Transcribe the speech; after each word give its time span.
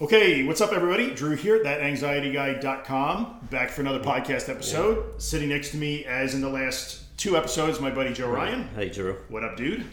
Okay, 0.00 0.44
what's 0.44 0.62
up, 0.62 0.72
everybody? 0.72 1.10
Drew 1.14 1.36
here, 1.36 1.62
thatanxietyguy.com, 1.62 3.48
back 3.50 3.68
for 3.68 3.82
another 3.82 4.00
podcast 4.00 4.48
episode. 4.48 5.20
Sitting 5.20 5.50
next 5.50 5.72
to 5.72 5.76
me, 5.76 6.06
as 6.06 6.34
in 6.34 6.40
the 6.40 6.48
last 6.48 7.02
two 7.18 7.36
episodes, 7.36 7.80
my 7.80 7.90
buddy 7.90 8.14
Joe 8.14 8.30
Ryan. 8.30 8.66
Hey, 8.74 8.88
Drew. 8.88 9.16
What 9.28 9.44
up, 9.44 9.58
dude? 9.58 9.84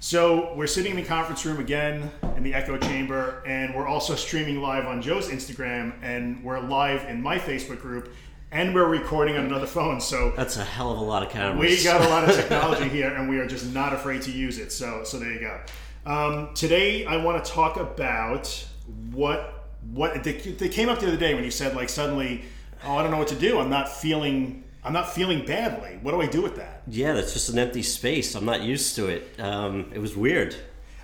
So, 0.00 0.52
we're 0.56 0.66
sitting 0.66 0.90
in 0.90 0.96
the 0.96 1.04
conference 1.04 1.46
room 1.46 1.60
again 1.60 2.10
in 2.36 2.42
the 2.42 2.54
Echo 2.54 2.76
Chamber, 2.76 3.44
and 3.46 3.72
we're 3.72 3.86
also 3.86 4.16
streaming 4.16 4.60
live 4.60 4.84
on 4.84 5.00
Joe's 5.00 5.28
Instagram, 5.28 5.94
and 6.02 6.42
we're 6.42 6.58
live 6.58 7.08
in 7.08 7.22
my 7.22 7.38
Facebook 7.38 7.80
group, 7.80 8.12
and 8.50 8.74
we're 8.74 8.88
recording 8.88 9.36
on 9.36 9.44
another 9.46 9.68
phone. 9.68 10.00
So, 10.00 10.32
That's 10.34 10.56
a 10.56 10.64
hell 10.64 10.90
of 10.90 10.98
a 10.98 11.04
lot 11.04 11.22
of 11.22 11.30
cameras. 11.30 11.60
we 11.60 11.84
got 11.84 12.00
a 12.00 12.08
lot 12.08 12.28
of 12.28 12.34
technology 12.34 12.88
here, 12.88 13.14
and 13.14 13.28
we 13.28 13.38
are 13.38 13.46
just 13.46 13.72
not 13.72 13.92
afraid 13.92 14.22
to 14.22 14.32
use 14.32 14.58
it. 14.58 14.72
So, 14.72 15.04
so 15.04 15.20
there 15.20 15.32
you 15.32 15.38
go. 15.38 15.60
Um, 16.04 16.52
today, 16.54 17.06
I 17.06 17.16
want 17.18 17.44
to 17.44 17.48
talk 17.48 17.76
about 17.76 18.66
what 19.12 19.52
what 19.92 20.24
they, 20.24 20.32
they 20.32 20.68
came 20.68 20.88
up 20.88 20.98
the 21.00 21.06
other 21.06 21.16
day 21.16 21.34
when 21.34 21.44
you 21.44 21.50
said 21.50 21.76
like 21.76 21.88
suddenly, 21.88 22.42
oh, 22.84 22.96
I 22.96 23.02
don't 23.02 23.10
know 23.10 23.18
what 23.18 23.28
to 23.28 23.34
do. 23.36 23.58
I'm 23.58 23.70
not 23.70 23.88
feeling 23.88 24.64
I'm 24.84 24.92
not 24.92 25.12
feeling 25.12 25.44
badly. 25.44 25.98
What 26.02 26.12
do 26.12 26.20
I 26.20 26.26
do 26.26 26.42
with 26.42 26.56
that? 26.56 26.82
yeah, 26.88 27.12
that's 27.12 27.32
just 27.32 27.48
an 27.48 27.58
empty 27.58 27.82
space. 27.82 28.34
I'm 28.36 28.44
not 28.44 28.62
used 28.62 28.94
to 28.96 29.08
it. 29.08 29.40
Um, 29.40 29.90
it 29.92 29.98
was 29.98 30.16
weird. 30.16 30.54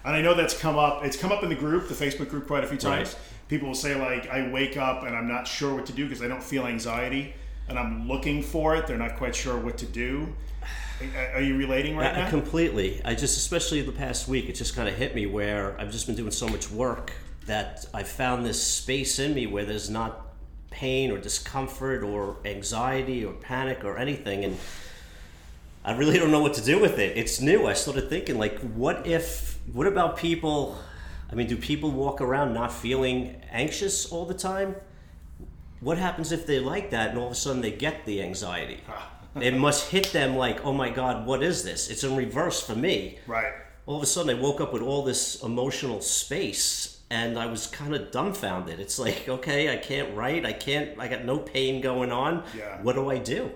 And 0.05 0.15
I 0.17 0.21
know 0.21 0.35
that's 0.35 0.57
come 0.59 0.79
up. 0.79 1.05
It's 1.05 1.17
come 1.17 1.33
up 1.33 1.43
in 1.43 1.49
the 1.49 1.55
group, 1.57 1.89
the 1.89 1.95
Facebook 1.95 2.29
group, 2.29 2.47
quite 2.47 2.65
a 2.65 2.67
few 2.67 2.79
times. 2.79 3.09
Right. 3.15 3.19
People 3.49 3.69
will 3.69 3.75
say 3.75 3.95
like, 3.95 4.29
I 4.31 4.51
wake 4.51 4.77
up 4.77 5.03
and 5.05 5.15
I'm 5.17 5.29
not 5.29 5.47
sure 5.47 5.75
what 5.75 5.87
to 5.87 5.93
do 5.93 6.05
because 6.09 6.23
I 6.23 6.29
don't 6.29 6.43
feel 6.43 6.67
anxiety, 6.67 7.35
and 7.69 7.79
I'm 7.79 8.09
looking 8.09 8.43
for 8.43 8.75
it. 8.77 8.87
They're 8.87 8.97
not 8.99 9.17
quite 9.17 9.35
sure 9.37 9.59
what 9.59 9.79
to 9.79 9.87
do. 9.87 10.33
Are- 11.17 11.35
Are 11.37 11.41
you 11.41 11.57
relating 11.57 11.97
right 11.97 12.15
Uh, 12.15 12.21
now? 12.21 12.31
completely. 12.31 13.01
I 13.05 13.15
just, 13.15 13.37
especially 13.37 13.83
the 13.83 13.93
past 13.93 14.27
week, 14.29 14.49
it 14.49 14.53
just 14.55 14.75
kind 14.77 14.89
of 14.89 14.95
hit 14.97 15.15
me 15.15 15.27
where 15.27 15.79
I've 15.81 15.91
just 15.93 16.07
been 16.07 16.17
doing 16.17 16.31
so 16.31 16.49
much 16.49 16.71
work 16.71 17.13
that 17.47 17.87
I 17.93 18.03
found 18.03 18.47
this 18.47 18.63
space 18.63 19.19
in 19.19 19.35
me 19.35 19.47
where 19.47 19.65
there's 19.65 19.91
not 19.91 20.33
pain 20.71 21.11
or 21.11 21.19
discomfort 21.19 22.03
or 22.03 22.37
anxiety 22.45 23.25
or 23.25 23.33
panic 23.33 23.85
or 23.85 23.99
anything. 23.99 24.45
And 24.45 24.59
I 25.85 25.97
really 25.97 26.19
don't 26.19 26.31
know 26.31 26.41
what 26.41 26.55
to 26.55 26.65
do 26.65 26.81
with 26.81 26.99
it. 26.99 27.17
It's 27.17 27.41
new. 27.41 27.67
I 27.67 27.75
started 27.75 28.09
thinking, 28.09 28.39
like, 28.39 28.59
what 28.61 29.07
if, 29.07 29.59
what 29.73 29.87
about 29.87 30.17
people? 30.17 30.79
I 31.31 31.35
mean, 31.35 31.47
do 31.47 31.57
people 31.57 31.91
walk 31.91 32.21
around 32.21 32.53
not 32.53 32.73
feeling 32.73 33.41
anxious 33.51 34.11
all 34.11 34.25
the 34.25 34.35
time? 34.35 34.77
What 35.81 35.99
happens 35.99 36.31
if 36.31 36.47
they 36.47 36.61
like 36.61 36.91
that 36.91 37.11
and 37.11 37.19
all 37.19 37.27
of 37.27 37.33
a 37.33 37.37
sudden 37.37 37.61
they 37.61 37.73
get 37.73 38.05
the 38.07 38.23
anxiety? 38.23 38.81
it 39.41 39.55
must 39.55 39.91
hit 39.91 40.13
them 40.13 40.37
like, 40.37 40.65
oh 40.65 40.73
my 40.73 40.91
God, 40.91 41.27
what 41.27 41.43
is 41.43 41.65
this? 41.65 41.91
It's 41.91 42.05
in 42.05 42.17
reverse 42.17 42.63
for 42.63 42.75
me. 42.75 43.19
right. 43.27 43.53
All 43.85 43.97
of 43.97 44.03
a 44.05 44.07
sudden, 44.07 44.37
I 44.37 44.41
woke 44.41 44.61
up 44.61 44.73
with 44.73 44.81
all 44.81 45.03
this 45.03 45.43
emotional 45.43 46.01
space 46.01 46.92
and 47.13 47.39
I 47.39 47.45
was 47.45 47.67
kind 47.67 47.95
of 47.95 48.11
dumbfounded. 48.11 48.81
It's 48.81 48.99
like, 48.99 49.29
okay, 49.29 49.71
I 49.71 49.77
can't 49.77 50.17
write. 50.17 50.47
I 50.47 50.55
can't, 50.55 50.99
I 50.99 51.09
got 51.09 51.27
no 51.27 51.39
pain 51.39 51.83
going 51.83 52.11
on. 52.11 52.43
Yeah. 52.57 52.81
What 52.81 52.95
do 52.95 53.11
I 53.11 53.19
do? 53.19 53.51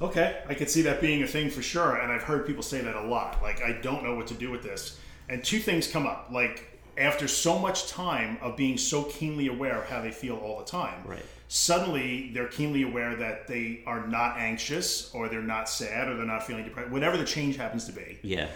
Okay, 0.00 0.40
I 0.48 0.54
could 0.54 0.70
see 0.70 0.80
that 0.82 1.02
being 1.02 1.22
a 1.22 1.26
thing 1.26 1.50
for 1.50 1.60
sure, 1.60 1.96
and 1.96 2.10
I've 2.10 2.22
heard 2.22 2.46
people 2.46 2.62
say 2.62 2.80
that 2.80 2.94
a 2.96 3.06
lot. 3.06 3.42
Like, 3.42 3.62
I 3.62 3.72
don't 3.82 4.02
know 4.02 4.14
what 4.14 4.26
to 4.28 4.34
do 4.34 4.50
with 4.50 4.62
this. 4.62 4.98
And 5.28 5.44
two 5.44 5.58
things 5.58 5.86
come 5.86 6.06
up. 6.06 6.28
Like, 6.32 6.80
after 6.96 7.28
so 7.28 7.58
much 7.58 7.88
time 7.88 8.38
of 8.40 8.56
being 8.56 8.78
so 8.78 9.02
keenly 9.04 9.48
aware 9.48 9.82
of 9.82 9.88
how 9.90 10.00
they 10.00 10.10
feel 10.10 10.36
all 10.36 10.58
the 10.58 10.64
time, 10.64 11.02
Right. 11.04 11.22
suddenly 11.48 12.30
they're 12.32 12.48
keenly 12.48 12.84
aware 12.84 13.16
that 13.16 13.46
they 13.48 13.82
are 13.86 14.06
not 14.06 14.38
anxious, 14.38 15.10
or 15.14 15.28
they're 15.28 15.42
not 15.42 15.68
sad, 15.68 16.08
or 16.08 16.16
they're 16.16 16.24
not 16.24 16.46
feeling 16.46 16.64
depressed, 16.64 16.90
whatever 16.90 17.18
the 17.18 17.24
change 17.24 17.56
happens 17.56 17.84
to 17.84 17.92
be. 17.92 18.18
Yeah. 18.22 18.48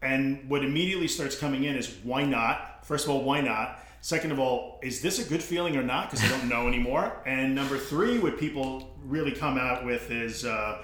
And 0.00 0.48
what 0.48 0.64
immediately 0.64 1.08
starts 1.08 1.36
coming 1.36 1.64
in 1.64 1.74
is 1.74 1.92
why 2.04 2.22
not? 2.24 2.77
First 2.88 3.04
of 3.04 3.10
all, 3.10 3.22
why 3.22 3.42
not? 3.42 3.80
Second 4.00 4.32
of 4.32 4.38
all, 4.38 4.80
is 4.82 5.02
this 5.02 5.18
a 5.18 5.28
good 5.28 5.42
feeling 5.42 5.76
or 5.76 5.82
not? 5.82 6.10
Because 6.10 6.24
I 6.24 6.28
don't 6.34 6.48
know 6.48 6.66
anymore. 6.66 7.22
And 7.26 7.54
number 7.54 7.76
three, 7.76 8.18
what 8.18 8.38
people 8.38 8.96
really 9.04 9.32
come 9.32 9.58
out 9.58 9.84
with 9.84 10.10
is, 10.10 10.46
uh, 10.46 10.78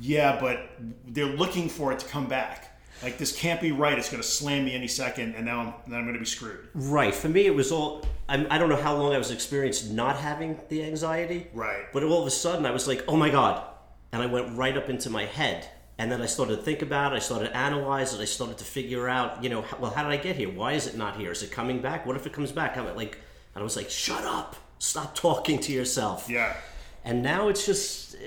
yeah, 0.00 0.36
but 0.40 0.68
they're 1.06 1.26
looking 1.26 1.68
for 1.68 1.92
it 1.92 2.00
to 2.00 2.06
come 2.08 2.26
back. 2.26 2.76
Like 3.04 3.18
this 3.18 3.38
can't 3.38 3.60
be 3.60 3.70
right. 3.70 3.96
It's 3.96 4.10
going 4.10 4.20
to 4.20 4.28
slam 4.28 4.64
me 4.64 4.74
any 4.74 4.88
second, 4.88 5.36
and 5.36 5.46
now 5.46 5.60
I'm 5.60 5.74
then 5.86 5.98
I'm 6.00 6.06
going 6.06 6.14
to 6.14 6.18
be 6.18 6.26
screwed. 6.26 6.66
Right. 6.74 7.14
For 7.14 7.28
me, 7.28 7.46
it 7.46 7.54
was 7.54 7.70
all. 7.70 8.04
I'm, 8.28 8.48
I 8.50 8.58
don't 8.58 8.68
know 8.68 8.82
how 8.82 8.96
long 8.96 9.14
I 9.14 9.18
was 9.18 9.30
experienced 9.30 9.92
not 9.92 10.16
having 10.16 10.58
the 10.70 10.82
anxiety. 10.82 11.46
Right. 11.52 11.84
But 11.92 12.02
all 12.02 12.20
of 12.20 12.26
a 12.26 12.32
sudden, 12.32 12.66
I 12.66 12.72
was 12.72 12.88
like, 12.88 13.04
oh 13.06 13.16
my 13.16 13.30
God. 13.30 13.62
And 14.10 14.22
I 14.22 14.26
went 14.26 14.56
right 14.56 14.76
up 14.76 14.88
into 14.88 15.08
my 15.10 15.26
head. 15.26 15.68
And 15.98 16.12
then 16.12 16.20
I 16.20 16.26
started 16.26 16.56
to 16.56 16.62
think 16.62 16.82
about 16.82 17.12
it. 17.12 17.16
I 17.16 17.18
started 17.20 17.48
to 17.48 17.56
analyze 17.56 18.12
it. 18.12 18.20
I 18.20 18.26
started 18.26 18.58
to 18.58 18.64
figure 18.64 19.08
out, 19.08 19.42
you 19.42 19.48
know, 19.48 19.62
how, 19.62 19.78
well, 19.78 19.90
how 19.90 20.02
did 20.02 20.12
I 20.12 20.18
get 20.18 20.36
here? 20.36 20.50
Why 20.50 20.72
is 20.72 20.86
it 20.86 20.96
not 20.96 21.16
here? 21.16 21.32
Is 21.32 21.42
it 21.42 21.50
coming 21.50 21.80
back? 21.80 22.04
What 22.04 22.16
if 22.16 22.26
it 22.26 22.34
comes 22.34 22.52
back? 22.52 22.76
I'm 22.76 22.84
like, 22.94 23.18
and 23.54 23.62
I 23.62 23.62
was 23.62 23.76
like, 23.76 23.88
shut 23.88 24.24
up. 24.24 24.56
Stop 24.78 25.14
talking 25.14 25.58
to 25.60 25.72
yourself. 25.72 26.28
Yeah. 26.28 26.54
And 27.02 27.22
now 27.22 27.48
it's 27.48 27.64
just, 27.64 28.16
uh, 28.16 28.18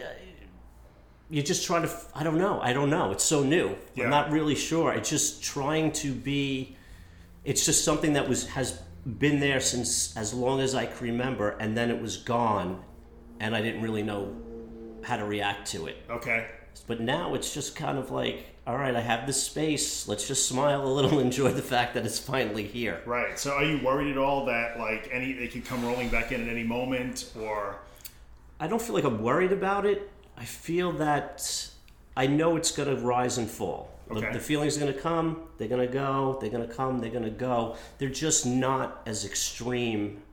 you're 1.29 1.43
just 1.43 1.63
trying 1.63 1.83
to, 1.83 1.91
I 2.15 2.23
don't 2.23 2.39
know. 2.39 2.59
I 2.59 2.73
don't 2.73 2.89
know. 2.89 3.11
It's 3.11 3.23
so 3.23 3.43
new. 3.43 3.75
Yeah. 3.93 4.05
I'm 4.05 4.09
not 4.09 4.31
really 4.31 4.55
sure. 4.55 4.91
It's 4.93 5.11
just 5.11 5.43
trying 5.43 5.91
to 5.91 6.11
be, 6.11 6.75
it's 7.45 7.65
just 7.67 7.85
something 7.85 8.13
that 8.13 8.27
was, 8.27 8.47
has 8.47 8.81
been 9.05 9.39
there 9.39 9.59
since 9.59 10.17
as 10.17 10.33
long 10.33 10.59
as 10.59 10.73
I 10.73 10.87
can 10.87 11.05
remember. 11.05 11.51
And 11.59 11.77
then 11.77 11.91
it 11.91 12.01
was 12.01 12.17
gone. 12.17 12.83
And 13.39 13.55
I 13.55 13.61
didn't 13.61 13.83
really 13.83 14.01
know 14.01 14.35
how 15.03 15.17
to 15.17 15.25
react 15.25 15.69
to 15.71 15.85
it. 15.85 15.97
Okay. 16.09 16.47
But 16.87 16.99
now 17.01 17.35
it's 17.35 17.53
just 17.53 17.75
kind 17.75 17.97
of 17.97 18.09
like, 18.11 18.47
all 18.65 18.77
right, 18.77 18.95
I 18.95 19.01
have 19.01 19.27
this 19.27 19.41
space. 19.43 20.07
Let's 20.07 20.27
just 20.27 20.47
smile 20.47 20.83
a 20.83 20.91
little, 20.91 21.19
enjoy 21.29 21.51
the 21.51 21.61
fact 21.61 21.93
that 21.93 22.05
it's 22.05 22.19
finally 22.19 22.63
here. 22.65 23.01
Right. 23.05 23.37
So, 23.37 23.51
are 23.51 23.63
you 23.63 23.83
worried 23.83 24.11
at 24.11 24.17
all 24.17 24.45
that 24.45 24.79
like 24.79 25.09
any 25.11 25.33
they 25.33 25.47
could 25.47 25.65
come 25.65 25.83
rolling 25.85 26.09
back 26.09 26.31
in 26.31 26.41
at 26.41 26.47
any 26.49 26.63
moment, 26.63 27.31
or 27.39 27.79
I 28.59 28.67
don't 28.67 28.81
feel 28.81 28.95
like 28.95 29.03
I'm 29.05 29.21
worried 29.21 29.51
about 29.51 29.85
it. 29.85 30.09
I 30.37 30.45
feel 30.45 30.91
that 30.93 31.69
I 32.15 32.27
know 32.27 32.55
it's 32.55 32.71
going 32.71 32.89
to 32.89 33.01
rise 33.01 33.37
and 33.37 33.49
fall. 33.49 33.91
The- 34.07 34.15
Okay. 34.15 34.33
The, 34.33 34.39
feelings 34.39 34.75
are 34.75 34.79
going 34.79 34.93
to 34.93 34.99
come, 34.99 35.43
they're 35.59 35.67
going 35.67 35.85
to 35.87 35.93
go, 35.93 36.39
they're 36.41 36.49
going 36.49 36.67
to 36.67 36.73
come, 36.73 36.99
they're 36.99 37.11
going 37.11 37.25
to 37.25 37.29
go. 37.29 37.75
They're 37.99 38.09
just 38.09 38.43
not 38.45 39.03
as 39.05 39.23
extreme 39.23 40.23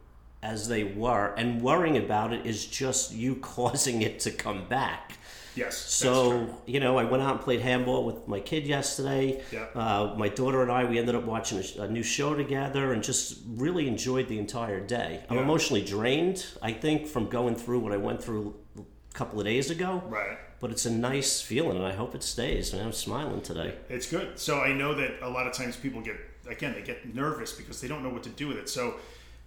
as 0.43 0.67
they 0.69 0.85
were. 0.85 1.35
And 1.37 1.61
worrying 1.61 1.99
about 1.99 2.33
it 2.33 2.47
is 2.47 2.65
just 2.65 3.13
you 3.13 3.35
causing 3.43 4.01
it 4.01 4.19
to 4.21 4.31
come 4.31 4.67
back. 4.67 5.19
Yes? 5.57 5.77
So, 5.77 6.49
you 6.67 6.81
know, 6.81 6.99
I 6.99 7.05
went 7.05 7.23
out 7.23 7.33
and 7.33 7.41
played 7.41 7.61
handball 7.61 8.05
with 8.05 8.27
my 8.29 8.41
kid 8.41 8.67
yesterday. 8.67 9.43
Yeah. 9.53 9.67
Uh, 9.75 10.15
my 10.17 10.29
daughter 10.29 10.63
and 10.63 10.71
I, 10.71 10.85
we 10.85 10.99
ended 10.99 11.15
up 11.15 11.25
watching 11.25 11.59
a, 11.79 11.83
a 11.83 11.89
new 11.89 12.03
show 12.03 12.35
together 12.35 12.93
and 12.93 13.03
just 13.03 13.39
really 13.49 13.89
enjoyed 13.89 14.29
the 14.29 14.39
entire 14.39 14.81
day. 14.81 15.25
I'm 15.29 15.37
Yeah. 15.37 15.43
emotionally 15.43 15.83
drained, 15.85 16.47
I 16.63 16.73
think, 16.73 17.07
from 17.07 17.29
going 17.29 17.55
through 17.57 17.81
what 17.81 17.93
I 17.93 17.97
went 17.97 18.23
through 18.23 18.55
a 18.79 18.83
couple 19.15 19.39
of 19.41 19.47
days 19.47 19.71
ago. 19.71 20.03
right. 20.09 20.39
But 20.59 20.71
it's 20.71 20.87
a 20.87 20.91
nice 20.91 21.43
feeling, 21.43 21.77
and 21.77 21.87
I 21.87 21.93
hope 21.93 22.15
it 22.15 22.23
stays. 22.23 22.73
Man, 22.73 22.87
I'm 22.87 22.93
smiling 22.93 23.43
today. 23.43 23.75
It's 23.91 24.09
good. 24.11 24.39
So 24.39 24.61
I 24.61 24.73
know 24.73 24.95
that 24.95 25.17
a 25.21 25.29
lot 25.29 25.47
of 25.47 25.53
times 25.53 25.77
people 25.77 26.01
get 26.01 26.17
again 26.49 26.73
they 26.73 26.81
get 26.81 27.15
nervous 27.15 27.53
because 27.53 27.79
they 27.83 27.89
don't 27.89 28.03
know 28.03 28.09
what 28.09 28.23
to 28.23 28.31
do 28.31 28.49
with 28.49 28.57
it. 28.57 28.71
So 28.71 28.95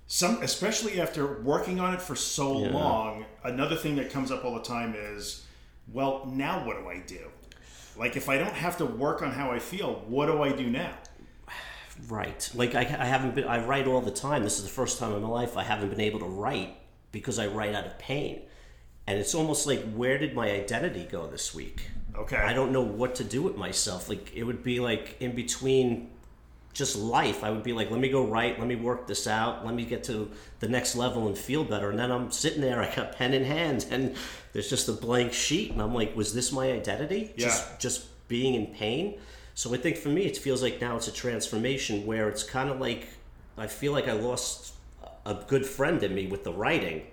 some 0.06 0.40
especially 0.44 1.02
after 1.02 1.42
working 1.42 1.80
on 1.80 1.96
it 1.96 2.02
for 2.02 2.16
so 2.16 2.62
Yeah. 2.64 2.74
long, 2.74 3.26
another 3.44 3.76
thing 3.76 3.96
that 3.96 4.12
comes 4.12 4.30
up 4.32 4.46
all 4.46 4.54
the 4.54 4.62
time 4.62 4.94
is, 4.96 5.46
well, 5.92 6.26
now 6.32 6.66
what 6.66 6.78
do 6.78 6.90
I 6.90 7.00
do? 7.00 7.30
Like 7.98 8.16
if 8.16 8.30
I 8.30 8.38
don't 8.38 8.54
have 8.54 8.78
to 8.78 8.86
work 8.86 9.22
on 9.22 9.32
how 9.32 9.52
I 9.52 9.60
feel, 9.60 10.04
what 10.08 10.28
do 10.28 10.42
I 10.42 10.52
do 10.52 10.70
now? 10.70 10.94
Right. 12.08 12.50
Like, 12.56 12.76
I, 12.76 12.82
I 12.82 13.06
haven't 13.06 13.36
been, 13.36 13.44
I 13.44 13.66
write 13.66 13.88
all 13.88 14.02
the 14.02 14.12
time. 14.12 14.44
This 14.44 14.58
is 14.58 14.64
the 14.64 14.70
first 14.70 15.00
time 15.00 15.14
in 15.14 15.22
my 15.22 15.28
life 15.28 15.58
I 15.58 15.64
haven't 15.64 15.90
been 15.90 16.00
able 16.00 16.20
to 16.20 16.26
write 16.26 16.78
because 17.12 17.40
I 17.40 17.48
write 17.48 17.76
out 17.76 17.86
of 17.86 18.00
pain. 18.00 18.42
And 19.06 19.20
it's 19.20 19.36
almost 19.36 19.68
like, 19.68 19.84
where 19.94 20.18
did 20.18 20.34
my 20.34 20.50
identity 20.50 21.08
go 21.10 21.28
this 21.28 21.54
week? 21.54 21.90
Okay. 22.16 22.38
I 22.38 22.54
don't 22.54 22.72
know 22.72 22.82
what 22.82 23.16
to 23.16 23.24
do 23.24 23.42
with 23.42 23.58
myself. 23.58 24.08
Like 24.08 24.34
it 24.36 24.44
would 24.44 24.64
be 24.64 24.80
like 24.80 25.18
in 25.20 25.36
between 25.36 26.10
just 26.74 26.96
life. 26.96 27.44
I 27.44 27.50
would 27.50 27.64
be 27.64 27.74
like, 27.74 27.92
let 27.92 28.00
me 28.00 28.10
go 28.10 28.26
write, 28.26 28.60
let 28.60 28.68
me 28.68 28.76
work 28.76 29.08
this 29.08 29.28
out, 29.28 29.66
let 29.66 29.74
me 29.74 29.86
get 29.86 30.04
to 30.06 30.32
the 30.60 30.68
next 30.68 30.96
level 30.96 31.28
and 31.28 31.38
feel 31.38 31.64
better. 31.64 31.90
And 31.90 32.00
then 32.00 32.12
I'm 32.12 32.32
sitting 32.32 32.62
there, 32.62 32.82
I 32.84 32.94
got 32.94 33.16
pen 33.16 33.34
in 33.34 33.44
hand, 33.44 33.86
and 33.90 34.16
there's 34.54 34.70
just 34.70 34.88
a 34.90 34.94
blank 34.94 35.34
sheet, 35.34 35.72
and 35.72 35.82
I'm 35.82 35.94
like, 35.94 36.16
was 36.16 36.34
this 36.34 36.52
my 36.52 36.72
identity? 36.72 37.34
Yeah. 37.36 37.48
Just 37.48 37.80
just 37.80 38.28
being 38.28 38.54
in 38.54 38.68
pain. 38.68 39.20
So 39.56 39.74
I 39.74 39.78
think 39.78 39.98
for 39.98 40.10
me, 40.10 40.26
it 40.26 40.38
feels 40.38 40.62
like 40.62 40.80
now 40.80 40.96
it's 40.96 41.08
a 41.08 41.14
transformation 41.14 42.06
where 42.06 42.30
it's 42.30 42.44
kind 42.44 42.70
of 42.70 42.80
like 42.80 43.10
I 43.58 43.68
feel 43.68 43.92
like 43.92 44.08
I 44.08 44.14
lost 44.14 44.74
a 45.26 45.34
good 45.48 45.66
friend 45.66 46.02
in 46.02 46.16
me 46.16 46.28
with 46.28 46.44
the 46.44 46.54
writing, 46.54 47.08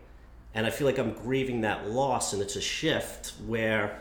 and 0.55 0.67
I 0.67 0.71
feel 0.71 0.87
like 0.87 0.99
I'm 0.99 1.13
grieving 1.13 1.63
that 1.63 1.91
loss, 1.91 2.33
and 2.33 2.41
it's 2.41 2.57
a 2.57 2.61
shift 2.61 3.33
where 3.47 4.01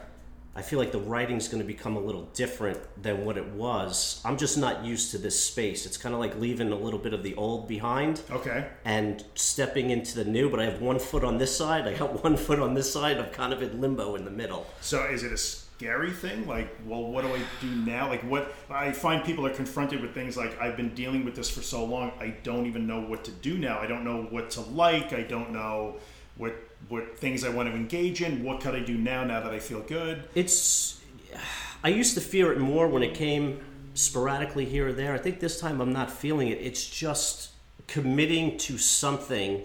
I 0.57 0.61
feel 0.61 0.79
like 0.79 0.93
the 0.93 0.99
writing's 0.99 1.49
going 1.49 1.61
to 1.61 1.67
become 1.67 1.97
a 1.97 1.99
little 1.99 2.29
different 2.33 2.79
than 3.01 3.25
what 3.25 3.37
it 3.37 3.45
was. 3.47 4.21
I'm 4.23 4.37
just 4.37 4.57
not 4.57 4.85
used 4.85 5.11
to 5.11 5.17
this 5.17 5.37
space. 5.37 5.85
It's 5.85 5.97
kind 5.97 6.15
of 6.15 6.21
like 6.21 6.39
leaving 6.39 6.71
a 6.71 6.75
little 6.75 6.99
bit 6.99 7.13
of 7.13 7.23
the 7.23 7.35
old 7.35 7.67
behind 7.67 8.21
Okay. 8.31 8.67
and 8.85 9.23
stepping 9.35 9.89
into 9.89 10.15
the 10.15 10.23
new. 10.23 10.49
But 10.49 10.61
I 10.61 10.65
have 10.65 10.81
one 10.81 10.97
foot 10.99 11.25
on 11.25 11.37
this 11.37 11.55
side, 11.55 11.87
I 11.87 11.93
got 11.93 12.23
one 12.23 12.37
foot 12.37 12.59
on 12.59 12.73
this 12.73 12.91
side. 12.91 13.17
I'm 13.17 13.31
kind 13.31 13.51
of 13.51 13.61
in 13.61 13.81
limbo 13.81 14.15
in 14.15 14.23
the 14.23 14.31
middle. 14.31 14.65
So 14.79 15.03
is 15.03 15.23
it 15.23 15.33
a 15.33 15.37
scary 15.37 16.11
thing. 16.11 16.47
Like, 16.47 16.73
well, 16.85 17.03
what 17.03 17.23
do 17.25 17.33
I 17.33 17.41
do 17.59 17.67
now? 17.67 18.07
Like, 18.07 18.21
what 18.23 18.53
I 18.69 18.91
find 18.93 19.23
people 19.23 19.45
are 19.45 19.53
confronted 19.53 20.01
with 20.01 20.13
things 20.13 20.37
like 20.37 20.59
I've 20.61 20.77
been 20.77 20.93
dealing 20.95 21.25
with 21.25 21.35
this 21.35 21.49
for 21.49 21.61
so 21.61 21.83
long, 21.83 22.11
I 22.19 22.29
don't 22.43 22.65
even 22.65 22.87
know 22.87 23.01
what 23.01 23.25
to 23.25 23.31
do 23.31 23.57
now. 23.57 23.79
I 23.79 23.87
don't 23.87 24.05
know 24.05 24.23
what 24.29 24.49
to 24.51 24.61
like. 24.61 25.11
I 25.11 25.23
don't 25.23 25.51
know 25.51 25.97
what 26.37 26.55
what 26.89 27.17
things 27.17 27.43
I 27.43 27.49
want 27.49 27.69
to 27.69 27.75
engage 27.75 28.21
in. 28.21 28.43
What 28.43 28.61
could 28.61 28.75
I 28.75 28.79
do 28.79 28.95
now? 28.95 29.23
Now 29.23 29.41
that 29.41 29.53
I 29.53 29.59
feel 29.59 29.81
good. 29.81 30.27
It's. 30.35 31.01
I 31.83 31.89
used 31.89 32.13
to 32.15 32.21
fear 32.21 32.51
it 32.51 32.59
more 32.59 32.87
when 32.87 33.03
it 33.03 33.13
came 33.13 33.61
sporadically 33.93 34.65
here 34.65 34.87
or 34.89 34.93
there. 34.93 35.13
I 35.13 35.17
think 35.17 35.39
this 35.39 35.59
time 35.59 35.81
I'm 35.81 35.93
not 35.93 36.11
feeling 36.11 36.47
it. 36.47 36.59
It's 36.61 36.87
just 36.87 37.51
committing 37.87 38.57
to 38.59 38.77
something. 38.77 39.63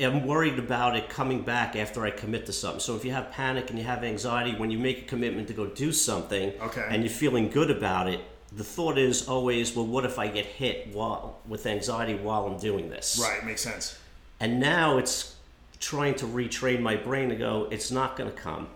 I'm 0.00 0.26
worried 0.26 0.58
about 0.58 0.96
it 0.96 1.08
coming 1.08 1.42
back 1.42 1.74
after 1.74 2.04
I 2.04 2.10
commit 2.10 2.46
to 2.46 2.52
something. 2.52 2.80
So 2.80 2.96
if 2.96 3.04
you 3.04 3.12
have 3.12 3.30
panic 3.32 3.70
and 3.70 3.78
you 3.78 3.84
have 3.84 4.04
anxiety 4.04 4.54
when 4.56 4.70
you 4.70 4.78
make 4.78 5.02
a 5.02 5.04
commitment 5.06 5.48
to 5.48 5.54
go 5.54 5.66
do 5.66 5.92
something, 5.92 6.52
Okay. 6.60 6.86
and 6.88 7.02
you're 7.02 7.12
feeling 7.12 7.48
good 7.48 7.70
about 7.70 8.08
it, 8.08 8.20
the 8.52 8.64
thought 8.64 8.98
is 8.98 9.28
always, 9.28 9.74
well, 9.74 9.86
what 9.86 10.04
if 10.04 10.18
I 10.18 10.28
get 10.28 10.44
hit 10.44 10.88
while 10.92 11.40
with 11.46 11.66
anxiety 11.66 12.14
while 12.14 12.46
I'm 12.46 12.58
doing 12.58 12.90
this? 12.90 13.18
Right, 13.22 13.44
makes 13.44 13.62
sense. 13.62 13.98
And 14.40 14.58
now 14.58 14.98
it's 14.98 15.36
trying 15.78 16.14
to 16.16 16.26
retrain 16.26 16.80
my 16.80 16.96
brain 16.96 17.28
to 17.28 17.36
go, 17.36 17.68
it's 17.70 17.90
not 17.90 18.16
going 18.16 18.30
to 18.30 18.36
come. 18.36 18.68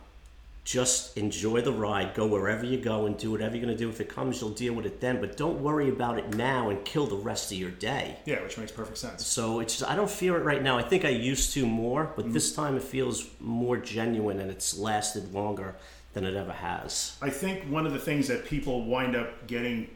Just 0.65 1.19
enjoy 1.19 1.61
the 1.61 1.73
ride, 1.73 2.15
go 2.15 2.27
wherever 2.27 2.65
you 2.65 2.79
go, 2.79 3.05
and 3.05 3.19
do 3.19 3.31
whatever 3.31 3.55
you're 3.55 3.67
going 3.67 3.77
to 3.77 3.83
do. 3.83 3.91
If 3.91 4.01
it 4.01 4.09
comes, 4.09 4.41
you'll 4.41 4.49
deal 4.51 4.73
with 4.73 4.87
it 4.87 4.99
then. 4.99 5.21
But 5.21 5.37
don't 5.37 5.61
worry 5.61 5.91
about 5.91 6.19
it 6.19 6.35
now 6.37 6.71
and 6.71 6.83
kill 6.87 7.07
the 7.07 7.17
rest 7.17 7.53
of 7.53 7.59
your 7.59 7.71
day. 7.71 8.17
Yeah, 8.25 8.43
which 8.43 8.57
makes 8.57 8.73
perfect 8.73 8.97
sense. 8.97 9.27
So 9.27 9.61
it's 9.61 9.79
just, 9.79 9.91
I 9.91 9.95
don't 9.95 10.11
fear 10.11 10.39
it 10.39 10.45
right 10.45 10.63
now. 10.63 10.79
I 10.79 10.83
think 10.83 11.05
I 11.05 11.11
used 11.11 11.53
to 11.55 11.67
more, 11.67 12.11
but 12.17 12.25
Mm-hmm. 12.25 12.33
this 12.35 12.55
time 12.55 12.77
it 12.77 12.83
feels 12.83 13.29
more 13.41 13.77
genuine 13.77 14.41
and 14.41 14.51
it's 14.51 14.79
lasted 14.79 15.35
longer 15.35 15.75
than 16.15 16.25
it 16.25 16.35
ever 16.35 16.53
has. 16.53 17.17
I 17.21 17.29
think 17.29 17.65
one 17.65 17.87
of 17.87 17.93
the 17.93 17.99
things 17.99 18.29
that 18.29 18.47
people 18.47 18.87
wind 18.87 19.17
up 19.17 19.47
getting, 19.47 19.89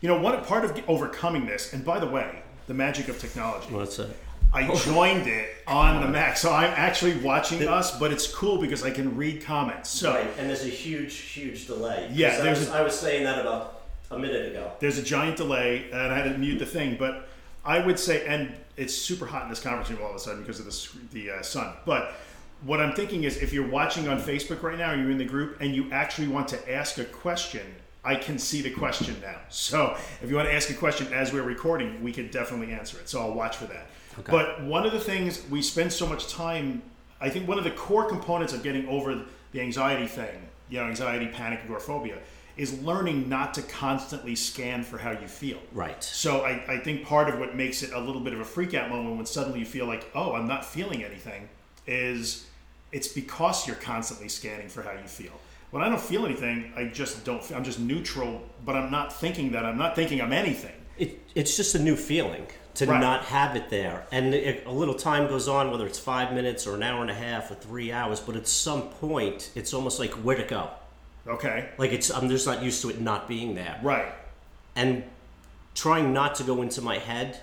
you 0.00 0.08
know, 0.08 0.18
one 0.20 0.44
part 0.44 0.64
of 0.64 0.76
overcoming 0.88 1.46
this, 1.46 1.72
and 1.72 1.84
by 1.84 2.00
the 2.00 2.06
way, 2.08 2.42
the 2.66 2.74
magic 2.74 3.06
of 3.08 3.20
technology. 3.20 3.72
What's 3.72 4.00
it? 4.00 4.16
I 4.52 4.74
joined 4.76 5.26
it 5.26 5.50
on 5.66 6.00
the 6.02 6.08
Mac, 6.08 6.36
so 6.38 6.50
I'm 6.52 6.72
actually 6.76 7.18
watching 7.18 7.66
us, 7.68 7.98
but 7.98 8.12
it's 8.12 8.26
cool 8.32 8.58
because 8.58 8.82
I 8.82 8.90
can 8.90 9.14
read 9.16 9.42
comments. 9.42 9.90
So 9.90 10.14
and 10.38 10.48
there's 10.48 10.64
a 10.64 10.68
huge, 10.68 11.14
huge 11.16 11.66
delay. 11.66 12.08
Yeah, 12.12 12.36
'Cause 12.36 12.46
I 12.46 12.50
was, 12.50 12.68
a- 12.68 12.72
I 12.72 12.80
was 12.82 12.98
saying 12.98 13.24
that 13.24 13.38
about 13.40 13.82
a 14.10 14.18
minute 14.18 14.46
ago. 14.50 14.72
there's 14.80 14.96
a 14.98 15.02
giant 15.02 15.36
delay, 15.36 15.84
and 15.92 16.12
I 16.12 16.16
had 16.18 16.32
to 16.32 16.38
mute 16.38 16.58
the 16.58 16.66
thing. 16.66 16.96
But 16.98 17.28
I 17.64 17.78
would 17.84 17.98
say, 17.98 18.26
and 18.26 18.54
it's 18.78 18.94
super 18.94 19.26
hot 19.26 19.42
in 19.42 19.50
this 19.50 19.60
conference 19.60 19.90
room 19.90 20.00
all 20.02 20.10
of 20.10 20.16
a 20.16 20.18
sudden 20.18 20.40
because 20.42 20.60
of 20.60 20.66
the 20.66 21.08
the 21.12 21.30
uh, 21.38 21.42
sun. 21.42 21.74
But 21.84 22.14
what 22.62 22.80
I'm 22.80 22.94
thinking 22.94 23.24
is, 23.24 23.36
if 23.36 23.52
you're 23.52 23.68
watching 23.68 24.08
on 24.08 24.18
Facebook 24.18 24.62
right 24.62 24.78
now, 24.78 24.92
you're 24.94 25.10
in 25.10 25.18
the 25.18 25.24
group, 25.26 25.60
and 25.60 25.74
you 25.76 25.90
actually 25.92 26.28
want 26.28 26.48
to 26.48 26.72
ask 26.72 26.96
a 26.98 27.04
question. 27.04 27.66
I 28.04 28.14
can 28.14 28.38
see 28.38 28.62
the 28.62 28.70
question 28.70 29.14
now. 29.20 29.36
So 29.50 29.94
if 30.22 30.30
you 30.30 30.36
want 30.36 30.48
to 30.48 30.54
ask 30.54 30.70
a 30.70 30.74
question 30.74 31.12
as 31.12 31.32
we're 31.34 31.42
recording, 31.42 32.02
we 32.02 32.12
can 32.12 32.28
definitely 32.30 32.72
answer 32.72 32.96
it. 32.98 33.08
So 33.10 33.20
I'll 33.20 33.34
watch 33.34 33.56
for 33.56 33.66
that. 33.66 33.88
Okay. 34.18 34.32
But 34.32 34.62
one 34.62 34.86
of 34.86 34.92
the 34.92 35.00
things 35.00 35.42
we 35.50 35.62
spend 35.62 35.92
so 35.92 36.06
much 36.06 36.28
time, 36.28 36.82
I 37.20 37.28
think 37.28 37.48
one 37.48 37.58
of 37.58 37.64
the 37.64 37.70
core 37.70 38.08
components 38.08 38.52
of 38.52 38.62
getting 38.62 38.88
over 38.88 39.22
the 39.52 39.60
anxiety 39.60 40.06
thing, 40.06 40.48
you 40.68 40.78
know, 40.78 40.86
anxiety, 40.86 41.28
panic, 41.28 41.60
agoraphobia, 41.64 42.18
is 42.56 42.82
learning 42.82 43.28
not 43.28 43.54
to 43.54 43.62
constantly 43.62 44.34
scan 44.34 44.82
for 44.82 44.98
how 44.98 45.12
you 45.12 45.28
feel. 45.28 45.58
Right. 45.72 46.02
So 46.02 46.44
I, 46.44 46.74
I 46.74 46.78
think 46.78 47.04
part 47.04 47.28
of 47.28 47.38
what 47.38 47.54
makes 47.54 47.82
it 47.82 47.92
a 47.92 47.98
little 47.98 48.20
bit 48.20 48.32
of 48.32 48.40
a 48.40 48.44
freak 48.44 48.74
out 48.74 48.90
moment 48.90 49.16
when 49.16 49.26
suddenly 49.26 49.60
you 49.60 49.64
feel 49.64 49.86
like, 49.86 50.10
oh, 50.14 50.32
I'm 50.32 50.48
not 50.48 50.64
feeling 50.64 51.04
anything, 51.04 51.48
is 51.86 52.46
it's 52.90 53.08
because 53.08 53.66
you're 53.66 53.76
constantly 53.76 54.28
scanning 54.28 54.68
for 54.68 54.82
how 54.82 54.92
you 54.92 55.06
feel. 55.06 55.32
When 55.70 55.82
I 55.82 55.88
don't 55.88 56.00
feel 56.00 56.24
anything, 56.24 56.72
I 56.76 56.84
just 56.84 57.24
don't. 57.24 57.44
feel 57.44 57.56
I'm 57.56 57.64
just 57.64 57.78
neutral, 57.78 58.42
but 58.64 58.74
I'm 58.74 58.90
not 58.90 59.12
thinking 59.12 59.52
that. 59.52 59.64
I'm 59.64 59.76
not 59.76 59.94
thinking 59.94 60.20
I'm 60.20 60.32
anything. 60.32 60.72
It, 60.96 61.20
it's 61.34 61.56
just 61.56 61.74
a 61.74 61.78
new 61.78 61.94
feeling 61.94 62.46
to 62.74 62.86
Right. 62.86 63.00
not 63.00 63.24
have 63.26 63.56
it 63.56 63.70
there. 63.70 64.06
And 64.12 64.32
it, 64.34 64.64
a 64.66 64.72
little 64.72 64.94
time 64.94 65.26
goes 65.28 65.48
on, 65.48 65.70
whether 65.70 65.86
it's 65.86 65.98
five 65.98 66.32
minutes 66.32 66.66
or 66.66 66.74
an 66.74 66.82
hour 66.82 67.00
and 67.02 67.10
a 67.10 67.14
half 67.14 67.50
or 67.50 67.54
three 67.54 67.90
hours, 67.92 68.20
but 68.20 68.36
at 68.36 68.46
some 68.48 68.82
point, 68.88 69.50
it's 69.54 69.74
almost 69.74 69.98
like 69.98 70.12
where 70.12 70.36
to 70.36 70.44
go. 70.44 70.70
Okay. 71.26 71.68
Like 71.78 71.92
it's, 71.92 72.10
I'm 72.10 72.28
just 72.28 72.46
not 72.46 72.62
used 72.62 72.80
to 72.82 72.90
it 72.90 73.00
not 73.00 73.26
being 73.28 73.54
there. 73.54 73.78
Right. 73.82 74.12
And 74.76 75.02
trying 75.74 76.12
not 76.12 76.34
to 76.36 76.44
go 76.44 76.62
into 76.62 76.80
my 76.80 76.98
head 76.98 77.40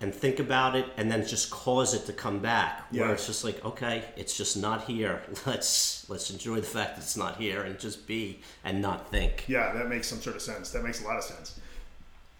and 0.00 0.12
think 0.12 0.40
about 0.40 0.74
it 0.74 0.86
and 0.96 1.10
then 1.10 1.24
just 1.26 1.48
cause 1.50 1.94
it 1.94 2.06
to 2.06 2.12
come 2.12 2.40
back 2.40 2.86
Yeah. 2.90 3.02
where 3.02 3.12
it's 3.14 3.26
just 3.26 3.44
like 3.44 3.64
okay 3.64 4.04
it's 4.16 4.36
just 4.36 4.56
not 4.56 4.84
here 4.84 5.22
let's 5.46 6.04
let's 6.10 6.28
enjoy 6.30 6.56
the 6.56 6.62
fact 6.66 6.96
that 6.96 7.02
it's 7.02 7.16
not 7.16 7.36
here 7.36 7.62
and 7.62 7.78
just 7.78 8.04
be 8.06 8.40
and 8.64 8.82
not 8.82 9.10
think 9.12 9.44
Yeah, 9.46 9.72
that 9.72 9.88
makes 9.88 10.08
some 10.08 10.20
sort 10.20 10.34
of 10.34 10.42
sense. 10.42 10.70
That 10.72 10.82
makes 10.82 11.02
a 11.02 11.04
lot 11.04 11.18
of 11.18 11.22
sense. 11.24 11.58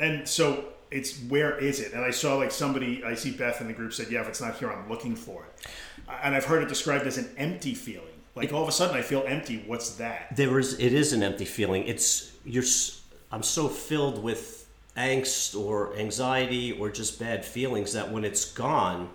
And 0.01 0.29
so 0.29 0.65
it's 0.93 1.19
where 1.25 1.59
is 1.59 1.81
it? 1.81 1.93
And 1.95 2.05
I 2.05 2.11
saw 2.11 2.37
like 2.37 2.51
somebody, 2.51 3.03
I 3.05 3.15
see 3.15 3.31
Beth 3.33 3.61
in 3.61 3.67
the 3.67 3.73
group 3.73 3.93
said, 3.93 4.11
yeah, 4.11 4.21
if 4.21 4.29
it's 4.29 4.41
not 4.41 4.57
here, 4.59 4.71
I'm 4.71 4.89
looking 4.89 5.17
for 5.17 5.45
it. 5.45 5.67
And 6.23 6.35
I've 6.35 6.45
heard 6.45 6.63
it 6.63 6.69
described 6.69 7.07
as 7.07 7.19
an 7.19 7.29
empty 7.37 7.75
feeling. 7.75 8.07
Like 8.35 8.53
all 8.53 8.63
of 8.63 8.69
a 8.69 8.73
sudden 8.73 8.97
I 8.97 9.03
feel 9.03 9.25
empty. 9.27 9.63
What's 9.67 9.97
that? 9.97 10.35
there 10.37 10.59
is 10.59 10.75
it 10.79 10.93
is 10.93 11.13
an 11.13 11.23
empty 11.23 11.45
feeling 11.45 11.85
it's 11.87 12.33
you're 12.45 12.65
I'm 13.31 13.43
so 13.43 13.69
filled 13.69 14.23
with 14.23 14.67
angst 14.97 15.59
or 15.59 15.97
anxiety 15.97 16.73
or 16.73 16.91
just 16.91 17.19
bad 17.19 17.45
feelings 17.45 17.95
that 17.95 18.13
when 18.13 18.27
it's 18.27 18.53
gone 18.53 19.09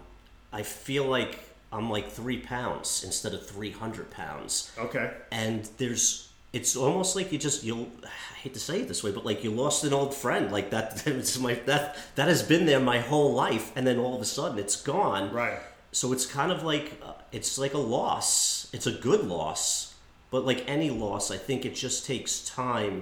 i 0.52 0.64
feel 0.64 1.06
like 1.06 1.38
i'm 1.72 1.88
like 1.92 2.10
three 2.10 2.40
pounds 2.40 3.04
instead 3.04 3.32
of 3.36 3.46
300 3.46 4.10
pounds 4.10 4.72
Okay. 4.80 5.12
and 5.32 5.70
there's 5.78 6.27
it's 6.58 6.74
almost 6.86 7.12
like 7.18 7.28
you 7.34 7.38
just 7.48 7.60
you'll 7.68 7.88
I 8.04 8.38
hate 8.44 8.54
to 8.60 8.60
say 8.70 8.76
it 8.82 8.88
this 8.92 9.02
way 9.04 9.12
but 9.18 9.24
like 9.30 9.40
you 9.46 9.52
lost 9.64 9.80
an 9.84 9.94
old 10.00 10.14
friend 10.24 10.44
like 10.58 10.68
that 10.76 10.86
it's 11.22 11.38
my 11.46 11.54
that 11.72 11.84
that 12.18 12.28
has 12.34 12.42
been 12.54 12.66
there 12.70 12.80
my 12.94 13.00
whole 13.12 13.32
life 13.46 13.66
and 13.76 13.84
then 13.88 13.98
all 14.04 14.14
of 14.18 14.22
a 14.22 14.26
sudden 14.38 14.58
it's 14.66 14.78
gone 14.94 15.24
Right. 15.44 15.60
so 16.00 16.06
it's 16.16 16.26
kind 16.40 16.52
of 16.56 16.60
like 16.72 16.88
uh, 17.08 17.14
it's 17.38 17.54
like 17.64 17.74
a 17.82 17.84
loss 17.98 18.68
it's 18.76 18.88
a 18.94 18.96
good 19.08 19.24
loss 19.38 19.94
but 20.32 20.42
like 20.50 20.62
any 20.78 20.90
loss 21.04 21.26
i 21.38 21.38
think 21.48 21.60
it 21.70 21.76
just 21.86 22.00
takes 22.06 22.32
time 22.64 22.96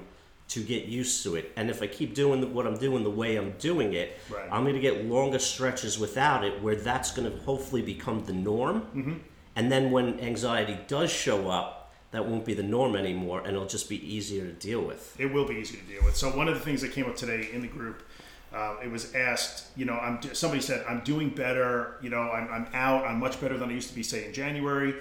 to 0.54 0.60
get 0.74 0.86
used 0.86 1.24
to 1.24 1.30
it 1.40 1.46
and 1.58 1.69
if 1.74 1.80
i 1.86 1.88
keep 1.88 2.13
doing 2.24 2.40
the- 2.42 2.51
what 2.56 2.66
i'm 2.68 2.78
doing 2.88 3.04
the 3.10 3.16
way 3.22 3.36
i'm 3.42 3.51
doing 3.69 3.94
it 3.94 4.10
Right. 4.36 4.48
i'm 4.51 4.63
going 4.63 4.75
to 4.81 4.86
get 4.90 5.06
longer 5.06 5.40
stretches 5.40 5.94
without 6.06 6.44
it 6.48 6.54
where 6.63 6.75
that's 6.90 7.10
going 7.16 7.28
to 7.31 7.36
hopefully 7.50 7.81
become 7.81 8.18
the 8.25 8.34
norm 8.51 8.78
mm-hmm. 8.96 9.13
and 9.58 9.72
then 9.72 9.84
when 9.96 10.19
anxiety 10.19 10.78
does 10.88 11.12
show 11.12 11.40
up 11.60 11.75
that 12.15 12.25
won't 12.25 12.45
be 12.45 12.53
the 12.53 12.63
norm 12.63 12.95
anymore 12.95 13.39
and 13.39 13.50
it'll 13.50 13.67
just 13.67 13.89
be 13.89 14.13
easier 14.13 14.45
to 14.45 14.53
deal 14.53 14.81
with 14.81 15.15
It 15.19 15.31
will 15.31 15.47
be 15.47 15.56
easy 15.56 15.77
to 15.77 15.83
deal 15.83 16.03
with. 16.03 16.15
So 16.15 16.29
one 16.29 16.47
of 16.47 16.53
the 16.53 16.59
things 16.59 16.81
that 16.81 16.91
came 16.91 17.06
up 17.06 17.15
today 17.15 17.50
in 17.51 17.62
the 17.62 17.67
group, 17.67 18.03
uh, 18.53 18.75
it 18.83 18.89
was 18.89 19.13
asked. 19.15 19.67
You 19.75 19.85
know, 19.85 19.94
I'm 19.94 20.21
somebody 20.33 20.62
said 20.62 20.85
I'm 20.88 21.01
doing 21.01 21.29
better. 21.29 21.98
You 22.01 22.10
know, 22.10 22.22
I'm, 22.22 22.48
I'm 22.51 22.67
out. 22.74 23.05
I'm 23.05 23.19
much 23.19 23.39
better 23.41 23.57
than 23.57 23.69
I 23.69 23.74
used 23.74 23.89
to 23.89 23.95
be, 23.95 24.03
say 24.03 24.25
in 24.25 24.34
January. 24.34 24.95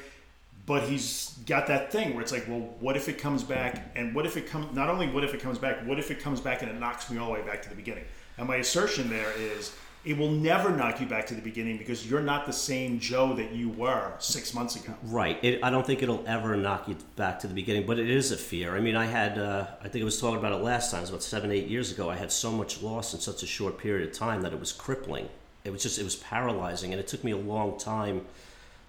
But 0.66 0.84
he's 0.84 1.36
got 1.46 1.66
that 1.66 1.92
thing 1.92 2.14
where 2.14 2.22
it's 2.22 2.32
like, 2.32 2.48
well, 2.48 2.60
what 2.80 2.96
if 2.96 3.08
it 3.08 3.18
comes 3.18 3.42
back? 3.42 3.92
And 3.96 4.14
what 4.14 4.24
if 4.24 4.36
it 4.36 4.46
comes? 4.46 4.74
Not 4.74 4.88
only 4.88 5.08
what 5.08 5.22
if 5.22 5.34
it 5.34 5.40
comes 5.40 5.58
back, 5.58 5.86
what 5.86 5.98
if 5.98 6.10
it 6.10 6.20
comes 6.20 6.40
back 6.40 6.62
and 6.62 6.70
it 6.70 6.80
knocks 6.80 7.10
me 7.10 7.18
all 7.18 7.26
the 7.26 7.34
way 7.34 7.42
back 7.42 7.62
to 7.62 7.68
the 7.68 7.74
beginning? 7.74 8.04
And 8.38 8.48
my 8.48 8.56
assertion 8.56 9.10
there 9.10 9.30
is, 9.38 9.76
it 10.04 10.18
will 10.18 10.30
never 10.30 10.70
knock 10.70 11.00
you 11.00 11.06
back 11.06 11.26
to 11.26 11.34
the 11.34 11.40
beginning 11.40 11.78
because 11.78 12.08
you're 12.08 12.20
not 12.20 12.44
the 12.44 12.52
same 12.52 12.98
Joe 12.98 13.34
that 13.34 13.52
you 13.52 13.70
were 13.70 14.12
six 14.18 14.52
months 14.52 14.76
ago. 14.76 14.92
Right. 15.04 15.42
It, 15.42 15.64
I 15.64 15.70
don't 15.70 15.86
think 15.86 16.02
it'll 16.02 16.24
ever 16.26 16.56
knock 16.56 16.88
you 16.88 16.96
back 17.16 17.38
to 17.40 17.46
the 17.46 17.54
beginning, 17.54 17.86
but 17.86 17.98
it 17.98 18.10
is 18.10 18.30
a 18.30 18.36
fear. 18.36 18.76
I 18.76 18.80
mean, 18.80 18.96
I 18.96 19.06
had, 19.06 19.38
uh, 19.38 19.66
I 19.82 19.88
think 19.88 20.02
I 20.02 20.04
was 20.04 20.20
talking 20.20 20.38
about 20.38 20.52
it 20.52 20.62
last 20.62 20.90
time, 20.90 20.98
it 20.98 21.02
was 21.02 21.10
about 21.10 21.22
seven, 21.22 21.50
eight 21.50 21.68
years 21.68 21.90
ago. 21.90 22.10
I 22.10 22.16
had 22.16 22.30
so 22.30 22.50
much 22.50 22.82
loss 22.82 23.14
in 23.14 23.20
such 23.20 23.42
a 23.42 23.46
short 23.46 23.78
period 23.78 24.06
of 24.06 24.14
time 24.14 24.42
that 24.42 24.52
it 24.52 24.60
was 24.60 24.72
crippling. 24.72 25.28
It 25.64 25.70
was 25.70 25.82
just, 25.82 25.98
it 25.98 26.04
was 26.04 26.16
paralyzing, 26.16 26.92
and 26.92 27.00
it 27.00 27.06
took 27.06 27.24
me 27.24 27.32
a 27.32 27.38
long 27.38 27.78
time 27.78 28.26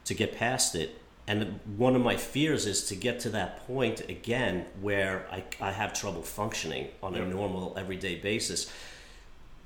to 0.03 0.13
get 0.13 0.35
past 0.35 0.75
it. 0.75 1.01
And 1.27 1.59
one 1.77 1.95
of 1.95 2.03
my 2.03 2.17
fears 2.17 2.65
is 2.65 2.85
to 2.87 2.95
get 2.95 3.21
to 3.21 3.29
that 3.29 3.65
point 3.65 4.01
again 4.09 4.65
where 4.81 5.25
I, 5.31 5.43
I 5.59 5.71
have 5.71 5.93
trouble 5.93 6.21
functioning 6.21 6.89
on 7.01 7.15
a 7.15 7.25
normal, 7.25 7.73
everyday 7.77 8.15
basis. 8.15 8.71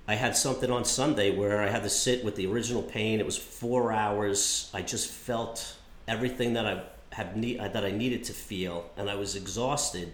I 0.09 0.15
had 0.15 0.35
something 0.35 0.71
on 0.71 0.85
Sunday 0.85 1.29
where 1.29 1.61
I 1.61 1.67
had 1.67 1.83
to 1.83 1.89
sit 1.89 2.25
with 2.25 2.35
the 2.35 2.47
original 2.47 2.81
pain. 2.81 3.19
It 3.19 3.27
was 3.27 3.37
four 3.37 3.91
hours. 3.91 4.71
I 4.73 4.81
just 4.81 5.07
felt 5.07 5.75
everything 6.07 6.53
that 6.53 6.65
I 6.65 6.81
had 7.11 7.37
need, 7.37 7.59
uh, 7.59 7.67
that 7.67 7.85
I 7.85 7.91
needed 7.91 8.23
to 8.23 8.33
feel, 8.33 8.89
and 8.97 9.07
I 9.07 9.13
was 9.13 9.35
exhausted. 9.35 10.13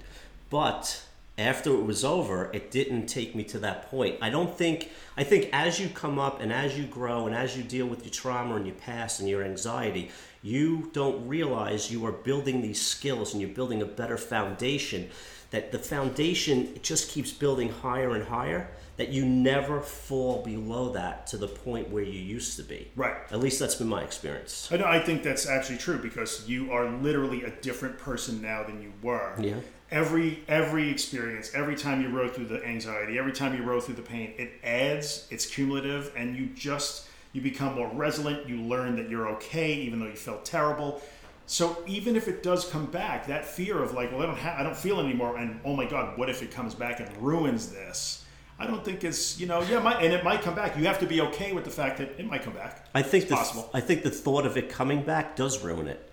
But 0.50 1.02
after 1.38 1.74
it 1.74 1.84
was 1.84 2.04
over, 2.04 2.52
it 2.52 2.72
didn't 2.72 3.06
take 3.06 3.36
me 3.36 3.46
to 3.46 3.60
that 3.60 3.90
point. 3.90 4.18
I 4.22 4.30
don't 4.30 4.54
think. 4.58 4.92
I 5.16 5.24
think 5.24 5.50
as 5.54 5.80
you 5.80 5.88
come 5.88 6.20
up 6.20 6.42
and 6.42 6.52
as 6.52 6.78
you 6.78 6.88
grow 6.88 7.26
and 7.26 7.34
as 7.34 7.56
you 7.56 7.64
deal 7.64 7.88
with 7.88 8.04
your 8.04 8.12
trauma 8.12 8.58
and 8.58 8.68
your 8.68 8.76
past 8.76 9.22
and 9.22 9.30
your 9.30 9.46
anxiety, 9.46 10.12
you 10.44 10.90
don't 10.92 11.26
realize 11.26 11.90
you 11.90 12.06
are 12.06 12.12
building 12.12 12.62
these 12.62 12.82
skills 12.82 13.32
and 13.32 13.42
you're 13.42 13.56
building 13.56 13.82
a 13.82 13.86
better 13.86 14.18
foundation. 14.18 15.10
That 15.52 15.72
the 15.72 15.80
foundation 15.80 16.74
it 16.76 16.84
just 16.84 17.10
keeps 17.12 17.32
building 17.32 17.70
higher 17.70 18.14
and 18.14 18.26
higher 18.26 18.68
that 18.98 19.10
you 19.10 19.26
never 19.26 19.82
fall 19.82 20.42
below 20.44 20.90
that 20.94 21.28
to 21.28 21.38
the 21.38 21.48
point 21.48 21.90
where 21.90 22.04
you 22.04 22.20
used 22.20 22.56
to 22.58 22.64
be. 22.64 22.92
Right. 22.96 23.16
At 23.32 23.40
least 23.40 23.60
that's 23.60 23.76
been 23.76 23.88
my 23.88 24.04
experience. 24.04 24.70
I 24.72 24.78
know. 24.78 24.86
I 24.86 25.00
think 25.00 25.24
that's 25.24 25.48
actually 25.48 25.78
true 25.78 25.98
because 25.98 26.48
you 26.48 26.72
are 26.72 26.90
literally 26.90 27.44
a 27.44 27.50
different 27.50 27.98
person 27.98 28.42
now 28.42 28.64
than 28.64 28.82
you 28.82 28.94
were. 29.02 29.34
Yeah. 29.40 29.58
Every 29.92 30.44
every 30.48 30.90
experience, 30.90 31.52
every 31.54 31.76
time 31.76 32.02
you 32.02 32.10
rode 32.10 32.34
through 32.34 32.48
the 32.48 32.64
anxiety, 32.66 33.20
every 33.20 33.34
time 33.34 33.56
you 33.56 33.64
rode 33.64 33.84
through 33.84 33.96
the 33.96 34.02
pain, 34.02 34.34
it 34.38 34.54
adds. 34.64 35.28
It's 35.30 35.46
cumulative, 35.46 36.12
and 36.16 36.36
you 36.36 36.48
just 36.48 37.08
you 37.34 37.42
become 37.42 37.76
more 37.76 37.92
resilient. 37.94 38.48
You 38.50 38.62
learn 38.62 38.96
that 38.96 39.10
you're 39.10 39.28
okay, 39.34 39.74
even 39.76 40.00
though 40.00 40.08
you 40.08 40.16
felt 40.16 40.46
terrible. 40.46 41.02
So 41.48 41.84
even 41.86 42.16
if 42.16 42.28
it 42.28 42.42
does 42.42 42.66
come 42.68 42.88
back, 42.88 43.28
that 43.28 43.46
fear 43.46 43.84
of 43.84 43.94
like, 43.94 44.12
well, 44.12 44.24
I 44.24 44.26
don't 44.26 44.38
have, 44.38 44.60
I 44.60 44.64
don't 44.64 44.76
feel 44.76 45.00
anymore, 45.00 45.38
and 45.38 45.60
oh 45.64 45.76
my 45.76 45.86
God, 45.86 46.18
what 46.18 46.30
if 46.30 46.42
it 46.42 46.50
comes 46.50 46.74
back 46.74 47.00
and 47.00 47.18
ruins 47.18 47.72
this? 47.72 48.25
I 48.58 48.68
don't 48.68 48.84
think 48.86 49.04
it's 49.04 49.40
you 49.40 49.48
know 49.48 49.62
yeah, 49.64 49.78
it 49.80 49.84
might, 49.84 50.04
and 50.04 50.14
it 50.14 50.24
might 50.24 50.42
come 50.42 50.56
back. 50.56 50.78
You 50.78 50.86
have 50.86 51.00
to 51.00 51.06
be 51.06 51.22
okay 51.22 51.52
with 51.54 51.66
the 51.66 51.70
fact 51.72 51.98
that 51.98 52.18
it 52.18 52.26
might 52.26 52.42
come 52.44 52.54
back. 52.54 52.86
I 52.96 53.02
think 53.02 53.24
It's 53.24 53.30
the, 53.32 53.36
possible. 53.36 53.70
I 53.74 53.82
think 53.82 54.04
the 54.04 54.10
thought 54.10 54.46
of 54.46 54.56
it 54.58 54.70
coming 54.70 55.04
back 55.04 55.36
does 55.36 55.64
ruin 55.64 55.88
it. 55.88 56.10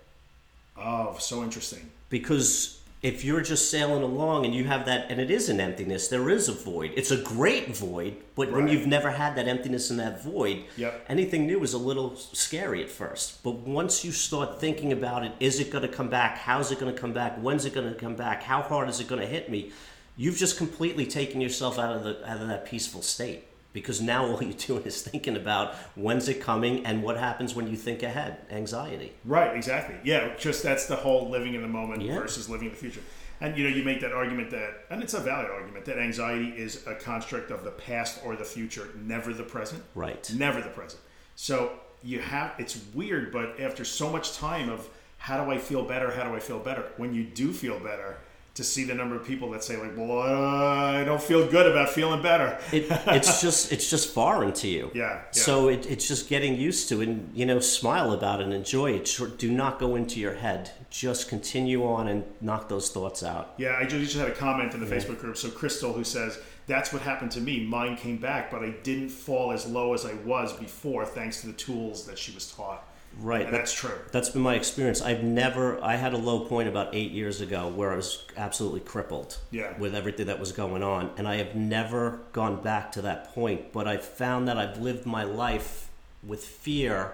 Oh, 0.77 1.17
so 1.19 1.43
interesting. 1.43 1.91
because 2.09 2.79
if 3.03 3.25
you're 3.25 3.41
just 3.41 3.69
sailing 3.69 4.03
along 4.05 4.45
and 4.45 4.55
you 4.55 4.63
have 4.65 4.87
that 4.87 5.11
and 5.11 5.21
it 5.21 5.29
is 5.29 5.49
an 5.49 5.59
emptiness 5.61 6.07
there 6.07 6.31
is 6.31 6.49
a 6.49 6.53
void 6.53 6.93
it's 6.95 7.11
a 7.11 7.17
great 7.17 7.77
void 7.77 8.15
but 8.37 8.53
when 8.53 8.69
you've 8.69 8.87
never 8.87 9.11
had 9.11 9.35
that 9.35 9.49
emptiness 9.49 9.91
and 9.91 9.99
that 9.99 10.23
void 10.23 10.63
Yep. 10.77 11.07
anything 11.09 11.45
new 11.49 11.61
is 11.65 11.73
a 11.73 11.79
little 11.79 12.15
scary 12.15 12.81
at 12.81 12.91
first 12.91 13.43
but 13.43 13.55
once 13.57 14.05
you 14.05 14.13
start 14.13 14.61
thinking 14.61 14.93
about 14.93 15.25
it 15.25 15.33
is 15.41 15.59
it 15.59 15.71
going 15.73 15.83
to 15.83 15.89
come 15.89 16.09
back 16.11 16.39
how's 16.39 16.71
it 16.71 16.79
going 16.79 16.95
to 16.95 17.01
come 17.01 17.13
back 17.13 17.37
when's 17.43 17.65
it 17.65 17.75
going 17.75 17.89
to 17.93 17.99
come 17.99 18.15
back 18.15 18.45
how 18.45 18.63
hard 18.63 18.89
is 18.89 19.01
it 19.01 19.09
going 19.09 19.21
to 19.21 19.27
hit 19.27 19.51
me 19.51 19.73
you've 20.17 20.37
just 20.37 20.57
completely 20.57 21.07
taken 21.07 21.41
yourself 21.41 21.79
out 21.79 21.97
of 21.97 22.05
the 22.05 22.29
out 22.29 22.41
of 22.41 22.49
that 22.49 22.65
peaceful 22.67 23.03
state 23.03 23.45
because 23.73 24.01
now 24.01 24.27
all 24.27 24.43
you're 24.43 24.53
doing 24.53 24.83
is 24.85 25.03
thinking 25.03 25.37
about 25.37 25.75
when's 25.97 26.29
it 26.29 26.41
coming 26.41 26.85
and 26.85 27.03
what 27.03 27.17
happens 27.17 27.55
when 27.55 27.67
you 27.69 27.77
think 27.77 28.03
ahead 28.03 28.39
anxiety 28.51 29.13
Right, 29.25 29.57
exactly. 29.57 29.97
Yeah, 30.05 30.35
just 30.39 30.63
that's 30.63 30.87
the 30.87 30.97
whole 30.97 31.29
living 31.31 31.55
in 31.55 31.63
the 31.63 31.69
moment 31.69 32.03
Yeah. 32.03 32.19
versus 32.19 32.49
living 32.49 32.69
in 32.69 32.73
the 32.75 32.79
future. 32.79 33.01
And 33.41 33.57
you 33.59 33.69
know, 33.69 33.75
you 33.75 33.83
make 33.83 34.01
that 34.03 34.13
argument 34.13 34.51
that, 34.53 34.85
and 34.91 35.03
it's 35.03 35.15
a 35.15 35.21
valid 35.21 35.51
argument 35.51 35.85
that 35.87 35.99
anxiety 35.99 36.51
is 36.51 36.87
a 36.87 36.95
construct 36.95 37.51
of 37.51 37.65
the 37.65 37.73
past 37.73 38.21
or 38.25 38.37
the 38.37 38.45
future, 38.45 38.91
never 39.03 39.33
the 39.35 39.43
present. 39.43 39.83
Right. 39.97 40.31
Never 40.37 40.61
the 40.61 40.69
present. 40.69 41.03
So 41.35 41.73
you 42.05 42.21
have. 42.21 42.55
It's 42.59 42.81
weird, 42.95 43.33
but 43.33 43.59
after 43.59 43.85
so 43.85 44.09
much 44.11 44.37
time 44.37 44.69
of 44.69 44.89
how 45.19 45.43
do 45.45 45.51
I 45.51 45.59
feel 45.59 45.85
better? 45.85 46.13
How 46.13 46.23
do 46.23 46.37
I 46.37 46.39
feel 46.41 46.61
better? 46.61 46.93
When 46.99 47.13
you 47.15 47.25
do 47.25 47.53
feel 47.53 47.81
better, 47.81 48.19
to 48.55 48.63
see 48.63 48.85
the 48.85 48.95
number 48.95 49.17
of 49.17 49.25
people 49.27 49.51
that 49.51 49.65
say 49.65 49.77
like, 49.77 49.97
"Well, 49.97 50.19
uh, 50.19 51.01
I 51.01 51.05
don't 51.05 51.23
feel 51.23 51.51
good 51.51 51.67
about 51.67 51.89
feeling 51.89 52.23
better." 52.23 52.59
it, 52.73 52.87
it's 53.07 53.41
just 53.41 53.73
it's 53.73 53.89
just 53.89 54.13
foreign 54.13 54.53
to 54.55 54.69
you. 54.69 54.91
Yeah, 54.95 55.15
yeah. 55.15 55.23
So 55.33 55.69
it, 55.69 55.91
it's 55.91 56.07
just 56.07 56.29
getting 56.29 56.57
used 56.57 56.89
to 56.91 57.01
it 57.01 57.09
and 57.09 57.35
you 57.35 57.47
know 57.47 57.61
smile 57.61 58.13
about 58.13 58.41
it 58.41 58.45
and 58.45 58.53
enjoy 58.53 58.93
it. 58.93 59.19
Do 59.39 59.51
not 59.51 59.79
go 59.79 59.97
into 59.97 60.21
your 60.21 60.35
head. 60.35 60.71
Just 60.91 61.29
continue 61.29 61.87
on 61.87 62.09
and 62.09 62.25
knock 62.41 62.69
those 62.69 62.91
thoughts 62.91 63.23
out. 63.23 63.55
Yeah, 63.57 63.77
I 63.79 63.85
just, 63.85 64.13
just 64.13 64.17
had 64.17 64.29
a 64.29 64.35
comment 64.35 64.75
in 64.75 64.81
the 64.81 64.87
Facebook 64.87 65.19
group. 65.19 65.37
So 65.37 65.49
Crystal, 65.49 65.93
who 65.93 66.05
says 66.05 66.39
that's 66.67 66.93
what 66.93 67.03
happened 67.03 67.31
to 67.33 67.41
me. 67.41 67.65
Mine 67.65 67.97
came 67.97 68.19
back, 68.19 68.51
but 68.51 68.63
I 68.63 68.71
didn't 68.83 69.09
fall 69.09 69.53
as 69.53 69.67
low 69.67 69.95
as 69.95 70.05
I 70.05 70.15
was 70.25 70.53
before, 70.53 71.05
thanks 71.05 71.41
to 71.41 71.49
the 71.49 71.53
tools 71.55 72.07
that 72.07 72.19
she 72.19 72.33
was 72.33 72.53
taught. 72.53 72.87
Right. 73.21 73.51
That's 73.51 73.73
true. 73.73 73.95
That's 74.11 74.31
been 74.31 74.43
my 74.43 74.55
experience. 74.55 75.03
I've 75.03 75.23
never. 75.23 75.83
I 75.83 75.97
had 75.97 76.13
a 76.13 76.17
low 76.17 76.41
point 76.41 76.69
about 76.69 76.95
eight 76.95 77.13
years 77.13 77.41
ago 77.41 77.69
where 77.69 77.93
I 77.93 77.97
was 77.97 78.25
absolutely 78.37 78.81
crippled. 78.81 79.39
Yeah. 79.51 79.77
With 79.79 79.95
everything 79.95 80.27
that 80.27 80.41
was 80.41 80.53
going 80.53 80.83
on, 80.83 81.11
and 81.17 81.29
I 81.29 81.37
have 81.37 81.55
never 81.55 82.21
gone 82.33 82.63
back 82.63 82.93
to 82.93 83.03
that 83.03 83.35
point. 83.35 83.73
But 83.73 83.87
I've 83.87 84.05
found 84.05 84.49
that 84.49 84.59
I've 84.59 84.79
lived 84.79 85.07
my 85.07 85.25
life 85.25 85.91
with 86.23 86.45
fear 86.45 87.13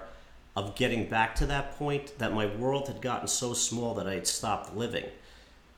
of 0.55 0.75
getting 0.75 1.07
back 1.09 1.35
to 1.35 1.45
that 1.47 1.77
point. 1.77 2.17
That 2.17 2.33
my 2.33 2.45
world 2.45 2.87
had 2.87 3.01
gotten 3.01 3.27
so 3.27 3.53
small 3.53 3.93
that 3.95 4.07
I 4.07 4.13
had 4.15 4.27
stopped 4.27 4.75
living. 4.75 5.05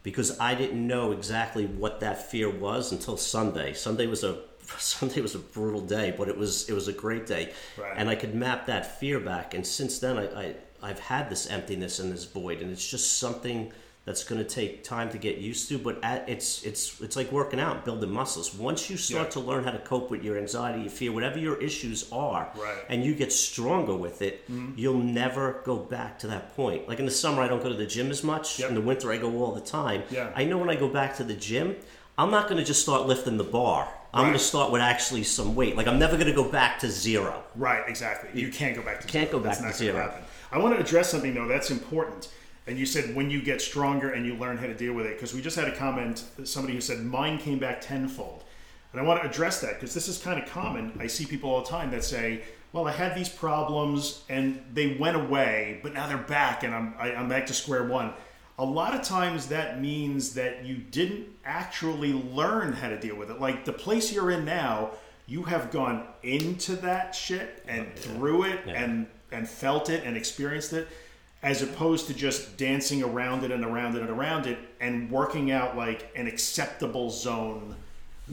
Because 0.03 0.39
I 0.39 0.55
didn't 0.55 0.85
know 0.87 1.11
exactly 1.11 1.67
what 1.67 1.99
that 1.99 2.31
fear 2.31 2.49
was 2.49 2.91
until 2.91 3.17
Sunday. 3.17 3.73
Sunday 3.73 4.07
was 4.07 4.23
a 4.23 4.39
Sunday 4.79 5.21
was 5.21 5.35
a 5.35 5.39
brutal 5.39 5.81
day, 5.81 6.13
but 6.17 6.27
it 6.29 6.37
was 6.37 6.69
it 6.69 6.73
was 6.73 6.87
a 6.87 6.93
great 6.93 7.25
day, 7.25 7.51
Right. 7.77 7.93
and 7.95 8.09
I 8.09 8.15
could 8.15 8.33
map 8.35 8.65
that 8.67 8.99
fear 8.99 9.19
back. 9.19 9.53
And 9.53 9.65
since 9.65 9.99
then, 9.99 10.17
I, 10.17 10.25
I 10.43 10.55
I've 10.83 10.99
had 10.99 11.29
this 11.29 11.47
emptiness 11.49 11.99
and 11.99 12.11
this 12.11 12.25
void, 12.25 12.61
and 12.61 12.71
it's 12.71 12.89
just 12.89 13.19
something 13.19 13.71
that's 14.03 14.23
going 14.23 14.43
to 14.43 14.49
take 14.49 14.83
time 14.83 15.11
to 15.11 15.19
get 15.19 15.37
used 15.37 15.69
to. 15.69 15.77
But 15.77 16.03
at, 16.03 16.27
it's 16.27 16.63
it's 16.63 16.99
it's 17.01 17.15
like 17.15 17.31
working 17.31 17.59
out, 17.59 17.85
building 17.85 18.09
muscles. 18.11 18.55
Once 18.55 18.89
you 18.89 18.97
start 18.97 19.27
Yeah. 19.27 19.31
to 19.33 19.39
learn 19.41 19.63
how 19.63 19.69
to 19.71 19.77
cope 19.79 20.09
with 20.09 20.23
your 20.23 20.39
anxiety, 20.39 20.81
your 20.81 20.89
fear, 20.89 21.11
whatever 21.11 21.37
your 21.37 21.57
issues 21.61 22.11
are, 22.11 22.49
Right. 22.55 22.63
Mm-hmm. 22.77 22.93
and 22.93 23.05
you 23.05 23.13
get 23.13 23.31
stronger 23.31 23.95
with 23.95 24.23
it, 24.23 24.43
you'll 24.75 24.97
never 24.97 25.61
go 25.65 25.75
back 25.77 26.17
to 26.19 26.27
that 26.27 26.55
point. 26.55 26.87
Like 26.87 26.97
in 26.97 27.05
the 27.05 27.11
summer, 27.11 27.43
I 27.43 27.47
don't 27.47 27.61
go 27.61 27.69
to 27.69 27.75
the 27.75 27.85
gym 27.85 28.09
as 28.09 28.23
much. 28.23 28.57
Yep. 28.59 28.69
In 28.69 28.75
the 28.75 28.81
winter, 28.81 29.11
I 29.11 29.17
go 29.17 29.37
all 29.43 29.53
the 29.53 29.61
time. 29.61 30.01
Yeah. 30.09 30.31
I 30.35 30.45
know 30.45 30.57
when 30.57 30.69
I 30.71 30.75
go 30.75 30.89
back 30.89 31.17
to 31.17 31.23
the 31.23 31.35
gym, 31.35 31.75
I'm 32.17 32.31
not 32.31 32.45
going 32.49 32.57
to 32.57 32.65
just 32.65 32.81
start 32.81 33.05
lifting 33.05 33.37
the 33.37 33.43
bar. 33.43 33.87
I'm 34.13 34.23
going 34.23 34.33
to 34.33 34.39
start 34.39 34.71
with 34.71 34.81
actually 34.81 35.23
some 35.23 35.55
weight. 35.55 35.75
Like 35.77 35.87
I'm 35.87 35.99
never 35.99 36.15
going 36.17 36.27
to 36.27 36.33
go 36.33 36.43
back 36.49 36.79
to 36.79 36.89
zero. 36.89 37.43
Right, 37.55 37.83
exactly. 37.87 38.29
You 38.39 38.51
can't 38.51 38.75
go 38.75 38.81
back 38.81 38.99
to 39.01 39.07
Can't 39.07 39.29
zero. 39.29 39.39
go 39.39 39.43
back 39.43 39.57
That's 39.59 39.77
to 39.77 39.85
not 39.85 39.93
zero. 39.93 40.01
happen. 40.01 40.23
I 40.51 40.57
want 40.57 40.75
to 40.75 40.81
address 40.81 41.09
something 41.09 41.33
though 41.33 41.47
that's 41.47 41.71
important. 41.71 42.29
And 42.67 42.77
you 42.77 42.85
said 42.85 43.15
when 43.15 43.29
you 43.29 43.41
get 43.41 43.61
stronger 43.61 44.11
and 44.11 44.25
you 44.25 44.35
learn 44.35 44.57
how 44.57 44.67
to 44.67 44.73
deal 44.73 44.93
with 44.93 45.05
it, 45.05 45.15
because 45.15 45.33
we 45.33 45.41
just 45.41 45.55
had 45.55 45.67
a 45.67 45.75
comment, 45.75 46.23
somebody 46.43 46.73
who 46.75 46.81
said 46.81 46.99
mine 46.99 47.37
came 47.37 47.57
back 47.57 47.81
tenfold. 47.81 48.43
And 48.91 48.99
I 48.99 49.03
want 49.03 49.23
to 49.23 49.29
address 49.29 49.61
that 49.61 49.75
because 49.75 49.93
this 49.93 50.07
is 50.09 50.17
kind 50.17 50.41
of 50.41 50.49
common. 50.49 50.91
I 50.99 51.07
see 51.07 51.25
people 51.25 51.49
all 51.49 51.61
the 51.61 51.69
time 51.69 51.91
that 51.91 52.03
say, 52.03 52.41
"Well, 52.73 52.87
I 52.87 52.91
had 52.91 53.15
these 53.15 53.29
problems 53.29 54.23
and 54.27 54.61
they 54.73 54.97
went 54.99 55.15
away, 55.15 55.79
but 55.81 55.93
now 55.93 56.07
they're 56.07 56.17
back, 56.17 56.63
and 56.63 56.75
I'm 56.75 56.93
I, 56.99 57.13
I'm 57.15 57.29
back 57.29 57.45
to 57.47 57.53
square 57.53 57.85
one." 57.85 58.13
A 58.61 58.65
lot 58.65 58.93
of 58.93 59.01
times 59.01 59.47
that 59.47 59.81
means 59.81 60.35
that 60.35 60.63
you 60.63 60.75
didn't 60.75 61.25
actually 61.43 62.13
learn 62.13 62.73
how 62.73 62.89
to 62.89 62.99
deal 62.99 63.15
with 63.15 63.31
it. 63.31 63.41
Like 63.41 63.65
the 63.65 63.73
place 63.73 64.13
you're 64.13 64.29
in 64.29 64.45
now, 64.45 64.91
you 65.25 65.41
have 65.43 65.71
gone 65.71 66.05
into 66.21 66.75
that 66.77 67.15
shit 67.15 67.63
and 67.67 67.91
through 67.95 68.43
it 68.43 68.59
Yeah. 68.67 68.83
and 68.83 69.07
and 69.31 69.49
felt 69.49 69.89
it 69.89 70.03
and 70.05 70.15
experienced 70.15 70.73
it 70.73 70.87
as 71.41 71.63
opposed 71.63 72.05
to 72.07 72.13
just 72.13 72.57
dancing 72.57 73.01
around 73.01 73.43
it 73.43 73.49
and 73.51 73.65
around 73.65 73.95
it 73.95 74.01
and 74.01 74.11
around 74.11 74.45
it 74.45 74.59
and 74.79 75.09
working 75.09 75.49
out 75.51 75.75
like 75.75 76.11
an 76.15 76.27
acceptable 76.27 77.09
zone 77.09 77.75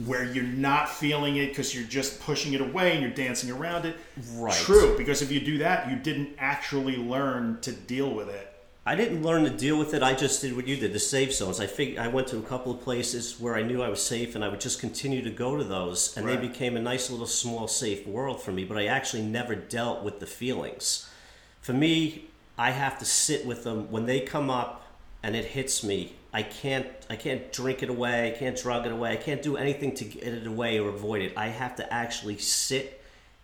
where 0.05 0.25
you're 0.25 0.43
not 0.43 0.89
feeling 0.89 1.37
it 1.37 1.47
because 1.49 1.73
you're 1.73 1.87
just 1.87 2.19
pushing 2.21 2.53
it 2.53 2.61
away 2.61 2.91
and 2.91 3.01
you're 3.01 3.11
dancing 3.11 3.49
around 3.49 3.85
it. 3.85 3.95
Right. 4.33 4.53
True, 4.53 4.95
because 4.97 5.21
if 5.23 5.31
you 5.31 5.39
do 5.39 5.57
that, 5.57 5.89
you 5.89 5.95
didn't 5.95 6.35
actually 6.37 6.97
learn 6.97 7.59
to 7.61 7.71
deal 7.71 8.13
with 8.13 8.29
it. 8.29 8.48
I 8.89 8.95
didn't 8.95 9.21
learn 9.21 9.43
to 9.43 9.51
deal 9.51 9.77
with 9.77 9.93
it. 9.93 10.01
I 10.01 10.15
just 10.15 10.41
did 10.41 10.55
what 10.55 10.67
you 10.67 10.75
did, 10.75 10.93
the 10.93 10.99
safe 10.99 11.31
zones. 11.31 11.59
I 11.59 11.67
fig- 11.67 11.99
I 11.99 12.07
went 12.07 12.25
to 12.29 12.39
a 12.39 12.41
couple 12.41 12.71
of 12.71 12.81
places 12.81 13.39
where 13.39 13.53
I 13.55 13.61
knew 13.61 13.83
I 13.83 13.89
was 13.89 14.01
safe, 14.01 14.33
and 14.33 14.43
I 14.43 14.47
would 14.47 14.59
just 14.59 14.79
continue 14.79 15.21
to 15.21 15.29
go 15.29 15.55
to 15.55 15.63
those, 15.63 16.17
and 16.17 16.25
Right. 16.25 16.41
they 16.41 16.47
became 16.47 16.75
a 16.75 16.81
nice 16.81 17.11
little 17.11 17.27
small 17.27 17.67
safe 17.67 18.07
world 18.07 18.41
for 18.41 18.51
me. 18.51 18.63
But 18.63 18.79
I 18.79 18.87
actually 18.87 19.21
never 19.21 19.53
dealt 19.53 20.01
with 20.01 20.19
the 20.19 20.25
feelings. 20.25 21.05
For 21.61 21.71
me, 21.71 22.29
I 22.57 22.71
have 22.71 22.97
to 22.97 23.05
sit 23.05 23.45
with 23.45 23.63
them 23.63 23.91
when 23.91 24.07
they 24.07 24.21
come 24.21 24.49
up, 24.49 24.87
and 25.21 25.35
it 25.35 25.45
hits 25.45 25.83
me. 25.83 26.13
I 26.33 26.41
can't 26.41 26.87
I 27.11 27.15
can't 27.15 27.51
drink 27.51 27.83
it 27.83 27.89
away. 27.91 28.33
I 28.33 28.39
can't 28.39 28.57
drug 28.57 28.87
it 28.87 28.91
away. 28.91 29.11
I 29.11 29.17
can't 29.17 29.43
do 29.43 29.55
anything 29.55 29.93
to 29.97 30.03
get 30.05 30.23
it 30.23 30.47
away 30.47 30.79
or 30.79 30.89
avoid 30.89 31.21
it. 31.21 31.33
I 31.37 31.49
have 31.49 31.75
to 31.75 31.93
actually 31.93 32.39
sit 32.39 32.98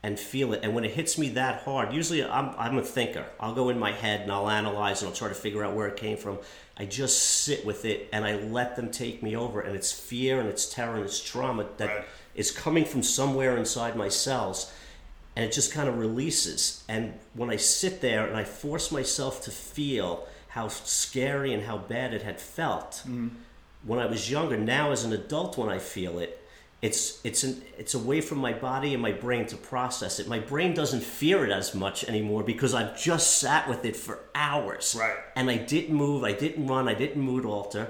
and 0.05 0.19
feel 0.19 0.53
it. 0.53 0.59
And 0.61 0.75
when 0.75 0.85
it 0.85 0.91
hits 0.91 1.17
me 1.17 1.29
that 1.29 1.63
hard, 1.63 1.91
usually 1.91 2.23
I'm, 2.23 2.53
I'm 2.59 2.77
a 2.77 2.83
thinker. 2.83 3.25
I'll 3.39 3.55
go 3.55 3.69
in 3.69 3.79
my 3.79 3.91
head 3.91 4.21
and 4.21 4.31
I'll 4.31 4.47
analyze 4.47 5.01
and 5.01 5.09
I'll 5.09 5.15
try 5.15 5.29
to 5.29 5.33
figure 5.33 5.63
out 5.63 5.73
where 5.73 5.87
it 5.87 5.97
came 5.97 6.15
from. 6.15 6.37
I 6.77 6.85
just 6.85 7.19
sit 7.41 7.65
with 7.65 7.85
it 7.85 8.07
and 8.13 8.23
I 8.23 8.35
let 8.35 8.75
them 8.75 8.91
take 8.91 9.23
me 9.23 9.35
over. 9.35 9.61
And 9.61 9.75
it's 9.75 9.91
fear 9.91 10.39
and 10.39 10.47
it's 10.47 10.71
terror 10.71 10.97
and 10.97 11.05
it's 11.05 11.19
trauma 11.19 11.65
that 11.77 12.05
is 12.35 12.51
Right. 12.51 12.63
coming 12.63 12.85
from 12.85 13.01
somewhere 13.01 13.57
inside 13.57 13.95
my 13.95 14.09
cells. 14.09 14.71
And 15.35 15.43
it 15.43 15.51
just 15.51 15.73
kind 15.73 15.89
of 15.89 15.97
releases. 15.97 16.83
And 16.87 17.15
when 17.33 17.49
I 17.49 17.55
sit 17.55 18.01
there 18.01 18.27
and 18.27 18.37
I 18.37 18.43
force 18.43 18.91
myself 18.91 19.41
to 19.45 19.51
feel 19.51 20.27
how 20.49 20.67
scary 20.67 21.51
and 21.51 21.63
how 21.63 21.79
bad 21.79 22.13
it 22.13 22.21
had 22.21 22.39
felt 22.39 22.91
mm-hmm. 22.97 23.29
when 23.83 23.97
I 23.97 24.05
was 24.05 24.29
younger, 24.29 24.55
now 24.55 24.91
as 24.91 25.03
an 25.03 25.13
adult, 25.13 25.57
when 25.57 25.69
I 25.69 25.79
feel 25.79 26.19
it, 26.19 26.44
it's 26.85 27.19
it's 27.23 27.43
an 27.43 27.61
it's 27.79 27.95
away 27.95 28.21
from 28.21 28.37
my 28.37 28.53
body 28.53 28.93
and 28.93 29.01
my 29.01 29.11
brain 29.11 29.45
to 29.47 29.57
process 29.57 30.19
it. 30.19 30.27
My 30.27 30.39
brain 30.39 30.73
doesn't 30.75 31.01
fear 31.03 31.43
it 31.45 31.51
as 31.51 31.73
much 31.73 32.03
anymore 32.03 32.43
because 32.43 32.73
I've 32.75 32.95
just 33.09 33.39
sat 33.39 33.67
with 33.67 33.83
it 33.85 33.95
for 33.95 34.19
hours. 34.35 34.95
Right. 34.97 35.15
And 35.35 35.49
I 35.49 35.57
didn't 35.57 35.95
move, 35.95 36.23
I 36.23 36.33
didn't 36.33 36.67
run, 36.67 36.87
I 36.87 36.93
didn't 36.93 37.21
mood 37.23 37.43
alter. 37.45 37.89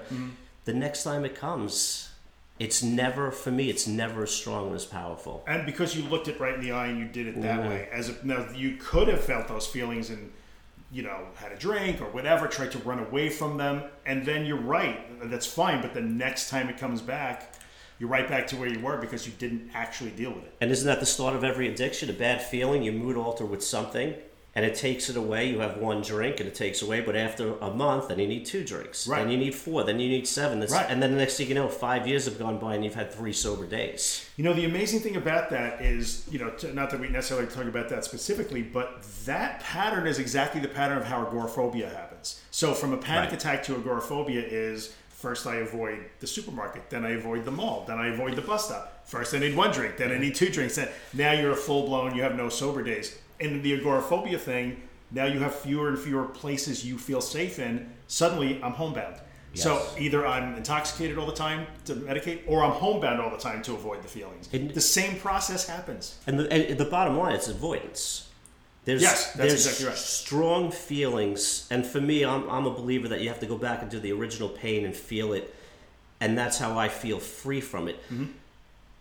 The 0.64 0.74
next 0.74 1.04
time 1.04 1.26
it 1.26 1.36
comes, 1.36 2.10
it's 2.58 2.82
never 2.82 3.32
for 3.32 3.52
me. 3.52 3.70
It's 3.70 3.86
never 3.86 4.24
as 4.24 4.32
strong 4.32 4.68
and 4.68 4.76
as 4.76 4.86
powerful. 4.86 5.44
And 5.46 5.66
because 5.66 5.96
you 5.98 6.04
looked 6.08 6.30
it 6.30 6.40
right 6.40 6.56
in 6.56 6.62
the 6.62 6.72
eye 6.72 6.88
and 6.88 6.98
you 6.98 7.06
did 7.06 7.28
it 7.28 7.42
that 7.42 7.60
Mhm. 7.60 7.70
way, 7.70 7.90
as 7.92 8.08
if 8.10 8.24
now 8.24 8.48
you 8.56 8.78
could 8.78 9.10
have 9.10 9.24
felt 9.24 9.50
those 9.50 9.68
feelings 9.68 10.10
and 10.10 10.32
you 10.92 11.02
know 11.02 11.28
had 11.36 11.52
a 11.52 11.58
drink 11.58 12.00
or 12.00 12.10
whatever, 12.18 12.48
tried 12.48 12.72
to 12.72 12.78
run 12.80 13.00
away 13.00 13.28
from 13.30 13.58
them, 13.58 13.84
and 14.06 14.26
then 14.26 14.46
you're 14.46 14.66
right, 14.80 14.98
that's 15.30 15.46
fine. 15.46 15.82
But 15.82 15.94
the 15.94 16.02
next 16.26 16.50
time 16.50 16.70
it 16.70 16.78
comes 16.78 17.02
back, 17.02 17.54
you're 18.00 18.10
right 18.10 18.28
back 18.28 18.48
to 18.48 18.56
where 18.58 18.68
you 18.70 18.80
were 18.80 18.98
because 18.98 19.26
you 19.26 19.34
didn't 19.38 19.72
actually 19.74 20.12
deal 20.12 20.32
with 20.32 20.44
it. 20.44 20.54
And 20.62 20.72
isn't 20.72 20.86
that 20.88 21.00
the 21.00 21.06
start 21.06 21.36
of 21.36 21.44
every 21.44 21.68
addiction? 21.68 22.10
A 22.10 22.14
bad 22.14 22.42
feeling, 22.42 22.84
you 22.84 22.92
mood 22.92 23.16
alter 23.18 23.46
with 23.46 23.64
something, 23.64 24.14
and 24.58 24.66
it 24.66 24.76
takes 24.76 25.10
it 25.10 25.18
away. 25.18 25.50
You 25.50 25.60
have 25.60 25.78
one 25.78 26.02
drink, 26.02 26.40
and 26.40 26.48
it 26.48 26.56
takes 26.56 26.82
away. 26.82 27.02
But 27.02 27.16
after 27.18 27.58
a 27.58 27.72
month, 27.72 28.08
then 28.08 28.20
you 28.20 28.28
need 28.28 28.46
two 28.46 28.64
drinks. 28.64 29.06
Right. 29.06 29.20
Then 29.20 29.30
you 29.32 29.38
need 29.38 29.54
four. 29.56 29.84
Then 29.84 30.00
you 30.00 30.08
need 30.10 30.26
seven. 30.28 30.60
That's, 30.62 30.72
Right. 30.72 30.86
And 30.90 31.04
then 31.04 31.12
the 31.12 31.18
next 31.18 31.36
thing 31.38 31.48
you 31.50 31.56
know, 31.56 31.68
five 31.68 32.08
years 32.08 32.24
have 32.26 32.40
gone 32.40 32.58
by, 32.58 32.76
and 32.76 32.84
you've 32.84 32.96
had 32.96 33.12
three 33.14 33.34
sober 33.34 33.66
days. 33.66 34.30
You 34.38 34.44
know, 34.46 34.54
the 34.54 34.64
amazing 34.66 35.02
thing 35.02 35.16
about 35.18 35.50
that 35.50 35.82
is, 35.82 36.26
you 36.32 36.40
know, 36.40 36.50
to, 36.52 36.74
not 36.74 36.90
that 36.92 37.00
we 37.02 37.10
necessarily 37.10 37.48
talk 37.48 37.66
about 37.66 37.90
that 37.90 38.06
specifically, 38.06 38.62
but 38.62 39.04
that 39.26 39.60
pattern 39.62 40.08
is 40.08 40.20
exactly 40.20 40.62
the 40.62 40.68
pattern 40.70 40.98
of 40.98 41.06
how 41.06 41.26
agoraphobia 41.28 41.90
happens. 41.90 42.42
So, 42.52 42.74
from 42.74 42.94
a 42.94 42.98
panic 42.98 43.32
Right. 43.32 43.40
attack 43.40 43.64
to 43.64 43.76
agoraphobia 43.76 44.42
is 44.42 44.94
first 45.16 45.48
I 45.48 45.56
avoid 45.56 46.06
the 46.20 46.28
supermarket, 46.28 46.90
then 46.90 47.06
I 47.06 47.12
avoid 47.12 47.46
the 47.46 47.52
mall, 47.52 47.86
then 47.88 47.98
I 47.98 48.08
avoid 48.08 48.36
the 48.36 48.42
bus 48.42 48.66
stop. 48.66 49.08
First 49.08 49.34
I 49.34 49.40
need 49.40 49.56
one 49.56 49.72
drink, 49.72 49.98
then 49.98 50.12
I 50.12 50.18
need 50.18 50.36
two 50.36 50.50
drinks. 50.50 50.76
Then 50.76 50.90
now 51.14 51.32
you're 51.32 51.54
a 51.54 51.56
full 51.56 51.86
blown, 51.86 52.16
you 52.16 52.22
have 52.22 52.36
no 52.36 52.50
sober 52.50 52.84
days. 52.84 53.18
And 53.40 53.64
the 53.64 53.74
agoraphobia 53.74 54.38
thing, 54.38 54.82
now 55.12 55.26
you 55.26 55.40
have 55.40 55.56
fewer 55.56 55.88
and 55.90 55.98
fewer 55.98 56.26
places 56.26 56.86
you 56.86 56.98
feel 56.98 57.22
safe 57.22 57.60
in. 57.60 57.90
Suddenly, 58.08 58.62
I'm 58.62 58.74
homebound. 58.74 59.16
So 59.54 59.82
either 59.98 60.28
I'm 60.28 60.56
intoxicated 60.56 61.18
all 61.18 61.26
the 61.26 61.32
time 61.34 61.66
to 61.86 61.96
medicate, 61.96 62.42
or 62.46 62.62
I'm 62.62 62.72
homebound 62.72 63.22
all 63.22 63.30
the 63.30 63.38
time 63.38 63.62
to 63.64 63.74
avoid 63.74 64.04
the 64.04 64.08
feelings. 64.10 64.50
And- 64.52 64.72
the 64.72 64.82
same 64.82 65.18
process 65.18 65.66
happens. 65.66 66.20
And 66.28 66.38
the, 66.38 66.52
and 66.52 66.78
the 66.78 66.84
bottom 66.86 67.18
line 67.18 67.36
is 67.36 67.48
avoidance. 67.48 68.30
There's, 68.86 69.02
Yes, 69.02 69.26
that's 69.34 69.38
there's 69.38 69.66
exactly 69.66 69.88
right. 69.88 69.98
strong 69.98 70.72
feelings, 70.72 71.68
and 71.72 71.86
for 71.86 72.00
me, 72.00 72.24
I'm, 72.24 72.48
I'm 72.50 72.66
a 72.68 72.72
believer 72.72 73.08
that 73.10 73.22
you 73.22 73.30
have 73.30 73.40
to 73.40 73.46
go 73.48 73.58
back 73.58 73.82
and 73.82 73.90
do 73.92 74.00
the 74.00 74.12
original 74.12 74.48
pain 74.50 74.86
and 74.86 74.96
feel 74.96 75.34
it, 75.34 75.54
and 76.22 76.38
that's 76.38 76.58
how 76.60 76.78
I 76.78 76.88
feel 76.88 77.20
free 77.20 77.62
from 77.62 77.88
it. 77.88 77.98
Mm-hmm. 78.12 78.26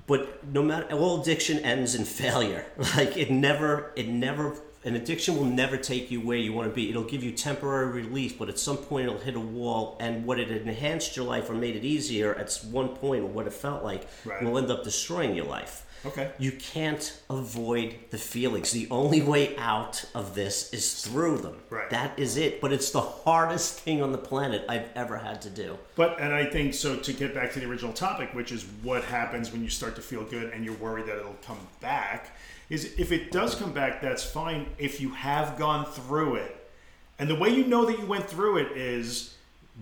But 0.06 0.44
no 0.44 0.62
matter 0.62 0.94
all 0.94 1.20
addiction 1.22 1.58
ends 1.60 1.94
in 1.94 2.04
failure. 2.04 2.66
Like 2.96 3.16
it 3.16 3.30
never, 3.30 3.92
it 3.96 4.06
never, 4.08 4.56
an 4.84 4.96
addiction 4.96 5.36
will 5.36 5.46
never 5.46 5.76
take 5.78 6.10
you 6.10 6.20
where 6.20 6.36
you 6.36 6.52
want 6.52 6.68
to 6.68 6.74
be. 6.74 6.90
It'll 6.90 7.04
give 7.04 7.24
you 7.24 7.32
temporary 7.32 7.90
relief, 8.02 8.38
but 8.38 8.48
at 8.50 8.58
some 8.58 8.76
point 8.76 9.06
it'll 9.06 9.18
hit 9.20 9.34
a 9.34 9.40
wall, 9.40 9.96
and 10.00 10.26
what 10.26 10.38
it 10.38 10.50
enhanced 10.50 11.16
your 11.16 11.24
life 11.26 11.48
or 11.48 11.54
made 11.54 11.76
it 11.76 11.84
easier 11.84 12.34
at 12.34 12.52
one 12.70 12.88
point, 12.90 13.22
or 13.22 13.26
what 13.28 13.46
it 13.46 13.52
felt 13.54 13.82
like, 13.82 14.06
Right. 14.24 14.42
will 14.42 14.58
end 14.58 14.70
up 14.70 14.82
destroying 14.84 15.34
your 15.34 15.46
life. 15.46 15.83
Okay. 16.06 16.30
You 16.38 16.52
can't 16.52 17.18
avoid 17.30 17.96
the 18.10 18.18
feelings. 18.18 18.72
The 18.72 18.88
only 18.90 19.22
way 19.22 19.56
out 19.56 20.04
of 20.14 20.34
this 20.34 20.72
is 20.72 21.02
through 21.02 21.38
them. 21.38 21.56
Right. 21.70 21.88
That 21.90 22.18
is 22.18 22.36
it. 22.36 22.60
But 22.60 22.72
it's 22.72 22.90
the 22.90 23.00
hardest 23.00 23.80
thing 23.80 24.02
on 24.02 24.12
the 24.12 24.18
planet 24.18 24.64
I've 24.68 24.88
ever 24.94 25.16
had 25.16 25.40
to 25.42 25.50
do. 25.50 25.78
But 25.96 26.20
and 26.20 26.34
I 26.34 26.44
think 26.44 26.74
so 26.74 26.96
to 26.96 27.12
get 27.12 27.34
back 27.34 27.52
to 27.52 27.60
the 27.60 27.66
original 27.66 27.92
topic, 27.92 28.34
which 28.34 28.52
is 28.52 28.64
what 28.82 29.04
happens 29.04 29.50
when 29.52 29.62
you 29.62 29.70
start 29.70 29.96
to 29.96 30.02
feel 30.02 30.24
good 30.24 30.52
and 30.52 30.64
you're 30.64 30.74
worried 30.74 31.06
that 31.06 31.16
it'll 31.16 31.36
come 31.46 31.60
back, 31.80 32.36
is 32.68 32.94
if 32.98 33.12
it 33.12 33.32
does 33.32 33.54
come 33.54 33.72
back, 33.72 34.00
that's 34.00 34.24
fine 34.24 34.66
if 34.78 35.00
you 35.00 35.10
have 35.10 35.58
gone 35.58 35.86
through 35.86 36.36
it. 36.36 36.70
And 37.18 37.30
the 37.30 37.34
way 37.34 37.48
you 37.48 37.66
know 37.66 37.86
that 37.86 37.98
you 37.98 38.06
went 38.06 38.28
through 38.28 38.58
it 38.58 38.72
is 38.76 39.34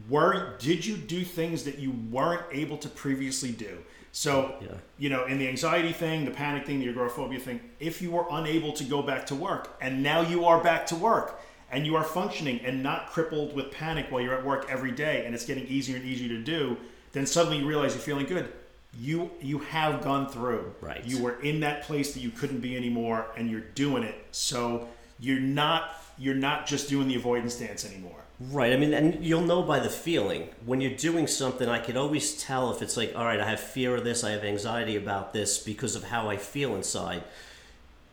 were 0.09 0.57
did 0.59 0.87
you 0.87 0.97
do 0.97 1.23
things 1.25 1.65
that 1.65 1.79
you 1.79 1.91
weren't 2.11 2.43
able 2.53 2.79
to 2.79 2.89
previously 2.89 3.53
do? 3.53 3.79
So, 4.13 4.55
Yeah. 4.61 4.69
you 4.99 5.09
know, 5.09 5.25
in 5.25 5.39
the 5.39 5.49
anxiety 5.49 5.93
thing, 5.93 6.27
the 6.27 6.31
panic 6.31 6.67
thing, 6.67 6.81
the 6.81 6.89
agoraphobia 6.89 7.41
thing, 7.41 7.61
if 7.81 8.03
you 8.03 8.11
were 8.11 8.27
unable 8.31 8.73
to 8.75 8.85
go 8.85 9.03
back 9.03 9.25
to 9.27 9.35
work 9.35 9.75
and 9.81 10.03
now 10.03 10.21
you 10.21 10.45
are 10.45 10.63
back 10.63 10.87
to 10.89 10.95
work 10.95 11.41
and 11.71 11.87
you 11.87 11.97
are 11.97 12.05
functioning 12.05 12.61
and 12.63 12.83
not 12.83 13.11
crippled 13.11 13.55
with 13.57 13.71
panic 13.71 14.07
while 14.11 14.21
you're 14.21 14.35
at 14.35 14.45
work 14.45 14.67
every 14.69 14.91
day 14.93 15.25
and 15.25 15.35
it's 15.35 15.47
getting 15.47 15.67
easier 15.67 15.97
and 15.97 16.05
easier 16.05 16.29
to 16.29 16.43
do, 16.43 16.77
then 17.13 17.27
suddenly 17.27 17.59
you 17.59 17.67
realize 17.67 17.95
you're 17.95 18.03
feeling 18.03 18.27
good. 18.27 18.53
You 19.01 19.31
you 19.41 19.61
have 19.61 20.03
gone 20.03 20.29
through. 20.29 20.75
Right. 20.83 21.03
You 21.07 21.23
were 21.23 21.41
in 21.41 21.61
that 21.61 21.85
place 21.85 22.13
that 22.13 22.21
you 22.21 22.29
couldn't 22.31 22.61
be 22.61 22.77
anymore 22.77 23.27
and 23.39 23.51
you're 23.51 23.61
doing 23.75 24.03
it. 24.03 24.27
So 24.33 24.89
you're 25.19 25.41
not 25.41 25.95
you're 26.19 26.35
not 26.35 26.67
just 26.67 26.91
doing 26.91 27.09
the 27.09 27.15
avoidance 27.15 27.55
dance 27.57 27.87
anymore. 27.87 28.21
Right. 28.51 28.73
I 28.73 28.77
mean, 28.77 28.95
and 28.95 29.25
you'll 29.25 29.43
know 29.43 29.63
by 29.63 29.79
the 29.79 29.89
feeling. 29.89 30.49
When 30.65 30.81
you're 30.81 30.97
doing 30.97 31.27
something, 31.27 31.69
I 31.69 31.79
could 31.79 31.97
always 31.97 32.43
tell 32.43 32.73
if 32.73 32.83
it's 32.83 32.97
like, 32.97 33.13
all 33.15 33.25
right, 33.25 33.41
I 33.41 33.49
have 33.49 33.61
fear 33.61 33.95
of 33.95 34.05
this, 34.05 34.25
I 34.25 34.31
have 34.31 34.45
anxiety 34.45 34.97
about 34.97 35.33
this 35.33 35.59
because 35.59 35.95
of 35.95 36.05
how 36.05 36.29
I 36.29 36.37
feel 36.37 36.75
inside. 36.75 37.23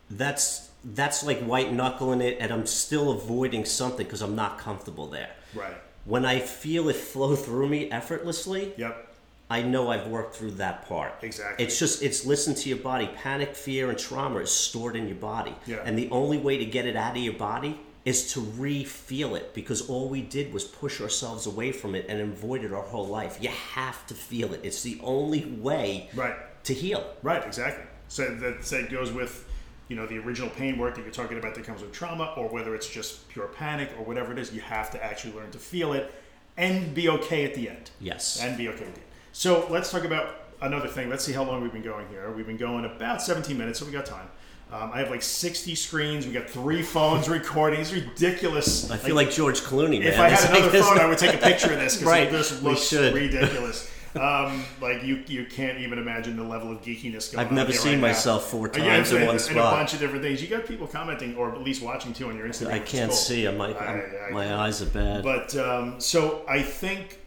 That's 0.10 0.70
that's 0.84 1.24
like 1.24 1.40
white 1.42 1.74
knuckling 1.74 2.22
it, 2.22 2.38
and 2.40 2.52
I'm 2.54 2.66
still 2.66 3.12
avoiding 3.12 3.66
something 3.66 4.06
because 4.06 4.22
I'm 4.22 4.36
not 4.36 4.58
comfortable 4.60 5.08
there. 5.08 5.30
Right. 5.54 5.76
When 6.06 6.26
I 6.26 6.40
feel 6.40 6.88
it 6.90 6.96
flow 6.96 7.36
through 7.36 7.68
me 7.68 7.92
effortlessly, 7.92 8.74
Yep. 8.78 9.08
I 9.52 9.64
know 9.64 9.90
I've 9.90 10.08
worked 10.08 10.36
through 10.36 10.52
that 10.52 10.88
part. 10.88 11.14
Exactly. 11.24 11.66
It's 11.66 11.80
just 11.80 12.04
it's 12.04 12.26
listen 12.26 12.54
to 12.56 12.70
your 12.70 12.78
body. 12.78 13.10
Panic, 13.16 13.56
fear, 13.56 13.90
and 13.90 13.98
trauma 13.98 14.40
is 14.40 14.52
stored 14.52 14.96
in 14.96 15.08
your 15.08 15.18
body. 15.18 15.56
Yeah. 15.66 15.82
And 15.84 15.98
the 15.98 16.10
only 16.12 16.38
way 16.38 16.58
to 16.58 16.66
get 16.66 16.86
it 16.86 16.96
out 16.96 17.18
of 17.18 17.24
your 17.24 17.34
body 17.34 17.80
is 18.06 18.34
to 18.34 18.40
re-feel 18.40 19.36
it 19.36 19.54
because 19.54 19.88
all 19.90 20.08
we 20.10 20.22
did 20.22 20.54
was 20.54 20.64
push 20.64 21.02
ourselves 21.02 21.46
away 21.46 21.72
from 21.72 21.96
it 21.96 22.06
and 22.08 22.22
avoid 22.22 22.64
it 22.64 22.72
our 22.74 22.82
whole 22.82 23.06
life. 23.08 23.38
You 23.42 23.50
have 23.50 24.06
to 24.08 24.14
feel 24.14 24.54
it. 24.54 24.62
It's 24.64 24.82
the 24.84 25.00
only 25.04 25.46
way 25.46 26.10
Right. 26.16 26.36
to 26.64 26.74
heal. 26.74 27.14
Right, 27.22 27.46
exactly. 27.46 27.84
So 28.08 28.34
that, 28.36 28.62
that 28.64 28.90
goes 28.90 29.12
with, 29.12 29.48
you 29.90 29.96
know, 29.96 30.06
the 30.08 30.18
original 30.18 30.50
pain 30.50 30.78
work 30.78 30.96
that 30.96 31.02
you're 31.02 31.12
talking 31.12 31.38
about 31.38 31.56
that 31.56 31.66
comes 31.66 31.82
with 31.82 31.92
trauma, 31.92 32.34
or 32.38 32.48
whether 32.48 32.74
it's 32.74 32.90
just 32.90 33.28
pure 33.30 33.48
panic 33.48 33.90
or 34.00 34.06
whatever 34.06 34.32
it 34.32 34.40
is, 34.40 34.54
you 34.54 34.62
have 34.62 34.90
to 34.92 35.04
actually 35.04 35.34
learn 35.34 35.52
to 35.52 35.58
feel 35.60 35.94
it 35.94 36.14
and 36.58 36.94
be 36.96 37.10
okay 37.10 37.44
at 37.46 37.54
the 37.54 37.70
end. 37.70 37.92
Yes. 38.00 38.40
And 38.42 38.58
be 38.58 38.68
okay 38.70 38.86
at 38.86 38.96
the 38.96 39.02
end. 39.02 39.10
So 39.34 39.68
let's 39.70 39.92
talk 39.92 40.04
about 40.06 40.36
another 40.62 40.88
thing. 40.88 41.10
Let's 41.10 41.24
see 41.24 41.34
how 41.34 41.44
long 41.44 41.62
we've 41.62 41.72
been 41.74 41.84
going 41.84 42.08
here. 42.08 42.32
We've 42.32 42.48
been 42.48 42.58
going 42.58 42.86
about 42.86 43.22
17 43.22 43.58
minutes, 43.58 43.80
so 43.80 43.86
we 43.86 43.92
got 43.92 44.06
time. 44.06 44.28
Um, 44.72 44.92
I 44.94 45.00
have 45.00 45.10
like 45.10 45.24
60 45.24 45.74
screens. 45.74 46.28
We 46.28 46.34
got 46.34 46.48
three 46.50 46.84
phones 46.84 47.28
recording. 47.40 47.80
It's 47.80 47.92
ridiculous. 47.92 48.90
I 48.92 48.98
feel 48.98 49.16
like, 49.16 49.32
George 49.32 49.62
Clooney, 49.62 50.00
man. 50.00 50.04
if 50.04 50.20
I 50.20 50.30
had 50.30 50.50
another 50.50 50.70
this- 50.72 50.86
phone, 50.86 51.00
I 51.00 51.06
would 51.08 51.18
take 51.18 51.34
a 51.34 51.38
picture 51.40 51.74
of 51.74 51.80
this 51.80 51.96
because 51.96 52.08
Right, 52.12 52.28
it 52.28 52.34
looks 52.64 52.94
ridiculous. 52.94 53.90
Um, 54.16 54.64
like 54.82 55.04
you, 55.04 55.24
you 55.28 55.46
can't 55.46 55.78
even 55.80 56.00
imagine 56.00 56.36
the 56.36 56.44
level 56.44 56.72
of 56.72 56.82
geekiness 56.82 57.32
going 57.32 57.46
I've 57.46 57.52
on 57.52 57.56
never 57.56 57.72
here 57.72 57.80
seen 57.80 57.92
right 57.94 58.02
now. 58.02 58.08
myself 58.08 58.50
four 58.50 58.68
Uh, 58.68 58.72
yeah, 58.78 58.84
times 58.98 59.12
and, 59.12 59.22
in 59.22 59.28
one 59.28 59.38
and 59.38 59.52
a 59.52 59.54
bunch 59.54 59.94
of 59.94 60.00
different 60.00 60.24
things. 60.24 60.42
You 60.42 60.48
got 60.48 60.66
people 60.66 60.88
commenting 60.88 61.36
or 61.36 61.52
at 61.54 61.62
least 61.62 61.84
watching 61.84 62.12
too 62.14 62.28
on 62.28 62.36
your 62.36 62.48
Instagram. 62.48 62.72
I 62.72 62.80
can't 62.80 63.10
cool. 63.12 63.18
see. 63.18 63.46
I'm, 63.46 63.58
like, 63.60 63.80
I- 63.80 63.86
I'm- 63.86 64.04
I- 64.30 64.32
my 64.32 64.56
eyes 64.56 64.82
are 64.82 64.88
bad. 64.88 65.24
But 65.24 65.56
um, 65.58 66.00
so 66.00 66.42
I 66.48 66.62
think 66.64 67.20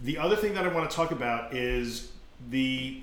the 0.00 0.16
other 0.16 0.34
thing 0.36 0.54
that 0.54 0.64
I 0.64 0.68
want 0.68 0.88
to 0.90 0.96
talk 0.96 1.10
about 1.10 1.54
is 1.54 2.10
the 2.50 3.02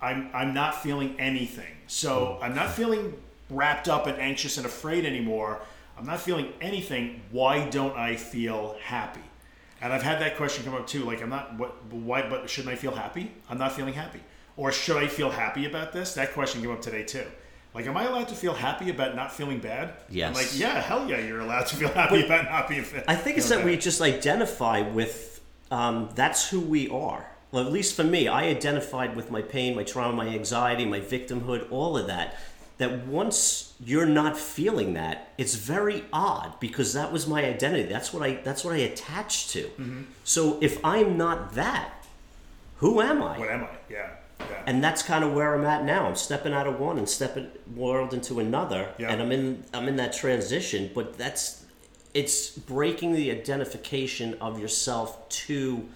I'm 0.00 0.30
I'm 0.32 0.54
not 0.54 0.82
feeling 0.82 1.20
anything. 1.20 1.72
So 1.86 2.38
I'm 2.40 2.54
not 2.54 2.70
feeling 2.72 3.12
wrapped 3.50 3.88
up 3.88 4.06
and 4.06 4.18
anxious 4.18 4.56
and 4.56 4.66
afraid 4.66 5.04
anymore. 5.04 5.60
I'm 5.98 6.06
not 6.06 6.20
feeling 6.20 6.52
anything. 6.60 7.22
Why 7.30 7.68
don't 7.68 7.96
I 7.96 8.16
feel 8.16 8.76
happy? 8.82 9.20
And 9.82 9.92
I've 9.92 10.02
had 10.02 10.20
that 10.20 10.36
question 10.36 10.64
come 10.64 10.74
up 10.74 10.86
too. 10.86 11.04
Like 11.04 11.22
I'm 11.22 11.30
not 11.30 11.58
what 11.58 11.84
why 11.92 12.28
but 12.28 12.48
shouldn't 12.48 12.72
I 12.72 12.76
feel 12.76 12.92
happy? 12.94 13.32
I'm 13.48 13.58
not 13.58 13.72
feeling 13.72 13.94
happy. 13.94 14.20
Or 14.56 14.72
should 14.72 14.96
I 14.96 15.06
feel 15.06 15.30
happy 15.30 15.66
about 15.66 15.92
this? 15.92 16.14
That 16.14 16.34
question 16.34 16.60
came 16.60 16.70
up 16.70 16.82
today 16.82 17.04
too. 17.04 17.26
Like, 17.72 17.86
am 17.86 17.96
I 17.96 18.04
allowed 18.04 18.28
to 18.28 18.34
feel 18.34 18.52
happy 18.52 18.90
about 18.90 19.14
not 19.14 19.32
feeling 19.32 19.60
bad? 19.60 19.94
Yes. 20.08 20.28
I'm 20.28 20.34
like, 20.34 20.58
yeah, 20.58 20.80
hell 20.80 21.08
yeah, 21.08 21.18
you're 21.20 21.40
allowed 21.40 21.66
to 21.66 21.76
feel 21.76 21.88
happy 21.88 22.24
about 22.26 22.46
not 22.46 22.68
being. 22.68 22.82
fit. 22.82 23.04
I 23.06 23.14
think 23.14 23.38
it's 23.38 23.48
that 23.48 23.64
we 23.64 23.76
just 23.76 24.00
identify 24.00 24.80
with 24.80 25.40
um, 25.70 26.08
that's 26.14 26.50
who 26.50 26.60
we 26.60 26.88
are. 26.88 27.30
Well, 27.52 27.64
at 27.64 27.72
least 27.72 27.96
for 27.96 28.04
me, 28.04 28.28
I 28.28 28.44
identified 28.44 29.16
with 29.16 29.30
my 29.30 29.42
pain, 29.42 29.76
my 29.76 29.82
trauma, 29.82 30.14
my 30.14 30.28
anxiety, 30.28 30.84
my 30.84 31.00
victimhood, 31.00 31.70
all 31.70 31.96
of 31.96 32.06
that. 32.08 32.36
That 32.80 33.06
once 33.06 33.74
you're 33.78 34.06
not 34.06 34.38
feeling 34.38 34.94
that, 34.94 35.32
it's 35.36 35.54
very 35.54 36.04
odd 36.14 36.58
because 36.60 36.94
that 36.94 37.12
was 37.12 37.26
my 37.26 37.44
identity. 37.44 37.84
That's 37.84 38.10
what 38.12 38.22
I 38.22 38.40
that's 38.42 38.64
what 38.64 38.72
I 38.72 38.78
attached 38.78 39.50
to. 39.50 39.64
Mm-hmm. 39.64 40.02
So 40.24 40.58
if 40.62 40.82
I'm 40.82 41.18
not 41.18 41.52
that, 41.54 41.92
who 42.78 43.02
am 43.02 43.22
I? 43.22 43.38
What 43.38 43.50
am 43.50 43.64
I? 43.64 43.68
Yeah, 43.90 44.08
yeah. 44.40 44.62
and 44.66 44.82
that's 44.82 45.02
kind 45.02 45.22
of 45.24 45.34
where 45.34 45.54
I'm 45.54 45.64
at 45.66 45.84
now. 45.84 46.06
I'm 46.06 46.16
stepping 46.16 46.54
out 46.54 46.66
of 46.66 46.80
one 46.80 46.96
and 46.96 47.06
stepping 47.06 47.50
world 47.76 48.14
into 48.14 48.40
another, 48.40 48.88
Yeah. 48.98 49.10
and 49.12 49.20
I'm 49.20 49.30
in 49.30 49.64
I'm 49.74 49.86
in 49.86 49.96
that 49.96 50.14
transition. 50.14 50.90
But 50.94 51.18
that's 51.18 51.66
it's 52.14 52.48
breaking 52.50 53.12
the 53.12 53.30
identification 53.30 54.38
of 54.40 54.58
yourself 54.58 55.28
to 55.28 55.86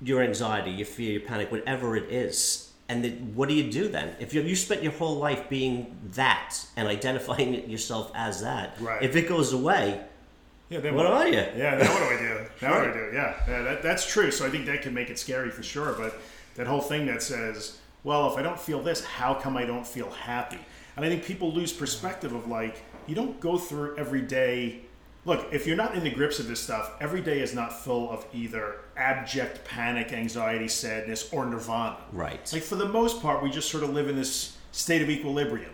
your 0.00 0.22
anxiety, 0.22 0.70
your 0.70 0.86
fear, 0.86 1.12
your 1.12 1.20
panic, 1.28 1.52
whatever 1.52 1.94
it 1.94 2.10
is. 2.10 2.65
And 2.88 3.02
then 3.02 3.32
what 3.34 3.48
do 3.48 3.54
you 3.54 3.70
do 3.70 3.88
then? 3.88 4.14
If 4.20 4.32
you 4.32 4.42
you 4.42 4.54
spent 4.54 4.82
your 4.82 4.92
whole 4.92 5.16
life 5.16 5.48
being 5.48 5.96
that 6.12 6.56
and 6.76 6.86
identifying 6.86 7.68
yourself 7.74 8.12
as 8.14 8.42
that, 8.42 8.76
Right. 8.80 9.02
if 9.02 9.16
it 9.16 9.28
goes 9.28 9.52
away, 9.52 10.00
yeah, 10.68 10.80
then 10.80 10.94
what 10.94 11.06
are 11.06 11.26
you? 11.28 11.44
Yeah, 11.56 11.76
now 11.78 11.92
what 11.92 11.98
do 12.08 12.14
I 12.14 12.18
do? 12.18 12.40
Now 12.62 12.70
what 12.78 12.84
do 12.84 12.90
I 12.90 12.92
do? 12.92 13.10
Yeah, 13.14 13.34
yeah 13.48 13.62
that, 13.62 13.82
that's 13.82 14.10
true. 14.10 14.30
So 14.30 14.46
I 14.46 14.50
think 14.50 14.66
that 14.66 14.82
can 14.82 14.94
make 14.94 15.10
it 15.10 15.18
scary 15.18 15.50
for 15.50 15.62
sure. 15.62 15.92
But 15.92 16.18
that 16.54 16.66
whole 16.66 16.80
thing 16.80 17.06
that 17.06 17.22
says, 17.22 17.78
well, 18.02 18.30
if 18.32 18.38
I 18.38 18.42
don't 18.42 18.58
feel 18.58 18.80
this, 18.80 19.04
how 19.04 19.34
come 19.34 19.56
I 19.56 19.64
don't 19.64 19.86
feel 19.86 20.10
happy? 20.10 20.58
And 20.96 21.04
I 21.04 21.08
think 21.08 21.24
people 21.24 21.52
lose 21.52 21.72
perspective 21.72 22.32
of 22.32 22.48
like, 22.48 22.82
you 23.06 23.14
don't 23.14 23.38
go 23.40 23.58
through 23.58 23.96
every 23.96 24.22
day 24.22 24.80
look, 25.26 25.52
if 25.52 25.66
you're 25.66 25.76
not 25.76 25.94
in 25.94 26.04
the 26.04 26.10
grips 26.10 26.38
of 26.38 26.46
this 26.46 26.60
stuff, 26.60 26.92
every 27.00 27.20
day 27.20 27.40
is 27.40 27.52
not 27.54 27.72
full 27.72 28.10
of 28.10 28.24
either 28.32 28.76
abject 28.96 29.64
panic, 29.64 30.12
anxiety, 30.12 30.68
sadness, 30.68 31.30
or 31.32 31.44
nirvana. 31.44 31.98
Right. 32.12 32.50
Like 32.52 32.62
for 32.62 32.76
the 32.76 32.88
most 32.88 33.20
part, 33.20 33.42
we 33.42 33.50
just 33.50 33.70
sort 33.70 33.82
of 33.82 33.90
live 33.90 34.08
in 34.08 34.16
this 34.16 34.56
state 34.72 35.02
of 35.02 35.10
equilibrium. 35.10 35.72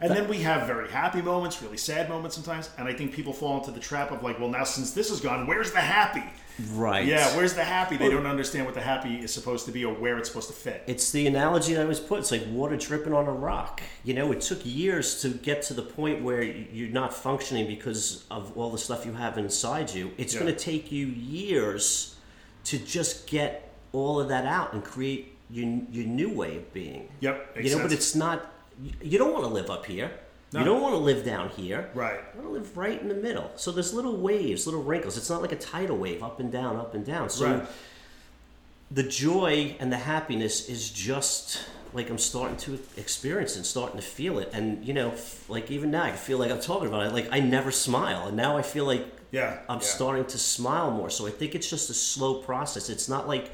And 0.00 0.12
then 0.12 0.28
we 0.28 0.38
have 0.38 0.66
very 0.66 0.88
happy 0.88 1.20
moments, 1.22 1.60
really 1.60 1.76
sad 1.76 2.08
moments 2.08 2.36
sometimes. 2.36 2.70
And 2.78 2.86
I 2.86 2.92
think 2.92 3.12
people 3.12 3.32
fall 3.32 3.58
into 3.58 3.72
the 3.72 3.80
trap 3.80 4.12
of 4.12 4.22
like, 4.22 4.38
well, 4.38 4.48
now 4.48 4.64
since 4.64 4.92
this 4.92 5.10
is 5.10 5.20
gone, 5.20 5.46
where's 5.46 5.72
the 5.72 5.80
happy? 5.80 6.22
Right. 6.72 7.04
Yeah, 7.06 7.36
where's 7.36 7.54
the 7.54 7.62
happy? 7.64 7.96
They 7.96 8.08
don't 8.10 8.26
understand 8.26 8.64
what 8.66 8.74
the 8.74 8.80
happy 8.80 9.16
is 9.16 9.32
supposed 9.32 9.64
to 9.66 9.72
be 9.72 9.84
or 9.84 9.94
where 9.94 10.18
it's 10.18 10.28
supposed 10.28 10.48
to 10.48 10.54
fit. 10.54 10.82
It's 10.86 11.12
the 11.12 11.26
analogy 11.26 11.74
that 11.74 11.82
I 11.82 11.84
was 11.84 12.00
put. 12.00 12.18
It's 12.20 12.32
like 12.32 12.42
water 12.50 12.76
dripping 12.76 13.12
on 13.12 13.26
a 13.26 13.32
rock. 13.32 13.80
You 14.04 14.14
know, 14.14 14.32
it 14.32 14.40
took 14.40 14.60
years 14.64 15.22
to 15.22 15.28
get 15.28 15.62
to 15.62 15.74
the 15.74 15.82
point 15.82 16.22
where 16.22 16.42
you're 16.42 16.90
not 16.90 17.14
functioning 17.14 17.66
because 17.68 18.24
of 18.30 18.56
all 18.56 18.70
the 18.70 18.78
stuff 18.78 19.06
you 19.06 19.12
have 19.12 19.38
inside 19.38 19.94
you. 19.94 20.10
It's 20.18 20.34
Yeah. 20.34 20.40
going 20.40 20.52
to 20.54 20.58
take 20.58 20.90
you 20.90 21.06
years 21.06 22.16
to 22.64 22.78
just 22.78 23.26
get 23.28 23.72
all 23.92 24.20
of 24.20 24.28
that 24.28 24.44
out 24.44 24.72
and 24.72 24.82
create 24.84 25.36
your, 25.50 25.64
your 25.90 26.06
new 26.06 26.30
way 26.30 26.56
of 26.56 26.72
being. 26.74 27.08
Yep, 27.20 27.56
You 27.62 27.76
know, 27.76 27.82
but 27.82 27.92
it's 27.92 28.14
not, 28.14 28.52
you 29.00 29.16
don't 29.18 29.32
want 29.32 29.44
to 29.44 29.50
live 29.50 29.70
up 29.70 29.86
here. 29.86 30.10
No. 30.52 30.60
You 30.60 30.64
don't 30.64 30.80
want 30.80 30.94
to 30.94 30.98
live 30.98 31.24
down 31.24 31.50
here. 31.50 31.90
Right. 31.94 32.18
I 32.32 32.36
want 32.36 32.48
to 32.48 32.52
live 32.52 32.76
right 32.76 33.00
in 33.00 33.08
the 33.08 33.14
middle. 33.14 33.50
So 33.56 33.70
there's 33.70 33.92
little 33.92 34.16
waves, 34.16 34.66
little 34.66 34.82
wrinkles. 34.82 35.18
It's 35.18 35.28
not 35.28 35.42
like 35.42 35.52
a 35.52 35.56
tidal 35.56 35.98
wave, 35.98 36.22
up 36.22 36.40
and 36.40 36.50
down, 36.50 36.76
up 36.76 36.94
and 36.94 37.04
down. 37.04 37.28
So 37.28 37.44
Right. 37.58 37.68
the 38.90 39.02
joy 39.02 39.76
and 39.78 39.92
the 39.92 39.98
happiness 39.98 40.68
is 40.68 40.88
just 40.90 41.60
like 41.92 42.08
I'm 42.10 42.18
starting 42.18 42.56
to 42.58 42.78
experience 42.96 43.56
and 43.56 43.64
starting 43.66 43.96
to 43.98 44.02
feel 44.06 44.38
it. 44.38 44.50
And 44.52 44.84
you 44.86 44.94
know, 44.94 45.12
like 45.48 45.70
even 45.70 45.90
now, 45.90 46.04
I 46.04 46.12
feel 46.12 46.38
like 46.38 46.50
I'm 46.50 46.60
talking 46.60 46.88
about 46.88 47.06
it. 47.06 47.12
Like 47.12 47.28
I 47.30 47.40
never 47.40 47.70
smile, 47.70 48.28
and 48.28 48.36
now 48.36 48.56
I 48.56 48.62
feel 48.62 48.84
like 48.86 49.06
Yeah, 49.30 49.58
I'm 49.68 49.78
yeah. 49.80 49.84
starting 49.84 50.24
to 50.26 50.38
smile 50.38 50.90
more. 50.90 51.10
So 51.10 51.26
I 51.26 51.30
think 51.30 51.54
it's 51.54 51.68
just 51.68 51.90
a 51.90 51.94
slow 51.94 52.36
process. 52.42 52.88
It's 52.88 53.08
not 53.08 53.28
like 53.28 53.50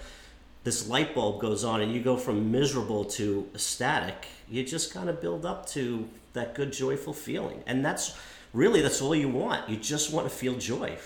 this 0.65 0.89
light 0.89 1.15
bulb 1.15 1.41
goes 1.41 1.63
on 1.63 1.83
and 1.83 1.93
you 1.93 2.01
go 2.01 2.17
from 2.17 2.51
miserable 2.51 3.05
to 3.05 3.49
ecstatic. 3.55 4.27
You 4.51 4.65
just 4.65 4.93
kind 4.93 5.09
of 5.09 5.21
build 5.21 5.45
up 5.47 5.67
to 5.71 6.09
that 6.33 6.55
good, 6.55 6.73
joyful 6.73 7.13
feeling, 7.13 7.63
and 7.67 7.85
that's 7.85 8.19
really 8.53 8.81
that's 8.81 9.01
all 9.01 9.15
you 9.15 9.29
want. 9.29 9.69
You 9.69 9.77
just 9.77 10.13
want 10.13 10.29
to 10.29 10.35
feel 10.35 10.57
joy. 10.57 10.97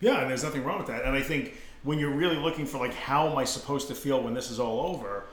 Yeah, 0.00 0.20
and 0.20 0.30
there's 0.30 0.42
nothing 0.42 0.64
wrong 0.64 0.78
with 0.78 0.88
that. 0.88 1.04
And 1.04 1.14
I 1.14 1.22
think 1.22 1.54
when 1.82 1.98
you're 1.98 2.10
really 2.10 2.36
looking 2.36 2.66
for 2.66 2.78
like 2.78 2.94
how 2.94 3.28
am 3.28 3.36
I 3.36 3.44
supposed 3.44 3.88
to 3.88 3.94
feel 3.94 4.20
when 4.22 4.34
this 4.34 4.50
is 4.50 4.58
all 4.58 4.80
over, 4.86 5.24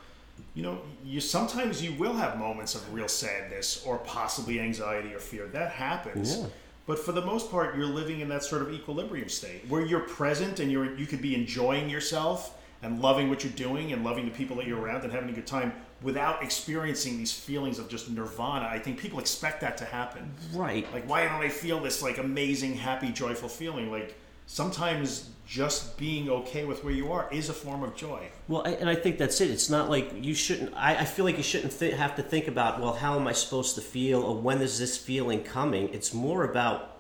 you 0.56 0.64
know, 0.64 0.80
you 1.06 1.20
sometimes 1.20 1.82
you 1.82 1.94
will 1.94 2.14
have 2.14 2.38
moments 2.38 2.76
of 2.76 2.94
real 2.94 3.08
sadness 3.08 3.84
or 3.86 3.98
possibly 4.00 4.60
anxiety 4.60 5.14
or 5.14 5.20
fear. 5.20 5.48
That 5.48 5.72
happens. 5.72 6.38
Yeah. 6.38 6.46
But 6.86 7.00
for 7.00 7.14
the 7.14 7.26
most 7.26 7.50
part, 7.50 7.78
you're 7.78 7.86
living 7.86 8.20
in 8.20 8.28
that 8.28 8.44
sort 8.44 8.62
of 8.62 8.74
equilibrium 8.74 9.30
state 9.30 9.66
where 9.70 9.86
you're 9.86 10.02
present 10.02 10.60
and 10.60 10.70
you're 10.70 10.96
you 10.96 11.06
could 11.06 11.22
be 11.22 11.34
enjoying 11.34 11.90
yourself 11.90 12.60
and 12.84 13.02
loving 13.02 13.30
what 13.30 13.44
you're 13.44 13.54
doing 13.54 13.94
and 13.94 14.04
loving 14.04 14.26
the 14.26 14.32
people 14.32 14.56
that 14.58 14.68
you're 14.68 14.80
around 14.80 15.04
and 15.04 15.12
having 15.12 15.30
a 15.30 15.34
good 15.34 15.48
time 15.48 15.74
without 16.02 16.44
experiencing 16.44 17.18
these 17.18 17.32
feelings 17.32 17.80
of 17.80 17.88
just 17.88 18.10
nirvana. 18.10 18.66
I 18.66 18.78
think 18.78 19.00
people 19.00 19.20
expect 19.20 19.62
that 19.62 19.78
to 19.78 19.86
happen. 19.86 20.32
Right. 20.54 20.86
Like, 20.94 21.10
why 21.10 21.24
don't 21.26 21.42
I 21.42 21.50
feel 21.50 21.80
this 21.80 22.02
like 22.02 22.18
amazing, 22.18 22.76
happy, 22.76 23.12
joyful 23.12 23.50
feeling? 23.50 23.90
Like, 23.90 24.16
sometimes 24.46 25.30
just 25.48 25.98
being 25.98 26.30
okay 26.30 26.66
with 26.66 26.84
where 26.84 26.94
you 26.94 27.12
are 27.12 27.30
is 27.32 27.48
a 27.48 27.54
form 27.54 27.84
of 27.84 27.96
joy. 27.96 28.28
Well, 28.50 28.64
I, 28.66 28.72
and 28.72 28.90
I 28.90 28.96
think 28.96 29.18
that's 29.18 29.40
it. 29.40 29.50
It's 29.50 29.70
not 29.70 29.90
like 29.90 30.12
you 30.22 30.34
shouldn't. 30.34 30.74
I, 30.76 30.98
I 30.98 31.06
feel 31.06 31.24
like 31.24 31.38
you 31.38 31.44
shouldn't 31.44 31.78
th- 31.80 31.96
have 31.96 32.16
to 32.18 32.22
think 32.22 32.48
about, 32.50 32.82
well, 32.82 32.94
how 32.94 33.18
am 33.18 33.28
I 33.28 33.32
supposed 33.32 33.76
to 33.76 33.82
feel, 33.82 34.22
or 34.22 34.36
when 34.36 34.62
is 34.62 34.78
this 34.80 34.98
feeling 34.98 35.44
coming? 35.44 35.90
It's 35.94 36.14
more 36.14 36.44
about 36.44 36.93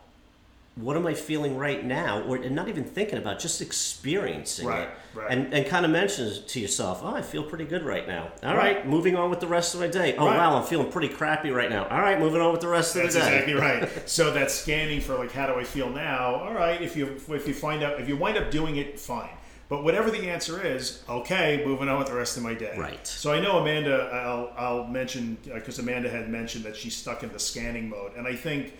what 0.75 0.97
am 0.97 1.05
I 1.05 1.13
feeling 1.13 1.55
right 1.57 1.85
now, 1.85 2.21
or 2.23 2.37
and 2.37 2.55
not 2.55 2.67
even 2.67 2.83
thinking 2.83 3.17
about, 3.19 3.39
just 3.39 3.61
experiencing 3.61 4.65
Right, 4.67 4.81
it, 4.87 4.89
right. 5.13 5.27
and 5.29 5.53
and 5.53 5.67
kind 5.67 5.85
of 5.85 5.91
mention 5.91 6.33
to 6.47 6.59
yourself, 6.59 7.01
oh, 7.03 7.13
I 7.13 7.21
feel 7.21 7.43
pretty 7.43 7.65
good 7.65 7.83
right 7.83 8.07
now. 8.07 8.31
All 8.41 8.55
Right. 8.55 8.77
right, 8.77 8.87
moving 8.87 9.15
on 9.15 9.29
with 9.29 9.39
the 9.39 9.47
rest 9.47 9.73
of 9.75 9.79
my 9.81 9.87
day. 9.87 10.15
Oh 10.17 10.25
wow, 10.25 10.55
I'm 10.57 10.63
feeling 10.65 10.91
pretty 10.91 11.09
crappy 11.13 11.51
right 11.51 11.69
now. 11.69 11.85
All 11.89 12.01
right, 12.01 12.19
moving 12.19 12.41
on 12.41 12.51
with 12.51 12.61
the 12.61 12.67
rest 12.67 12.95
That's 12.95 13.15
of 13.15 13.21
the 13.23 13.29
day. 13.29 13.35
exactly 13.43 13.53
right. 13.53 13.89
So 14.09 14.31
that 14.31 14.49
scanning 14.51 14.99
for 15.01 15.15
like, 15.15 15.31
how 15.31 15.45
do 15.47 15.53
I 15.59 15.63
feel 15.63 15.89
now? 15.89 16.35
All 16.35 16.53
right, 16.53 16.81
if 16.81 16.95
you 16.97 17.19
if 17.29 17.47
you 17.47 17.53
find 17.53 17.83
out 17.83 17.99
if 18.01 18.09
you 18.09 18.17
wind 18.17 18.37
up 18.37 18.49
doing 18.49 18.77
it, 18.77 18.99
fine. 18.99 19.29
But 19.69 19.83
whatever 19.83 20.11
the 20.11 20.29
answer 20.29 20.63
is, 20.63 21.03
okay, 21.09 21.63
moving 21.65 21.87
on 21.89 21.97
with 21.97 22.07
the 22.07 22.13
rest 22.13 22.35
of 22.37 22.43
my 22.43 22.53
day. 22.53 22.75
Right. 22.77 23.07
So 23.07 23.31
I 23.31 23.39
know 23.39 23.59
Amanda. 23.59 24.09
I'll 24.11 24.51
I'll 24.57 24.83
mention 24.87 25.37
uh, 25.49 25.55
because 25.55 25.77
Amanda 25.79 26.09
had 26.09 26.29
mentioned 26.29 26.65
that 26.65 26.75
she's 26.75 26.95
stuck 26.95 27.23
in 27.23 27.31
the 27.31 27.39
scanning 27.39 27.89
mode, 27.89 28.11
and 28.17 28.27
I 28.27 28.35
think 28.35 28.73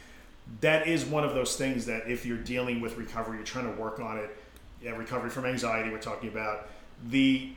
that 0.62 0.88
is 0.88 1.06
one 1.06 1.24
of 1.24 1.34
those 1.34 1.56
things 1.56 1.86
that 1.86 2.08
if 2.08 2.26
you're 2.26 2.38
dealing 2.38 2.82
with 2.82 2.98
recovery, 2.98 3.38
you're 3.38 3.46
trying 3.46 3.74
to 3.74 3.82
work 3.82 4.00
on 4.00 4.18
it. 4.18 4.38
Yeah, 4.82 4.92
recovery 4.92 5.30
from 5.30 5.46
anxiety. 5.46 5.90
We're 5.90 6.00
talking 6.00 6.30
about 6.30 6.68
the. 7.10 7.52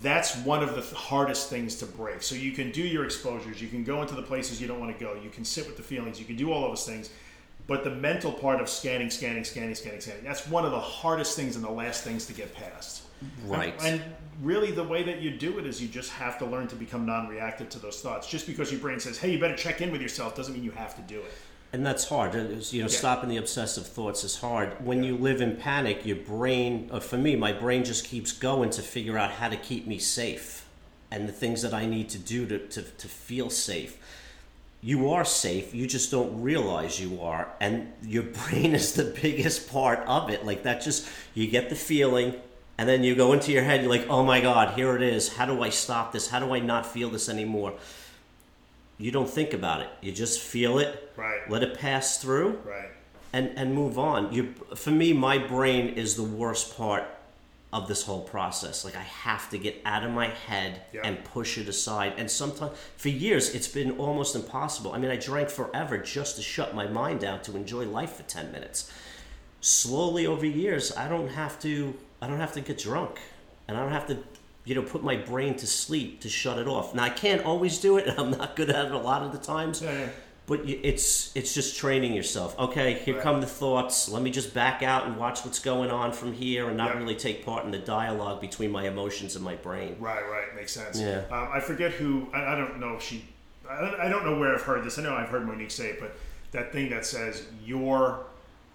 That's 0.00 0.34
one 0.38 0.62
of 0.62 0.74
the 0.74 0.96
hardest 0.96 1.50
things 1.50 1.76
to 1.76 1.86
break. 1.86 2.22
So 2.22 2.34
you 2.34 2.52
can 2.52 2.70
do 2.70 2.80
your 2.80 3.04
exposures. 3.04 3.60
You 3.60 3.68
can 3.68 3.84
go 3.84 4.00
into 4.00 4.14
the 4.14 4.22
places 4.22 4.58
you 4.58 4.66
don't 4.66 4.80
want 4.80 4.96
to 4.96 5.04
go. 5.04 5.14
You 5.22 5.28
can 5.28 5.44
sit 5.44 5.66
with 5.66 5.76
the 5.76 5.82
feelings. 5.82 6.18
You 6.18 6.24
can 6.24 6.36
do 6.36 6.50
all 6.50 6.64
of 6.64 6.70
those 6.70 6.86
things. 6.86 7.10
But 7.66 7.84
the 7.84 7.90
mental 7.90 8.32
part 8.32 8.60
of 8.60 8.68
scanning, 8.68 9.10
scanning, 9.10 9.44
scanning, 9.44 9.74
scanning, 9.74 10.00
scanning, 10.00 10.24
that's 10.24 10.46
one 10.46 10.64
of 10.64 10.70
the 10.70 10.80
hardest 10.80 11.36
things 11.36 11.56
and 11.56 11.64
the 11.64 11.70
last 11.70 12.04
things 12.04 12.24
to 12.26 12.32
get 12.32 12.54
past. 12.54 13.02
Right. 13.44 13.74
And, 13.82 14.00
and 14.00 14.14
really, 14.40 14.70
the 14.70 14.84
way 14.84 15.02
that 15.02 15.20
you 15.20 15.30
do 15.32 15.58
it 15.58 15.66
is 15.66 15.82
you 15.82 15.88
just 15.88 16.10
have 16.12 16.38
to 16.38 16.46
learn 16.46 16.68
to 16.68 16.76
become 16.76 17.04
non 17.04 17.28
reactive 17.28 17.68
to 17.70 17.78
those 17.78 18.00
thoughts. 18.00 18.28
Just 18.28 18.46
because 18.46 18.70
your 18.70 18.80
brain 18.80 19.00
says, 19.00 19.18
hey, 19.18 19.32
you 19.32 19.38
better 19.38 19.56
check 19.56 19.80
in 19.80 19.90
with 19.90 20.00
yourself 20.00 20.36
doesn't 20.36 20.54
mean 20.54 20.62
you 20.62 20.70
have 20.70 20.94
to 20.94 21.02
do 21.02 21.18
it. 21.20 21.32
And 21.76 21.84
that's 21.84 22.08
hard. 22.08 22.34
You 22.72 22.80
know, 22.80 22.88
stopping 22.88 23.28
the 23.28 23.36
obsessive 23.36 23.86
thoughts 23.86 24.24
is 24.24 24.38
hard. 24.38 24.82
When 24.82 25.02
you 25.02 25.14
live 25.14 25.42
in 25.42 25.56
panic, 25.56 26.06
your 26.06 26.16
brain, 26.16 26.88
uh, 26.90 27.00
for 27.00 27.18
me, 27.18 27.36
my 27.36 27.52
brain 27.52 27.84
just 27.84 28.06
keeps 28.06 28.32
going 28.32 28.70
to 28.70 28.80
figure 28.80 29.18
out 29.18 29.32
how 29.32 29.50
to 29.50 29.58
keep 29.58 29.86
me 29.86 29.98
safe 29.98 30.66
and 31.10 31.28
the 31.28 31.34
things 31.34 31.60
that 31.60 31.74
I 31.74 31.84
need 31.84 32.08
to 32.08 32.18
do 32.18 32.46
to, 32.46 32.58
to, 32.60 32.80
to 32.80 33.08
feel 33.08 33.50
safe. 33.50 33.98
You 34.80 35.10
are 35.10 35.26
safe, 35.26 35.74
you 35.74 35.86
just 35.86 36.10
don't 36.10 36.40
realize 36.40 36.98
you 36.98 37.20
are. 37.20 37.52
And 37.60 37.92
your 38.02 38.22
brain 38.48 38.74
is 38.74 38.94
the 38.94 39.14
biggest 39.20 39.70
part 39.70 39.98
of 40.06 40.30
it. 40.30 40.46
Like 40.46 40.62
that, 40.62 40.80
just, 40.80 41.06
you 41.34 41.46
get 41.46 41.68
the 41.68 41.76
feeling, 41.76 42.36
and 42.78 42.88
then 42.88 43.04
you 43.04 43.14
go 43.14 43.34
into 43.34 43.52
your 43.52 43.64
head, 43.64 43.82
you're 43.82 43.90
like, 43.90 44.06
oh 44.08 44.24
my 44.24 44.40
God, 44.40 44.78
here 44.78 44.96
it 44.96 45.02
is. 45.02 45.36
How 45.36 45.44
do 45.44 45.62
I 45.62 45.68
stop 45.68 46.12
this? 46.12 46.30
How 46.30 46.40
do 46.40 46.54
I 46.54 46.58
not 46.58 46.86
feel 46.86 47.10
this 47.10 47.28
anymore? 47.28 47.74
You 48.98 49.10
don't 49.10 49.28
think 49.28 49.52
about 49.52 49.80
it. 49.82 49.88
You 50.00 50.12
just 50.12 50.40
feel 50.40 50.78
it, 50.78 51.12
Right. 51.16 51.48
let 51.50 51.62
it 51.62 51.78
pass 51.78 52.18
through, 52.18 52.60
Right. 52.64 52.88
and 53.32 53.50
and 53.56 53.74
move 53.74 53.98
on. 53.98 54.32
You, 54.32 54.54
for 54.74 54.90
me, 54.90 55.12
my 55.12 55.38
brain 55.38 55.88
is 55.88 56.16
the 56.16 56.22
worst 56.22 56.76
part 56.76 57.04
of 57.72 57.88
this 57.88 58.04
whole 58.04 58.22
process. 58.22 58.84
Like 58.84 58.96
I 58.96 59.02
have 59.02 59.50
to 59.50 59.58
get 59.58 59.82
out 59.84 60.02
of 60.02 60.10
my 60.12 60.28
head 60.28 60.82
Yeah. 60.92 61.02
and 61.04 61.22
push 61.24 61.58
it 61.58 61.68
aside. 61.68 62.14
And 62.16 62.30
sometimes, 62.30 62.72
for 62.96 63.08
years, 63.10 63.54
it's 63.54 63.68
been 63.68 63.98
almost 63.98 64.34
impossible. 64.34 64.92
I 64.92 64.98
mean, 64.98 65.10
I 65.10 65.16
drank 65.16 65.50
forever 65.50 65.98
just 65.98 66.36
to 66.36 66.42
shut 66.42 66.74
my 66.74 66.86
mind 66.86 67.20
down 67.20 67.42
to 67.42 67.56
enjoy 67.56 67.84
life 67.84 68.14
for 68.14 68.22
ten 68.22 68.50
minutes. 68.52 68.90
Slowly 69.60 70.26
over 70.26 70.46
years, 70.46 70.96
I 70.96 71.08
don't 71.08 71.28
have 71.28 71.60
to. 71.62 71.94
I 72.22 72.28
don't 72.28 72.40
have 72.40 72.52
to 72.52 72.60
get 72.62 72.78
drunk, 72.78 73.18
and 73.68 73.76
I 73.76 73.80
don't 73.82 73.92
have 73.92 74.06
to. 74.06 74.18
You 74.66 74.74
know, 74.74 74.82
put 74.82 75.02
my 75.02 75.16
brain 75.16 75.54
to 75.56 75.66
sleep 75.66 76.20
to 76.22 76.28
shut 76.28 76.58
it 76.58 76.66
off. 76.68 76.94
Now 76.94 77.04
I 77.04 77.08
can't 77.10 77.44
always 77.44 77.78
do 77.78 77.96
it, 77.96 78.06
and 78.08 78.18
I'm 78.18 78.30
not 78.32 78.56
good 78.56 78.68
at 78.68 78.86
it 78.86 78.92
a 78.92 78.98
lot 78.98 79.22
of 79.22 79.32
the 79.32 79.38
times. 79.38 79.80
Yeah, 79.80 79.92
yeah. 79.92 80.08
But 80.48 80.60
it's 80.68 81.34
it's 81.36 81.54
just 81.54 81.76
training 81.76 82.12
yourself. 82.14 82.56
Okay, 82.58 82.94
here 82.94 83.14
Right. 83.14 83.22
come 83.22 83.40
the 83.40 83.46
thoughts. 83.48 84.08
Let 84.08 84.22
me 84.22 84.30
just 84.30 84.54
back 84.54 84.82
out 84.82 85.06
and 85.06 85.16
watch 85.16 85.44
what's 85.44 85.58
going 85.60 85.90
on 85.90 86.12
from 86.12 86.32
here, 86.32 86.68
and 86.68 86.76
not 86.76 86.92
Yeah. 86.94 86.98
really 86.98 87.14
take 87.16 87.44
part 87.44 87.64
in 87.64 87.70
the 87.70 87.78
dialogue 87.78 88.40
between 88.40 88.70
my 88.70 88.84
emotions 88.86 89.34
and 89.36 89.44
my 89.44 89.54
brain. 89.56 89.96
Right, 89.98 90.22
right, 90.28 90.54
makes 90.54 90.72
sense. 90.72 91.00
Yeah. 91.00 91.22
Um, 91.30 91.48
I 91.52 91.60
forget 91.60 91.92
who. 91.92 92.28
I, 92.34 92.52
I 92.52 92.56
don't 92.56 92.78
know 92.80 92.94
if 92.96 93.02
she. 93.02 93.24
I 93.68 93.80
don't, 93.80 94.00
I 94.00 94.08
don't 94.08 94.24
know 94.24 94.38
where 94.38 94.54
I've 94.54 94.62
heard 94.62 94.84
this. 94.84 94.98
I 94.98 95.02
know 95.02 95.14
I've 95.14 95.28
heard 95.28 95.46
Monique 95.46 95.70
say 95.72 95.88
it, 95.90 96.00
but 96.00 96.16
that 96.52 96.72
thing 96.72 96.90
that 96.90 97.04
says 97.06 97.44
you're 97.64 98.24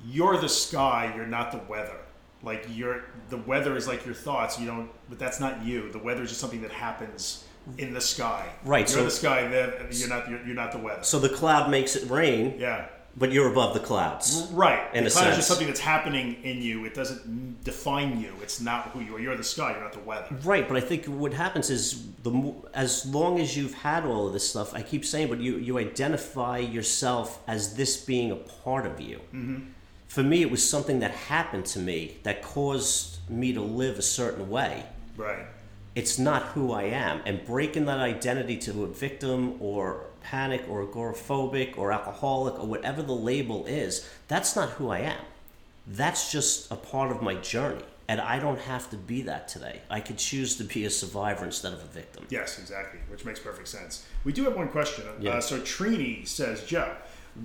you're 0.05 0.37
the 0.37 0.49
sky, 0.49 1.13
you're 1.15 1.25
not 1.27 1.51
the 1.51 1.59
weather. 1.69 1.97
Like 2.43 2.65
you're 2.69 3.03
the 3.29 3.37
weather 3.37 3.75
is 3.75 3.87
like 3.87 4.05
your 4.05 4.15
thoughts. 4.15 4.59
You 4.59 4.67
don't, 4.67 4.89
but 5.09 5.19
that's 5.19 5.39
not 5.39 5.63
you. 5.63 5.91
The 5.91 5.99
weather 5.99 6.23
is 6.23 6.29
just 6.29 6.41
something 6.41 6.61
that 6.61 6.71
happens 6.71 7.45
in 7.77 7.93
the 7.93 8.01
sky. 8.01 8.49
Right, 8.65 8.89
You're 8.89 8.99
so- 8.99 9.03
the 9.05 9.11
sky. 9.11 9.47
Then 9.47 9.73
you're 9.91 10.09
not. 10.09 10.29
You're, 10.29 10.43
you're 10.45 10.55
not 10.55 10.71
the 10.71 10.79
weather. 10.79 11.03
So 11.03 11.19
the 11.19 11.29
cloud 11.29 11.69
makes 11.69 11.95
it 11.95 12.09
rain, 12.09 12.55
yeah. 12.57 12.87
but 13.15 13.31
you're 13.31 13.51
above 13.51 13.75
the 13.75 13.79
clouds. 13.79 14.47
Right. 14.51 14.81
In 14.95 15.03
the 15.03 15.11
cloud 15.11 15.29
is 15.29 15.35
just 15.35 15.47
something 15.47 15.67
that's 15.67 15.79
happening 15.79 16.41
in 16.43 16.61
you. 16.61 16.85
It 16.85 16.95
doesn't 16.95 17.63
define 17.63 18.19
you. 18.19 18.33
It's 18.41 18.59
not 18.59 18.89
who 18.89 19.01
you 19.01 19.15
are. 19.15 19.19
You're 19.19 19.37
the 19.37 19.43
sky. 19.43 19.71
You're 19.73 19.83
not 19.83 19.93
the 19.93 19.99
weather. 19.99 20.35
Right, 20.43 20.67
but 20.67 20.77
I 20.77 20.81
think 20.81 21.05
what 21.05 21.33
happens 21.33 21.69
is 21.69 22.07
the 22.23 22.53
as 22.73 23.05
long 23.05 23.39
as 23.39 23.55
you've 23.55 23.75
had 23.75 24.05
all 24.05 24.25
of 24.25 24.33
this 24.33 24.49
stuff, 24.49 24.73
I 24.73 24.81
keep 24.81 25.05
saying, 25.05 25.27
but 25.29 25.39
you 25.39 25.57
you 25.57 25.77
identify 25.77 26.57
yourself 26.57 27.43
as 27.47 27.75
this 27.75 28.03
being 28.03 28.31
a 28.31 28.35
part 28.35 28.87
of 28.87 28.99
you. 28.99 29.17
Mm-hmm. 29.31 29.57
For 30.11 30.23
me, 30.23 30.41
it 30.41 30.51
was 30.51 30.69
something 30.69 30.99
that 30.99 31.11
happened 31.11 31.65
to 31.67 31.79
me 31.79 32.17
that 32.23 32.43
caused 32.43 33.19
me 33.29 33.53
to 33.53 33.61
live 33.61 33.97
a 33.97 34.01
certain 34.01 34.49
way. 34.49 34.83
Right. 35.15 35.45
It's 35.95 36.19
not 36.19 36.43
who 36.47 36.73
I 36.73 36.83
am, 36.83 37.21
and 37.25 37.45
breaking 37.45 37.85
that 37.85 37.99
identity 37.99 38.57
to 38.57 38.83
a 38.83 38.87
victim 38.87 39.55
or 39.61 40.07
panic 40.21 40.65
or 40.67 40.85
agoraphobic 40.85 41.77
or 41.77 41.93
alcoholic 41.93 42.59
or 42.59 42.67
whatever 42.67 43.01
the 43.01 43.13
label 43.13 43.65
is, 43.67 44.05
that's 44.27 44.53
not 44.53 44.71
who 44.71 44.89
I 44.89 44.99
am. 44.99 45.21
that's 45.87 46.29
just 46.29 46.69
a 46.71 46.75
part 46.75 47.09
of 47.11 47.21
my 47.21 47.35
journey. 47.35 47.85
And 48.09 48.19
I 48.19 48.37
don't 48.39 48.59
have 48.59 48.89
to 48.89 48.97
be 48.97 49.21
that 49.21 49.47
today. 49.47 49.79
I 49.89 50.01
could 50.01 50.17
choose 50.17 50.57
to 50.57 50.65
be 50.65 50.83
a 50.83 50.89
survivor 50.89 51.45
instead 51.45 51.71
of 51.71 51.81
a 51.81 51.87
victim. 51.87 52.25
Yes, 52.29 52.59
exactly, 52.59 52.99
which 53.09 53.23
makes 53.23 53.39
perfect 53.39 53.69
sense. 53.69 54.05
We 54.25 54.33
do 54.33 54.43
have 54.43 54.57
one 54.57 54.67
question. 54.67 55.05
Yeah. 55.21 55.35
Uh, 55.35 55.41
so 55.41 55.61
Trini 55.61 56.27
says, 56.27 56.65
Joe, 56.65 56.95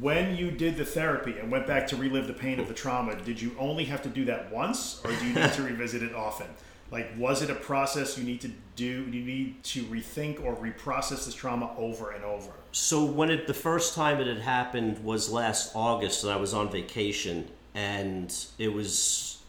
when 0.01 0.37
you 0.37 0.51
did 0.51 0.77
the 0.77 0.85
therapy 0.85 1.39
and 1.39 1.51
went 1.51 1.67
back 1.67 1.87
to 1.89 1.97
relive 1.97 2.27
the 2.27 2.33
pain 2.33 2.59
of 2.59 2.69
the 2.69 2.75
trauma, 2.75 3.17
did 3.23 3.41
you 3.41 3.55
only 3.59 3.85
have 3.85 4.03
to 4.03 4.09
do 4.09 4.25
that 4.25 4.53
once, 4.53 5.01
or 5.05 5.11
do 5.13 5.27
you 5.27 5.35
need 5.35 5.53
to 5.53 5.63
revisit 5.65 6.03
it 6.03 6.15
often? 6.15 6.49
Like, 6.91 7.11
was 7.17 7.43
it 7.43 7.51
a 7.51 7.55
process 7.55 8.17
you 8.17 8.25
need 8.25 8.41
to 8.43 8.51
do? 8.77 9.09
You 9.11 9.25
need 9.25 9.63
to 9.65 9.85
rethink 9.85 10.45
or 10.45 10.55
reprocess 10.55 11.27
this 11.27 11.35
trauma 11.35 11.75
over 11.77 12.13
and 12.13 12.25
over. 12.25 12.53
So 12.73 13.05
when 13.05 13.31
it 13.31 13.47
the 13.47 13.55
first 13.55 13.95
time 13.95 14.21
it 14.21 14.27
had 14.27 14.39
happened 14.39 15.03
was 15.05 15.31
last 15.31 15.75
August, 15.75 16.23
and 16.23 16.33
I 16.33 16.37
was 16.37 16.55
on 16.55 16.71
vacation, 16.71 17.49
and 17.75 18.33
it 18.59 18.73
was 18.73 19.43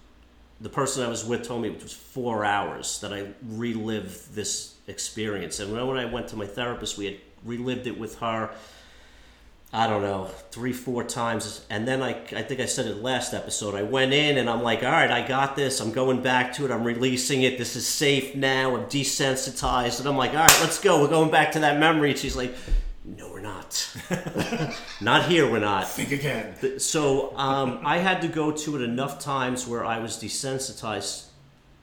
the 0.59 0.69
person 0.69 1.03
I 1.03 1.09
was 1.09 1.23
with 1.23 1.43
told 1.43 1.61
me 1.61 1.69
it 1.69 1.83
was 1.83 1.93
four 1.93 2.43
hours 2.43 2.99
that 3.01 3.13
I 3.13 3.27
relived 3.43 4.33
this 4.33 4.75
experience. 4.87 5.59
And 5.59 5.71
when 5.71 5.97
I 5.97 6.05
went 6.05 6.27
to 6.29 6.35
my 6.35 6.47
therapist, 6.47 6.97
we 6.97 7.05
had 7.05 7.17
relived 7.43 7.85
it 7.85 7.99
with 7.99 8.17
her. 8.19 8.49
I 9.73 9.85
don't 9.85 10.01
know, 10.01 10.25
three, 10.51 10.71
four 10.71 11.03
times. 11.03 11.65
And 11.69 11.85
then 11.85 12.01
I, 12.01 12.11
I 12.11 12.41
think 12.41 12.61
I 12.61 12.65
said 12.65 12.85
it 12.85 13.01
last 13.01 13.33
episode. 13.33 13.75
I 13.75 13.83
went 13.83 14.13
in 14.13 14.37
and 14.37 14.49
I'm 14.49 14.63
like, 14.63 14.81
all 14.81 14.91
right, 14.91 15.11
I 15.11 15.27
got 15.27 15.57
this. 15.57 15.81
I'm 15.81 15.91
going 15.91 16.21
back 16.21 16.53
to 16.53 16.65
it. 16.65 16.71
I'm 16.71 16.85
releasing 16.85 17.41
it. 17.41 17.57
This 17.57 17.75
is 17.75 17.85
safe 17.85 18.33
now. 18.33 18.75
I'm 18.75 18.85
desensitized. 18.85 19.99
And 19.99 20.07
I'm 20.07 20.15
like, 20.15 20.31
all 20.31 20.37
right, 20.37 20.59
let's 20.61 20.79
go. 20.79 21.01
We're 21.01 21.09
going 21.09 21.31
back 21.31 21.51
to 21.53 21.59
that 21.59 21.79
memory. 21.79 22.11
And 22.11 22.19
she's 22.19 22.35
like, 22.35 22.55
no, 23.03 23.29
we're 23.29 23.41
not. 23.41 23.95
not 25.01 25.25
here, 25.25 25.49
we're 25.49 25.59
not. 25.59 25.89
Think 25.89 26.11
again. 26.11 26.79
So 26.79 27.35
um, 27.37 27.81
I 27.83 27.97
had 27.97 28.21
to 28.21 28.29
go 28.29 28.51
to 28.51 28.75
it 28.77 28.81
enough 28.81 29.19
times 29.19 29.67
where 29.67 29.83
I 29.83 29.99
was 29.99 30.17
desensitized 30.17 31.25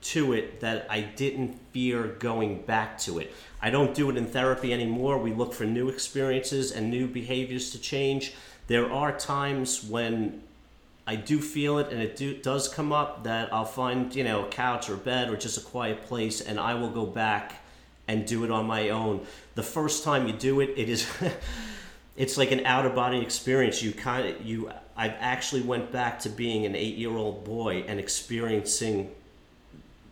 to 0.01 0.33
it 0.33 0.59
that 0.61 0.85
I 0.89 1.01
didn't 1.01 1.59
fear 1.71 2.03
going 2.03 2.61
back 2.61 2.97
to 2.99 3.19
it. 3.19 3.33
I 3.65 3.71
don't 3.71 3.95
do 3.95 4.11
it 4.11 4.15
in 4.15 4.27
therapy 4.27 4.71
anymore. 4.71 5.17
We 5.17 5.33
look 5.33 5.51
for 5.51 5.65
new 5.65 5.89
experiences 5.89 6.71
and 6.71 6.91
new 6.91 7.07
behaviors 7.07 7.71
to 7.71 7.79
change. 7.79 8.35
There 8.67 8.91
are 8.93 9.11
times 9.11 9.83
when 9.83 10.43
I 11.07 11.15
do 11.15 11.41
feel 11.41 11.79
it 11.79 11.91
and 11.91 11.99
it 11.99 12.15
do, 12.15 12.37
does 12.37 12.67
come 12.67 12.93
up 12.93 13.23
that 13.23 13.51
I'll 13.51 13.65
find, 13.65 14.13
you 14.15 14.23
know, 14.23 14.45
a 14.45 14.49
couch 14.49 14.87
or 14.87 14.97
bed 14.97 15.31
or 15.31 15.35
just 15.35 15.57
a 15.57 15.61
quiet 15.61 16.03
place 16.03 16.41
and 16.41 16.59
I 16.59 16.75
will 16.75 16.91
go 16.91 17.07
back 17.07 17.55
and 18.07 18.27
do 18.27 18.43
it 18.43 18.51
on 18.51 18.67
my 18.67 18.89
own. 18.89 19.25
The 19.55 19.63
first 19.63 20.03
time 20.03 20.27
you 20.27 20.33
do 20.33 20.59
it, 20.59 20.69
it 20.77 20.87
is 20.87 21.07
it's 22.15 22.37
like 22.37 22.51
an 22.51 22.67
out 22.67 22.85
of 22.85 22.93
body 22.93 23.19
experience. 23.19 23.81
You 23.81 23.93
kind 23.93 24.27
of 24.27 24.45
you 24.45 24.69
I 24.95 25.07
actually 25.07 25.63
went 25.63 25.91
back 25.91 26.19
to 26.19 26.29
being 26.29 26.67
an 26.67 26.73
8-year-old 26.73 27.43
boy 27.43 27.83
and 27.87 27.99
experiencing 27.99 29.09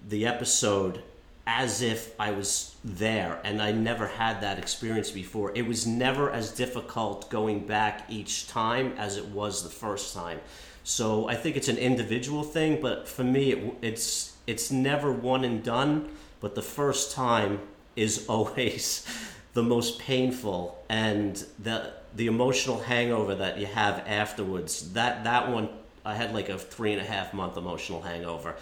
the 0.10 0.26
episode 0.26 1.04
as 1.46 1.84
if 1.84 2.20
I 2.20 2.32
was 2.32 2.73
there 2.84 3.40
and 3.44 3.62
I 3.62 3.72
never 3.72 4.08
had 4.08 4.42
that 4.42 4.60
experience 4.60 5.10
before. 5.10 5.52
It 5.56 5.66
was 5.66 5.88
never 5.88 6.30
as 6.30 6.52
difficult 6.52 7.30
going 7.30 7.66
back 7.66 8.06
each 8.10 8.48
time 8.48 8.94
as 8.98 9.18
it 9.18 9.26
was 9.28 9.64
the 9.64 9.70
first 9.70 10.14
time. 10.14 10.42
So 10.84 11.30
I 11.30 11.36
think 11.36 11.56
it's 11.56 11.70
an 11.70 11.78
individual 11.78 12.44
thing, 12.44 12.82
but 12.82 13.08
for 13.08 13.24
me 13.24 13.52
it, 13.52 13.74
it's 13.82 14.34
it's 14.46 14.70
never 14.72 15.12
one 15.12 15.46
and 15.46 15.64
done, 15.64 16.10
but 16.42 16.56
the 16.56 16.62
first 16.62 17.14
time 17.14 17.62
is 17.96 18.26
always 18.30 19.08
the 19.54 19.64
most 19.64 20.00
painful 20.00 20.84
and 20.90 21.46
the 21.60 21.94
the 22.16 22.28
emotional 22.28 22.80
hangover 22.80 23.34
that 23.36 23.58
you 23.58 23.66
have 23.66 24.04
afterwards. 24.06 24.92
That 24.92 25.24
that 25.24 25.50
one 25.50 25.70
I 26.04 26.16
had 26.16 26.34
like 26.34 26.50
a 26.50 26.58
three 26.58 26.92
and 26.92 27.02
a 27.02 27.06
half 27.06 27.34
month 27.34 27.56
emotional 27.56 28.02
hangover. 28.02 28.56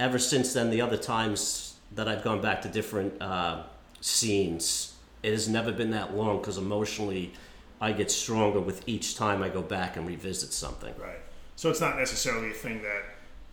Ever 0.00 0.18
since 0.18 0.54
then, 0.54 0.70
the 0.70 0.80
other 0.80 0.96
times 0.96 1.67
that 1.92 2.08
I've 2.08 2.22
gone 2.22 2.40
back 2.40 2.62
to 2.62 2.68
different 2.68 3.20
uh, 3.20 3.64
scenes, 4.00 4.94
it 5.22 5.32
has 5.32 5.48
never 5.48 5.72
been 5.72 5.90
that 5.90 6.14
long 6.14 6.38
because 6.38 6.58
emotionally, 6.58 7.32
I 7.80 7.92
get 7.92 8.10
stronger 8.10 8.60
with 8.60 8.82
each 8.88 9.16
time 9.16 9.42
I 9.42 9.48
go 9.48 9.62
back 9.62 9.96
and 9.96 10.06
revisit 10.06 10.52
something. 10.52 10.94
Right. 11.00 11.20
So 11.56 11.70
it's 11.70 11.80
not 11.80 11.96
necessarily 11.96 12.50
a 12.50 12.54
thing 12.54 12.82
that 12.82 13.02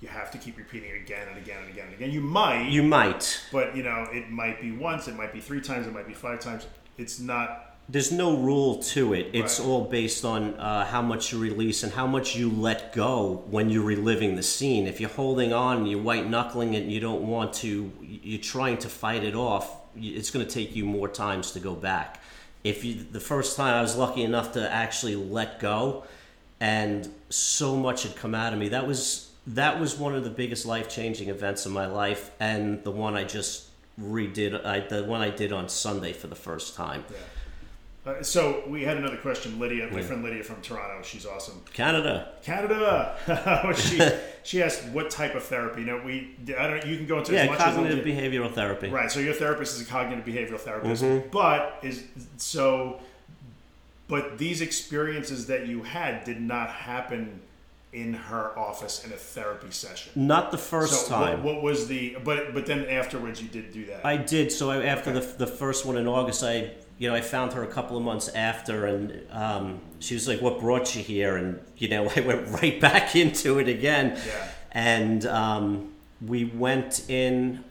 you 0.02 0.08
have 0.08 0.30
to 0.32 0.38
keep 0.38 0.58
repeating 0.58 0.92
again 0.92 1.28
and 1.28 1.38
again 1.38 1.60
and 1.62 1.70
again 1.70 1.86
and 1.86 1.96
again. 1.96 2.12
You 2.12 2.22
might. 2.22 2.70
You 2.70 2.84
might. 2.84 3.42
But 3.52 3.76
you 3.76 3.84
know, 3.84 4.08
it 4.12 4.30
might 4.30 4.62
be 4.62 4.72
once, 4.72 5.08
it 5.08 5.16
might 5.16 5.34
be 5.34 5.40
three 5.40 5.62
times, 5.62 5.88
it 5.88 5.94
might 5.94 6.08
be 6.08 6.14
five 6.14 6.40
times. 6.40 6.68
It's 6.98 7.20
not. 7.20 7.75
There's 7.88 8.12
no 8.12 8.36
rule 8.36 8.78
to 8.96 9.14
it. 9.14 9.30
It's 9.34 9.60
Right. 9.60 9.68
all 9.68 9.84
based 9.86 10.26
on 10.26 10.56
uh, 10.56 10.86
how 10.86 11.04
much 11.04 11.32
you 11.32 11.38
release 11.38 11.84
and 11.84 11.94
how 11.94 12.08
much 12.08 12.36
you 12.36 12.50
let 12.50 12.94
go 12.94 13.44
when 13.50 13.70
you're 13.70 13.84
reliving 13.84 14.36
the 14.36 14.44
scene. 14.44 14.88
If 14.88 15.00
you're 15.00 15.10
holding 15.10 15.54
on, 15.54 15.86
you're 15.86 16.02
white 16.02 16.28
knuckling 16.28 16.74
it, 16.74 16.82
and 16.84 16.92
you 16.92 17.00
don't 17.00 17.28
want 17.28 17.54
to, 17.56 17.92
you're 18.02 18.42
trying 18.42 18.80
to 18.80 18.90
fight 18.90 19.24
it 19.24 19.36
off. 19.36 19.82
It's 19.96 20.32
going 20.32 20.46
to 20.46 20.52
take 20.52 20.76
you 20.76 20.84
more 20.84 21.08
times 21.08 21.52
to 21.52 21.60
go 21.60 21.76
back. 21.76 22.22
If 22.64 22.84
you, 22.84 23.06
the 23.12 23.20
first 23.20 23.56
time 23.56 23.76
I 23.76 23.82
was 23.84 23.96
lucky 23.96 24.24
enough 24.24 24.54
to 24.54 24.72
actually 24.72 25.16
let 25.16 25.60
go, 25.60 26.06
and 26.60 27.08
so 27.30 27.76
much 27.76 28.02
had 28.04 28.16
come 28.16 28.34
out 28.34 28.52
of 28.54 28.58
me. 28.58 28.70
That 28.70 28.88
was 28.88 29.30
that 29.48 29.80
was 29.80 29.96
one 29.96 30.16
of 30.16 30.24
the 30.24 30.32
biggest 30.32 30.66
life 30.66 30.90
changing 30.90 31.30
events 31.30 31.68
in 31.68 31.72
my 31.72 31.86
life, 31.86 32.32
and 32.40 32.84
the 32.84 32.90
one 32.90 33.16
I 33.16 33.26
just 33.26 33.68
redid. 34.02 34.66
I, 34.66 34.80
the 34.80 35.04
one 35.04 35.22
I 35.22 35.30
did 35.30 35.54
on 35.54 35.70
Sunday 35.70 36.14
for 36.14 36.26
the 36.26 36.36
first 36.36 36.76
time. 36.76 37.06
Yeah. 37.12 37.18
Uh, 38.06 38.22
so 38.22 38.64
we 38.68 38.84
had 38.84 38.98
another 38.98 39.18
question, 39.18 39.60
Lydia, 39.60 39.88
my 39.92 40.00
Yeah. 40.00 40.06
friend 40.06 40.24
Lydia 40.24 40.44
from 40.44 40.62
Toronto. 40.62 41.02
She's 41.04 41.26
awesome. 41.26 41.62
Canada. 41.74 42.34
Canada. 42.44 43.74
she 43.76 44.00
she 44.44 44.62
asked 44.62 44.86
what 44.90 45.10
type 45.10 45.34
of 45.34 45.44
therapy. 45.44 45.82
Now 45.84 46.04
we 46.06 46.36
I 46.58 46.68
don't. 46.68 46.86
You 46.86 46.98
can 46.98 47.08
go 47.08 47.18
into 47.18 47.32
as 47.36 47.46
Yeah, 47.46 47.50
much 47.52 47.58
cognitive 47.60 48.06
behavioral 48.06 48.54
therapy. 48.54 48.90
Right. 48.90 49.12
So 49.12 49.20
your 49.20 49.34
therapist 49.34 49.76
is 49.80 49.88
a 49.88 49.90
cognitive 49.90 50.24
behavioral 50.26 50.60
therapist, 50.60 51.04
Mm-hmm. 51.04 51.30
but 51.32 51.80
is 51.82 52.04
so. 52.38 53.00
But 54.08 54.38
these 54.38 54.62
experiences 54.62 55.48
that 55.48 55.66
you 55.66 55.82
had 55.82 56.26
did 56.26 56.40
not 56.40 56.70
happen 56.70 57.42
in 57.92 58.14
her 58.14 58.58
office 58.60 59.04
in 59.04 59.12
a 59.14 59.16
therapy 59.16 59.72
session. 59.72 60.12
Not 60.16 60.52
the 60.52 60.60
first 60.60 61.08
so 61.08 61.10
time. 61.10 61.42
What, 61.44 61.56
what 61.56 61.64
was 61.64 61.88
the? 61.88 62.18
But 62.24 62.54
but 62.54 62.68
then 62.68 62.86
afterwards 62.86 63.42
you 63.42 63.48
did 63.48 63.72
do 63.74 63.86
that. 63.88 64.06
I 64.06 64.18
did. 64.18 64.52
So 64.52 64.70
I, 64.70 64.84
after 64.86 65.10
Okay. 65.10 65.26
the, 65.26 65.38
the 65.46 65.48
first 65.48 65.88
one 65.88 65.98
in 65.98 66.06
August, 66.08 66.44
I 66.44 66.70
you 66.98 67.10
know 67.10 67.16
I 67.16 67.22
found 67.22 67.54
her 67.54 67.64
a 67.64 67.68
couple 67.68 67.98
of 67.98 68.04
months 68.04 68.30
after, 68.30 68.86
and 68.86 69.22
um, 69.32 69.80
she 70.00 70.14
was 70.14 70.28
like, 70.28 70.42
"What 70.42 70.60
brought 70.60 70.96
you 70.96 71.04
here?" 71.04 71.36
And 71.36 71.60
you 71.78 71.90
know 71.90 72.10
I 72.16 72.22
went 72.22 72.48
right 72.62 72.80
back 72.80 73.16
into 73.16 73.60
it 73.60 73.68
again. 73.68 74.18
Yeah. 74.26 74.48
And 74.72 75.26
um, 75.26 75.94
we 76.26 76.46
went 76.46 77.10
in. 77.10 77.64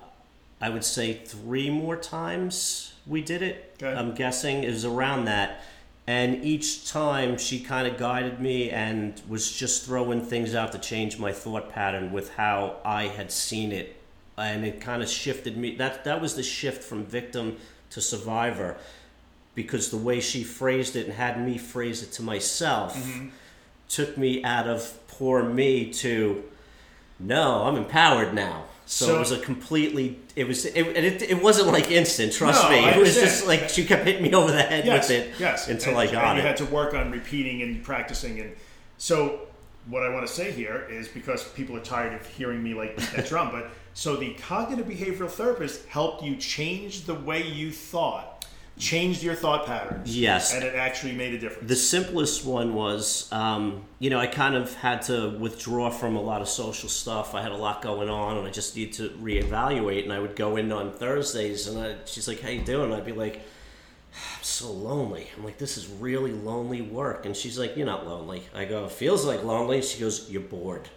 I 0.61 0.71
would 0.71 0.85
say 0.85 1.15
three 1.15 1.69
more 1.69 1.97
times 1.97 2.95
we 3.07 3.23
did 3.23 3.43
it. 3.43 3.77
Okay. 3.83 3.95
I'm 3.95 4.15
guessing 4.15 4.65
it 4.65 4.71
was 4.71 4.85
around 4.85 5.27
that. 5.27 5.63
And 6.07 6.45
each 6.45 6.91
time 6.91 7.39
she 7.39 7.61
kind 7.61 7.87
of 7.87 7.97
guided 7.97 8.39
me 8.39 8.71
and 8.71 9.21
was 9.29 9.51
just 9.51 9.87
throwing 9.87 10.21
things 10.23 10.55
out 10.55 10.73
to 10.73 10.79
change 10.79 11.19
my 11.19 11.33
thought 11.33 11.71
pattern 11.71 12.13
with 12.13 12.35
how 12.35 12.77
I 12.85 13.05
had 13.05 13.33
seen 13.33 13.73
it. 13.73 13.97
And 14.37 14.67
it 14.67 14.81
kind 14.81 15.03
of 15.03 15.09
shifted 15.09 15.57
me. 15.57 15.77
That, 15.77 16.05
that 16.05 16.21
was 16.21 16.35
the 16.35 16.43
shift 16.43 16.83
from 16.83 17.05
victim 17.05 17.57
to 17.91 18.01
survivor 18.01 18.77
because 19.55 19.91
the 19.91 19.97
way 19.97 20.21
she 20.21 20.43
phrased 20.43 20.97
it 20.97 21.07
and 21.07 21.15
had 21.15 21.45
me 21.45 21.59
phrase 21.59 22.03
it 22.03 22.13
to 22.13 22.23
myself 22.23 22.97
mm-hmm. 22.97 23.29
took 23.89 24.17
me 24.19 24.43
out 24.45 24.67
of 24.67 24.99
poor 25.09 25.43
me 25.43 25.93
to 25.93 26.45
no, 27.21 27.63
I'm 27.63 27.77
empowered 27.77 28.35
now. 28.35 28.65
So, 28.87 29.07
So- 29.07 29.17
it 29.17 29.19
was 29.19 29.33
a 29.33 29.39
completely. 29.39 30.19
It 30.37 30.49
was. 30.49 30.67
It, 30.67 30.77
it, 30.77 31.23
it 31.23 31.43
wasn't 31.43 31.69
like 31.69 31.91
instant. 31.91 32.33
Trust 32.33 32.65
No, 32.65 32.71
me. 32.71 32.85
It 32.85 32.99
was 32.99 33.15
just 33.15 33.47
like 33.47 33.69
she 33.69 33.85
kept 33.85 34.05
hitting 34.05 34.23
me 34.23 34.35
over 34.35 34.51
the 34.51 34.63
head 34.63 34.85
yes, 34.85 35.09
with 35.09 35.19
it. 35.19 35.35
yes. 35.39 35.69
Until 35.69 35.99
and, 35.99 36.09
I 36.09 36.13
got 36.13 36.25
and 36.25 36.39
it. 36.39 36.43
You 36.43 36.49
had 36.49 36.57
to 36.59 36.67
work 36.67 36.93
on 36.93 37.11
repeating 37.11 37.63
and 37.63 37.83
practicing, 37.83 38.41
and 38.41 38.55
so 38.99 39.47
what 39.87 40.03
I 40.03 40.09
want 40.09 40.27
to 40.27 40.33
say 40.33 40.51
here 40.51 40.87
is 40.91 41.09
because 41.09 41.47
people 41.51 41.77
are 41.77 41.81
tired 41.81 42.15
of 42.15 42.27
hearing 42.27 42.63
me 42.63 42.75
like 42.75 42.97
that 42.97 43.27
drum, 43.29 43.51
but 43.53 43.71
so 43.95 44.17
the 44.17 44.35
cognitive 44.35 44.87
behavioral 44.87 45.31
therapist 45.31 45.87
helped 45.87 46.23
you 46.23 46.37
change 46.37 47.05
the 47.05 47.15
way 47.15 47.47
you 47.47 47.71
thought, 47.71 48.34
changed 48.79 49.23
your 49.23 49.35
thought 49.35 49.67
patterns. 49.67 50.17
Yes. 50.17 50.53
and 50.55 50.65
it 50.65 50.75
actually 50.75 51.13
made 51.13 51.35
a 51.35 51.39
difference. 51.39 51.69
The 51.69 51.77
simplest 51.77 52.45
one 52.45 52.75
was, 52.75 53.31
um, 53.33 53.85
you 53.99 54.11
know, 54.11 54.19
I 54.19 54.27
kind 54.27 54.57
of 54.57 54.75
had 54.75 55.03
to 55.03 55.31
withdraw 55.39 55.91
from 55.91 56.17
a 56.17 56.21
lot 56.21 56.43
of 56.43 56.49
social 56.49 56.89
stuff. 56.89 57.35
I 57.35 57.43
had 57.43 57.53
a 57.53 57.57
lot 57.57 57.83
going 57.83 58.09
on, 58.09 58.39
and 58.39 58.47
I 58.47 58.51
just 58.51 58.77
need 58.77 58.93
to 58.95 59.11
reevaluate. 59.11 60.05
And 60.05 60.13
I 60.13 60.19
would 60.19 60.37
go 60.37 60.57
in 60.57 60.73
on 60.73 60.93
Thursdays, 60.93 61.67
and 61.69 61.79
I, 61.79 61.97
she's 62.05 62.27
like, 62.27 62.41
"How 62.41 62.49
you 62.49 62.63
doing?" 62.63 62.93
I'd 62.93 63.05
be 63.05 63.13
like, 63.13 63.37
"I'm 63.37 64.43
so 64.43 64.71
lonely." 64.71 65.29
I'm 65.37 65.45
like, 65.45 65.59
"This 65.59 65.77
is 65.77 65.89
really 65.89 66.33
lonely 66.33 66.81
work." 66.81 67.27
And 67.27 67.37
she's 67.37 67.59
like, 67.59 67.77
"You're 67.77 67.87
not 67.87 68.07
lonely." 68.07 68.43
I 68.55 68.65
go, 68.65 68.85
"It 68.87 68.93
feels 68.93 69.25
like 69.25 69.45
lonely." 69.45 69.83
She 69.83 70.01
goes, 70.01 70.31
"You're 70.31 70.43
bored." 70.43 70.89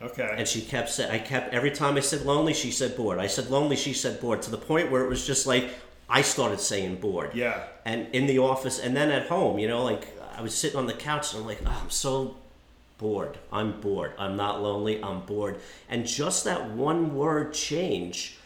okay. 0.00 0.34
And 0.36 0.46
she 0.46 0.60
kept 0.60 0.90
saying, 0.90 1.10
I 1.10 1.18
kept 1.18 1.52
every 1.52 1.70
time 1.70 1.96
I 1.96 2.00
said 2.00 2.24
lonely, 2.24 2.54
she 2.54 2.70
said 2.70 2.96
bored. 2.96 3.18
I 3.18 3.26
said 3.26 3.50
lonely, 3.50 3.76
she 3.76 3.92
said 3.92 4.20
bored. 4.20 4.42
To 4.42 4.50
the 4.50 4.58
point 4.58 4.90
where 4.90 5.04
it 5.04 5.08
was 5.08 5.26
just 5.26 5.46
like 5.46 5.70
I 6.08 6.22
started 6.22 6.60
saying 6.60 6.96
bored. 6.96 7.34
Yeah. 7.34 7.64
And 7.84 8.08
in 8.14 8.26
the 8.26 8.38
office, 8.38 8.78
and 8.78 8.96
then 8.96 9.10
at 9.10 9.28
home, 9.28 9.58
you 9.58 9.68
know, 9.68 9.84
like 9.84 10.08
I 10.36 10.42
was 10.42 10.54
sitting 10.54 10.78
on 10.78 10.86
the 10.86 10.94
couch 10.94 11.32
and 11.32 11.42
I'm 11.42 11.46
like, 11.46 11.60
oh, 11.66 11.80
I'm 11.82 11.90
so 11.90 12.36
bored. 12.96 13.38
I'm 13.52 13.80
bored. 13.80 14.12
I'm 14.18 14.36
not 14.36 14.62
lonely. 14.62 15.02
I'm 15.02 15.20
bored. 15.20 15.60
And 15.88 16.06
just 16.06 16.44
that 16.44 16.70
one 16.70 17.14
word 17.14 17.52
change, 17.52 18.38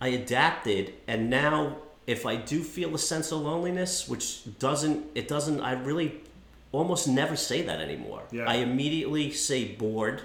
I 0.00 0.08
adapted, 0.08 0.94
and 1.06 1.28
now 1.28 1.76
if 2.06 2.26
I 2.26 2.36
do 2.36 2.62
feel 2.62 2.94
a 2.94 2.98
sense 2.98 3.30
of 3.30 3.42
loneliness, 3.42 4.08
which 4.08 4.58
doesn't, 4.58 5.06
it 5.14 5.28
doesn't, 5.28 5.60
I 5.60 5.72
really 5.72 6.20
almost 6.72 7.06
never 7.06 7.36
say 7.36 7.62
that 7.62 7.80
anymore. 7.80 8.22
Yeah. 8.32 8.48
I 8.48 8.56
immediately 8.56 9.30
say 9.30 9.64
bored. 9.64 10.22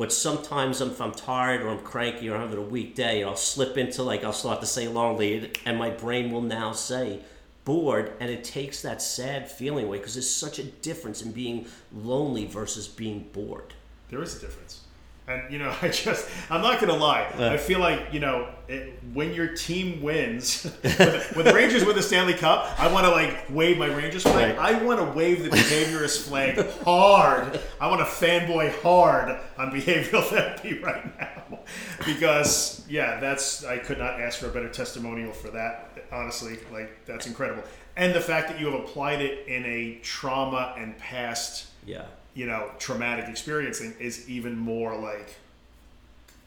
But 0.00 0.14
sometimes 0.14 0.80
if 0.80 0.98
I'm 0.98 1.12
tired 1.12 1.60
or 1.60 1.68
I'm 1.68 1.80
cranky 1.80 2.30
or 2.30 2.34
I'm 2.34 2.40
having 2.40 2.56
a 2.56 2.66
weak 2.66 2.94
day, 2.94 3.22
I'll 3.22 3.36
slip 3.36 3.76
into 3.76 4.02
like 4.02 4.24
I'll 4.24 4.32
start 4.32 4.62
to 4.62 4.66
say 4.66 4.88
lonely, 4.88 5.52
and 5.66 5.76
my 5.76 5.90
brain 5.90 6.32
will 6.32 6.40
now 6.40 6.72
say 6.72 7.20
bored, 7.66 8.14
and 8.18 8.30
it 8.30 8.42
takes 8.42 8.80
that 8.80 9.02
sad 9.02 9.50
feeling 9.50 9.84
away 9.84 9.98
because 9.98 10.14
there's 10.14 10.30
such 10.30 10.58
a 10.58 10.64
difference 10.64 11.20
in 11.20 11.32
being 11.32 11.66
lonely 11.92 12.46
versus 12.46 12.88
being 12.88 13.28
bored. 13.34 13.74
There 14.08 14.22
is 14.22 14.38
a 14.38 14.40
difference. 14.40 14.86
And, 15.30 15.52
you 15.52 15.58
know, 15.58 15.74
I 15.82 15.88
just, 15.88 16.28
I'm 16.50 16.62
not 16.62 16.80
going 16.80 16.92
to 16.92 16.98
lie. 16.98 17.30
I 17.38 17.56
feel 17.56 17.78
like, 17.78 18.12
you 18.12 18.20
know, 18.20 18.48
it, 18.68 18.98
when 19.12 19.32
your 19.32 19.54
team 19.54 20.02
wins, 20.02 20.64
when, 20.82 20.96
the, 20.96 21.30
when 21.34 21.44
the 21.44 21.54
Rangers 21.54 21.84
win 21.84 21.96
the 21.96 22.02
Stanley 22.02 22.34
Cup, 22.34 22.74
I 22.78 22.92
want 22.92 23.06
to, 23.06 23.10
like, 23.10 23.44
wave 23.50 23.78
my 23.78 23.86
Rangers 23.86 24.22
flag. 24.22 24.56
Right. 24.56 24.74
I 24.74 24.82
want 24.82 25.00
to 25.00 25.06
wave 25.16 25.44
the 25.44 25.50
behaviorist 25.50 26.28
flag 26.28 26.58
hard. 26.82 27.60
I 27.80 27.88
want 27.88 28.00
to 28.00 28.06
fanboy 28.06 28.80
hard 28.82 29.38
on 29.56 29.70
behavioral 29.70 30.24
therapy 30.28 30.78
right 30.78 31.18
now. 31.18 31.60
Because, 32.04 32.84
yeah, 32.88 33.20
that's, 33.20 33.64
I 33.64 33.78
could 33.78 33.98
not 33.98 34.20
ask 34.20 34.40
for 34.40 34.46
a 34.46 34.52
better 34.52 34.68
testimonial 34.68 35.32
for 35.32 35.50
that, 35.50 36.06
honestly. 36.10 36.58
Like, 36.72 37.04
that's 37.06 37.26
incredible. 37.26 37.62
And 37.96 38.14
the 38.14 38.20
fact 38.20 38.48
that 38.48 38.58
you 38.58 38.66
have 38.70 38.80
applied 38.80 39.20
it 39.20 39.46
in 39.46 39.64
a 39.64 39.98
trauma 40.02 40.74
and 40.78 40.96
past 40.98 41.66
Yeah. 41.84 42.04
You 42.34 42.46
know, 42.46 42.70
traumatic 42.78 43.28
experiencing 43.28 43.94
is 43.98 44.28
even 44.28 44.56
more 44.56 44.96
like 44.96 45.34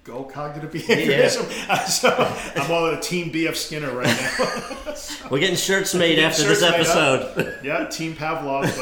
go 0.03 0.23
cognitive 0.23 0.71
behaviorism. 0.71 1.87
so 1.87 2.09
I'm 2.55 2.71
all 2.71 2.85
on 2.87 2.95
a 2.95 3.01
team 3.01 3.31
BF 3.31 3.55
Skinner 3.55 3.91
right 3.95 4.05
now. 4.07 4.95
We're 5.29 5.39
getting 5.39 5.55
shirts 5.55 5.93
made 5.93 6.15
Getting 6.15 6.25
after 6.25 6.43
this 6.43 6.59
shirts 6.59 6.71
made 6.71 6.79
episode. 6.81 7.59
yeah, 7.63 7.85
Team 7.87 8.15
Pavlov, 8.15 8.75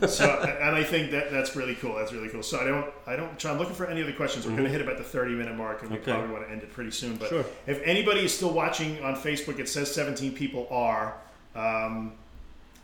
but 0.00 0.08
so 0.08 0.24
and 0.60 0.74
I 0.74 0.82
think 0.84 1.10
that 1.10 1.30
that's 1.30 1.54
really 1.56 1.74
cool. 1.74 1.94
That's 1.96 2.12
really 2.12 2.28
cool. 2.28 2.42
So 2.42 2.60
I 2.60 2.64
don't 2.64 2.86
I 3.06 3.16
don't 3.16 3.36
John, 3.38 3.52
I'm 3.52 3.58
looking 3.58 3.74
for 3.74 3.86
any 3.86 4.02
other 4.02 4.12
questions. 4.12 4.46
We're 4.46 4.52
going 4.52 4.64
to 4.64 4.70
hit 4.70 4.80
about 4.80 4.98
the 4.98 5.04
30 5.04 5.32
minute 5.32 5.56
mark 5.56 5.82
and 5.82 5.90
we 5.90 5.98
Okay. 5.98 6.12
probably 6.12 6.30
want 6.32 6.46
to 6.46 6.52
end 6.52 6.62
it 6.62 6.72
pretty 6.72 6.90
soon. 6.90 7.16
But 7.16 7.28
Sure. 7.28 7.44
if 7.66 7.82
anybody 7.84 8.20
is 8.24 8.34
still 8.34 8.52
watching 8.52 9.02
on 9.02 9.14
Facebook, 9.14 9.58
it 9.58 9.68
says 9.68 9.92
17 9.94 10.32
people 10.32 10.66
are. 10.70 11.14
Um, 11.54 12.12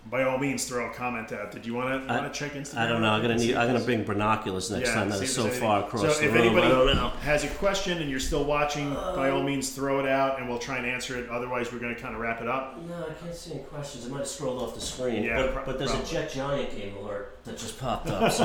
by 0.07 0.23
all 0.23 0.39
means, 0.39 0.67
throw 0.67 0.91
a 0.91 0.95
comment 0.95 1.33
out. 1.33 1.51
Did 1.53 1.67
you 1.67 1.75
want 1.75 2.07
to 2.07 2.13
want 2.13 2.33
to 2.33 2.39
check 2.39 2.53
Instagram? 2.53 2.79
I 2.79 2.87
don't 2.87 3.03
know. 3.03 3.11
I'm 3.11 3.21
gonna 3.21 3.37
need. 3.37 3.55
I'm 3.55 3.67
gonna 3.67 3.85
bring 3.85 4.05
binoculars 4.05 4.71
next 4.71 4.93
time 4.93 5.11
that 5.11 5.19
see 5.19 5.25
is 5.25 5.31
if 5.31 5.37
so 5.37 5.43
there's 5.45 5.59
far 5.59 5.85
across 5.85 6.01
so 6.03 6.09
the 6.09 6.27
if 6.29 6.33
room. 6.33 6.43
anybody 6.45 6.67
I 6.67 6.71
don't 6.71 7.13
has 7.17 7.45
a 7.45 7.49
question 7.49 7.99
and 8.01 8.11
you're 8.11 8.21
still 8.21 8.45
watching, 8.45 8.95
by 8.95 9.31
all 9.31 9.41
um, 9.41 9.47
means 9.47 9.71
throw 9.71 10.01
it 10.01 10.07
out 10.07 10.39
and 10.39 10.49
we'll 10.49 10.59
try 10.59 10.79
and 10.79 10.87
answer 10.87 11.19
it. 11.19 11.29
Otherwise, 11.29 11.73
we're 11.73 11.79
going 11.79 11.95
to 11.95 12.01
kind 12.01 12.15
of 12.15 12.21
wrap 12.23 12.41
it 12.41 12.49
up. 12.49 12.81
No, 12.87 13.07
I 13.09 13.13
can't 13.15 13.35
see 13.35 13.53
any 13.53 13.63
questions. 13.65 14.07
I 14.07 14.09
might 14.09 14.19
have 14.19 14.29
scrolled 14.29 14.63
off 14.63 14.75
the 14.75 14.81
screen. 14.81 15.25
Yeah, 15.25 15.43
but, 15.43 15.53
pro- 15.53 15.65
but 15.67 15.79
there's 15.79 15.91
probably. 15.91 16.09
a 16.09 16.13
Jet 16.23 16.31
Giant 16.33 16.77
game 16.77 16.97
alert 16.97 17.39
that 17.45 17.59
just 17.59 17.79
popped 17.79 18.09
up. 18.09 18.33
So 18.39 18.45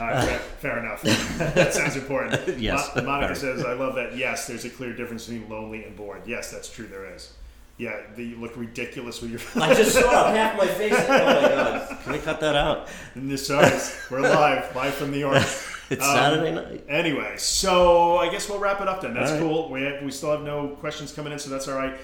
All 0.00 0.06
right, 0.06 0.24
fair, 0.24 0.38
fair 0.38 0.78
enough. 0.78 1.02
that 1.38 1.74
sounds 1.74 1.96
important. 1.96 2.58
Yes, 2.58 2.90
Mo- 2.96 3.02
Monica 3.02 3.34
very. 3.34 3.56
says, 3.56 3.64
"I 3.64 3.74
love 3.74 3.94
that. 3.96 4.16
Yes, 4.16 4.46
there's 4.46 4.64
a 4.64 4.70
clear 4.70 4.92
difference 4.94 5.26
between 5.26 5.48
lonely 5.48 5.84
and 5.84 5.94
bored. 5.96 6.22
Yes, 6.26 6.50
that's 6.50 6.68
true. 6.72 6.86
There 6.86 7.12
is. 7.14 7.32
Yeah, 7.78 7.96
the, 8.16 8.24
you 8.24 8.36
look 8.36 8.56
ridiculous 8.56 9.22
with 9.22 9.30
your. 9.30 9.40
I 9.62 9.72
just 9.72 9.92
saw 9.92 10.30
half 10.32 10.56
my 10.58 10.66
face. 10.66 10.92
Oh 10.92 10.98
my 11.08 11.48
god! 11.48 11.98
Can 12.02 12.12
we 12.12 12.18
cut 12.18 12.40
that 12.40 12.56
out? 12.56 12.88
Sorry, 13.36 13.70
we're 14.10 14.20
live, 14.20 14.74
live 14.74 14.94
from 14.94 15.10
New 15.10 15.18
York. 15.18 15.42
It's 15.90 16.04
Um, 16.04 16.14
Saturday 16.16 16.54
night. 16.54 16.84
Anyway, 16.86 17.34
so 17.38 18.18
I 18.18 18.28
guess 18.28 18.46
we'll 18.46 18.58
wrap 18.58 18.82
it 18.82 18.88
up 18.88 19.00
then. 19.00 19.14
That's 19.14 19.30
right. 19.30 19.40
cool. 19.40 19.70
We 19.70 19.80
have, 19.84 20.02
we 20.02 20.10
still 20.10 20.30
have 20.32 20.42
no 20.42 20.68
questions 20.68 21.12
coming 21.12 21.32
in, 21.32 21.38
so 21.38 21.48
that's 21.48 21.66
all 21.66 21.78
right. 21.78 21.96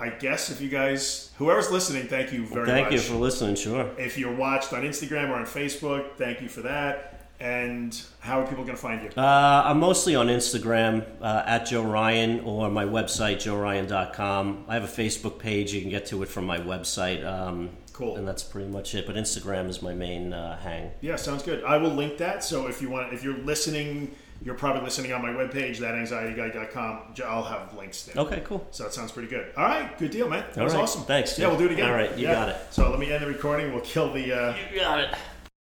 I 0.00 0.08
guess 0.08 0.48
if 0.50 0.62
you 0.62 0.70
guys, 0.70 1.32
whoever's 1.36 1.70
listening, 1.70 2.06
thank 2.06 2.32
you 2.32 2.46
very 2.46 2.64
Thank 2.64 2.86
much. 2.86 2.98
Thank 2.98 3.08
you 3.10 3.14
for 3.14 3.20
listening. 3.20 3.56
Sure. 3.56 3.90
if 3.98 4.16
you're 4.16 4.34
watched 4.34 4.72
on 4.72 4.84
Instagram 4.84 5.28
or 5.28 5.34
on 5.34 5.44
Facebook, 5.44 6.16
thank 6.16 6.40
you 6.40 6.48
for 6.48 6.62
that. 6.62 7.15
And 7.38 8.00
how 8.20 8.40
are 8.40 8.46
people 8.46 8.64
going 8.64 8.76
to 8.76 8.80
find 8.82 9.02
you? 9.02 9.10
Uh, 9.16 9.62
I'm 9.66 9.78
mostly 9.80 10.14
on 10.16 10.28
Instagram 10.28 11.04
uh, 11.20 11.42
at 11.46 11.66
Joe 11.66 11.82
Ryan 11.82 12.40
or 12.40 12.70
my 12.70 12.84
website 12.84 13.36
joeryan.com. 13.36 14.64
I 14.68 14.74
have 14.74 14.84
a 14.84 14.86
Facebook 14.86 15.38
page. 15.38 15.72
You 15.74 15.80
can 15.82 15.90
get 15.90 16.06
to 16.06 16.22
it 16.22 16.28
from 16.28 16.46
my 16.46 16.58
website. 16.58 17.24
Um, 17.26 17.70
Cool. 17.92 18.16
And 18.18 18.28
that's 18.28 18.42
pretty 18.42 18.68
much 18.68 18.94
it. 18.94 19.06
But 19.06 19.16
Instagram 19.16 19.70
is 19.70 19.80
my 19.80 19.94
main 19.94 20.34
uh, 20.34 20.58
hang. 20.58 20.90
Yeah, 21.00 21.16
sounds 21.16 21.42
good. 21.42 21.64
I 21.64 21.78
will 21.78 21.88
link 21.94 22.18
that. 22.18 22.44
So 22.44 22.66
if 22.66 22.82
you 22.82 22.90
want, 22.90 23.14
if 23.14 23.24
you're 23.24 23.38
listening, 23.38 24.14
you're 24.44 24.54
probably 24.54 24.82
listening 24.82 25.14
on 25.14 25.22
my 25.22 25.30
webpage, 25.30 25.78
thatanxietyguy.com. 25.80 27.14
I'll 27.26 27.42
have 27.44 27.74
links 27.74 28.02
there. 28.02 28.22
Okay, 28.22 28.42
cool. 28.44 28.66
So 28.70 28.82
that 28.82 28.92
sounds 28.92 29.12
pretty 29.12 29.28
good. 29.28 29.50
All 29.56 29.64
right, 29.64 29.96
good 29.98 30.10
deal, 30.10 30.28
man. 30.28 30.44
That 30.50 30.58
All 30.58 30.64
was 30.64 30.74
right. 30.74 30.82
awesome. 30.82 31.04
Thanks, 31.04 31.38
Yeah, 31.38 31.46
Jim. 31.46 31.50
we'll 31.52 31.58
do 31.58 31.66
it 31.66 31.72
again. 31.72 31.88
All 31.88 31.96
right, 31.96 32.14
you 32.18 32.26
Yeah. 32.26 32.34
got 32.34 32.48
it. 32.50 32.56
So 32.70 32.90
let 32.90 32.98
me 32.98 33.10
end 33.10 33.22
the 33.24 33.28
recording. 33.28 33.72
We'll 33.72 33.80
kill 33.80 34.12
the. 34.12 34.30
Uh, 34.30 34.54
You 34.74 34.80
got 34.80 35.00
it. 35.00 35.14